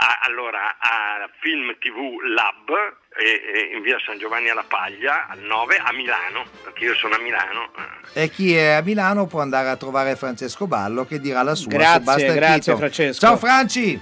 A- 0.01 0.19
allora, 0.23 0.77
a 0.81 1.29
Film 1.41 1.77
TV 1.79 1.97
Lab 2.35 2.69
e- 3.19 3.71
e 3.73 3.77
in 3.77 3.83
via 3.83 3.99
San 4.05 4.19
Giovanni 4.19 4.49
alla 4.49 4.65
Paglia 4.67 5.27
al 5.29 5.41
9 5.41 5.77
a 5.77 5.93
Milano, 5.93 6.45
perché 6.63 6.85
io 6.85 6.95
sono 6.95 7.15
a 7.17 7.19
Milano. 7.21 7.71
E 8.15 8.31
chi 8.31 8.55
è 8.57 8.71
a 8.75 8.83
Milano 8.83 9.27
può 9.27 9.41
andare 9.41 9.69
a 9.69 9.77
trovare 9.77 10.17
Francesco 10.17 10.67
Ballo 10.67 11.05
che 11.05 11.21
dirà 11.21 11.43
la 11.43 11.55
sua 11.55 11.71
Grazie, 11.71 12.33
grazie. 12.35 12.77
Francesco. 12.77 13.27
Ciao 13.27 13.37
Franci! 13.37 14.01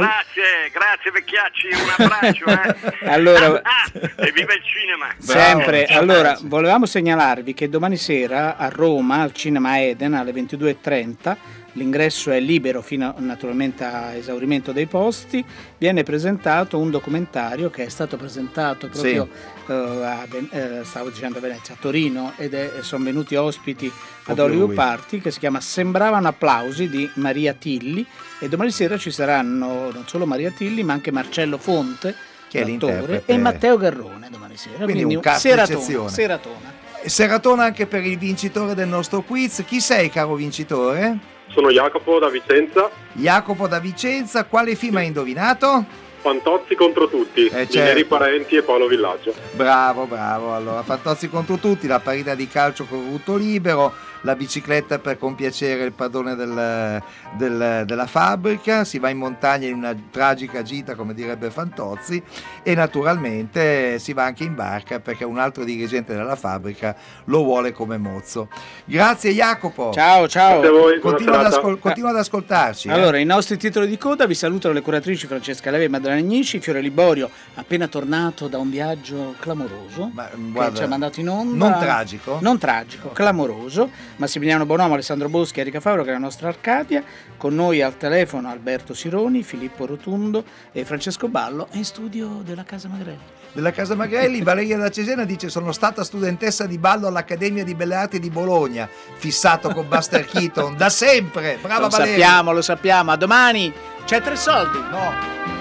Grazie, 0.00 0.70
grazie 0.72 1.10
vecchiacci, 1.10 1.68
un 1.68 2.04
abbraccio. 2.04 2.44
eh. 2.46 2.96
Allora- 3.12 3.60
Ah, 3.62 3.90
e 4.16 4.32
viva 4.32 4.52
il 4.54 4.62
cinema! 4.64 5.06
Sempre. 5.18 5.86
Ciao, 5.86 6.00
allora, 6.00 6.36
volevamo 6.42 6.86
segnalarvi 6.86 7.54
che 7.54 7.68
domani 7.68 7.96
sera 7.96 8.56
a 8.56 8.68
Roma, 8.68 9.20
al 9.22 9.32
Cinema 9.32 9.80
Eden, 9.80 10.14
alle 10.14 10.32
22.30, 10.32 11.36
l'ingresso 11.74 12.30
è 12.30 12.40
libero 12.40 12.82
fino 12.82 13.14
naturalmente 13.18 13.84
a 13.84 14.14
esaurimento 14.14 14.72
dei 14.72 14.86
posti, 14.86 15.44
viene 15.78 16.02
presentato 16.02 16.78
un 16.78 16.90
documentario 16.90 17.70
che 17.70 17.84
è 17.84 17.88
stato 17.88 18.16
presentato 18.16 18.88
proprio 18.88 19.28
eh, 19.66 19.72
a, 19.72 20.26
Ven- 20.28 20.48
eh, 20.50 20.80
stavo 20.84 21.10
dicendo 21.10 21.38
a 21.38 21.40
Venezia, 21.40 21.74
a 21.74 21.76
Torino 21.80 22.32
ed 22.36 22.54
è, 22.54 22.72
sono 22.80 23.04
venuti 23.04 23.34
ospiti 23.34 23.90
ad 24.24 24.38
Hollywood. 24.38 24.74
Party 24.74 25.20
che 25.20 25.30
si 25.30 25.38
chiama 25.38 25.60
Sembravano 25.60 26.28
applausi 26.28 26.88
di 26.88 27.08
Maria 27.14 27.52
Tilli 27.54 28.06
e 28.40 28.48
domani 28.48 28.70
sera 28.70 28.96
ci 28.96 29.10
saranno 29.10 29.90
non 29.92 30.04
solo 30.06 30.26
Maria 30.26 30.50
Tilli 30.50 30.82
ma 30.82 30.92
anche 30.92 31.10
Marcello 31.10 31.58
Fonte 31.58 32.14
Che 32.48 32.60
è 32.60 32.68
l'attore, 32.68 33.22
e 33.26 33.36
Matteo 33.36 33.76
Garrone 33.76 34.28
domani 34.30 34.56
sera 34.56 34.84
Quindi 34.84 35.14
un 35.14 35.20
cast 35.20 35.40
seratona, 35.40 36.08
seratona. 36.08 36.72
Seratona 37.04 37.64
anche 37.64 37.86
per 37.86 38.02
il 38.02 38.16
vincitore 38.16 38.74
del 38.74 38.88
nostro 38.88 39.20
quiz. 39.20 39.62
Chi 39.66 39.78
sei, 39.78 40.08
caro 40.08 40.36
vincitore? 40.36 41.33
Sono 41.54 41.70
Jacopo 41.70 42.18
da 42.18 42.28
Vicenza, 42.28 42.90
Jacopo 43.12 43.68
da 43.68 43.78
Vicenza. 43.78 44.44
Quale 44.44 44.74
film 44.74 44.96
hai 44.96 45.06
indovinato? 45.06 45.84
Fantozzi 46.20 46.74
contro 46.74 47.06
tutti, 47.08 47.46
Eh, 47.46 47.50
certo. 47.50 47.78
Neri 47.78 48.04
Parenti 48.04 48.56
e 48.56 48.62
Paolo 48.62 48.88
Villaggio. 48.88 49.32
Bravo, 49.52 50.06
bravo. 50.06 50.52
Allora, 50.54 50.82
Fantozzi 50.82 51.28
contro 51.28 51.56
tutti, 51.58 51.86
la 51.86 52.00
partita 52.00 52.34
di 52.34 52.48
calcio 52.48 52.86
con 52.86 53.08
rutto 53.10 53.36
libero, 53.36 53.92
la 54.24 54.34
bicicletta 54.36 54.98
per 54.98 55.18
compiacere 55.18 55.84
il 55.84 55.92
padrone 55.92 56.34
del- 56.34 57.02
del- 57.36 57.84
della 57.86 58.06
fabbrica, 58.06 58.84
si 58.84 58.98
va 58.98 59.08
in 59.10 59.18
montagna 59.18 59.66
in 59.68 59.74
una 59.74 59.94
tragica 60.10 60.62
gita, 60.62 60.94
come 60.94 61.14
direbbe 61.14 61.50
Fantozzi, 61.50 62.22
e 62.62 62.74
naturalmente 62.74 63.98
si 63.98 64.12
va 64.12 64.24
anche 64.24 64.44
in 64.44 64.54
barca 64.54 65.00
perché 65.00 65.24
un 65.24 65.38
altro 65.38 65.64
dirigente 65.64 66.14
della 66.14 66.36
fabbrica 66.36 66.96
lo 67.26 67.42
vuole 67.44 67.72
come 67.72 67.98
mozzo. 67.98 68.48
Grazie 68.84 69.32
Jacopo. 69.32 69.92
Ciao, 69.92 70.26
ciao. 70.28 70.60
Voi, 70.60 70.98
Continua 71.00 71.38
ad, 71.40 71.46
ascol- 71.46 71.78
continua 71.78 72.10
ad 72.10 72.16
ascoltarci. 72.16 72.88
eh. 72.88 72.92
Allora, 72.92 73.18
i 73.18 73.24
nostri 73.24 73.56
titoli 73.56 73.86
di 73.86 73.98
coda 73.98 74.26
vi 74.26 74.34
salutano 74.34 74.74
le 74.74 74.80
curatrici 74.80 75.26
Francesca 75.26 75.70
Leve 75.70 75.84
e 75.84 75.88
Maddalena 75.88 76.20
Agnici, 76.20 76.60
Fiore 76.60 76.80
Liborio, 76.80 77.30
appena 77.54 77.86
tornato 77.88 78.48
da 78.48 78.58
un 78.58 78.70
viaggio 78.70 79.34
clamoroso 79.38 80.10
che 80.14 80.22
guarda, 80.50 80.76
ci 80.76 80.82
ha 80.82 80.88
mandato 80.88 81.20
in 81.20 81.28
onda. 81.28 81.68
non 81.68 81.78
tragico? 81.78 82.38
Non 82.40 82.58
tragico, 82.58 83.10
clamoroso. 83.10 83.90
Massimiliano 84.16 84.64
Bonomo, 84.66 84.94
Alessandro 84.94 85.28
Boschi, 85.28 85.60
Erika 85.60 85.80
Favaro, 85.80 86.02
che 86.04 86.10
è 86.10 86.12
la 86.12 86.18
nostra 86.18 86.48
Arcadia. 86.48 87.02
Con 87.36 87.54
noi 87.54 87.82
al 87.82 87.96
telefono 87.96 88.48
Alberto 88.48 88.94
Sironi, 88.94 89.42
Filippo 89.42 89.86
Rotundo 89.86 90.44
e 90.72 90.84
Francesco 90.84 91.28
Ballo 91.28 91.68
in 91.72 91.84
studio 91.84 92.40
della 92.44 92.64
Casa 92.64 92.88
Magrelli. 92.88 93.18
della 93.52 93.72
Casa 93.72 93.94
Magrelli, 93.94 94.40
Valeria 94.44 94.76
da 94.78 94.90
Cesena 94.90 95.24
dice 95.24 95.48
sono 95.48 95.72
stata 95.72 96.04
studentessa 96.04 96.66
di 96.66 96.78
ballo 96.78 97.06
all'Accademia 97.08 97.64
di 97.64 97.74
Belle 97.74 97.94
Arti 97.96 98.18
di 98.20 98.30
Bologna, 98.30 98.88
fissato 99.16 99.70
con 99.70 99.88
Buster 99.88 100.24
Keaton, 100.24 100.76
da 100.76 100.88
sempre, 100.88 101.58
brava 101.60 101.80
lo 101.82 101.88
Valeria. 101.88 102.12
sappiamo, 102.14 102.52
lo 102.52 102.62
sappiamo. 102.62 103.10
A 103.10 103.16
domani 103.16 103.72
c'è 104.04 104.20
tre 104.20 104.36
soldi. 104.36 104.78
No, 104.90 105.12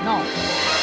no. 0.04 0.82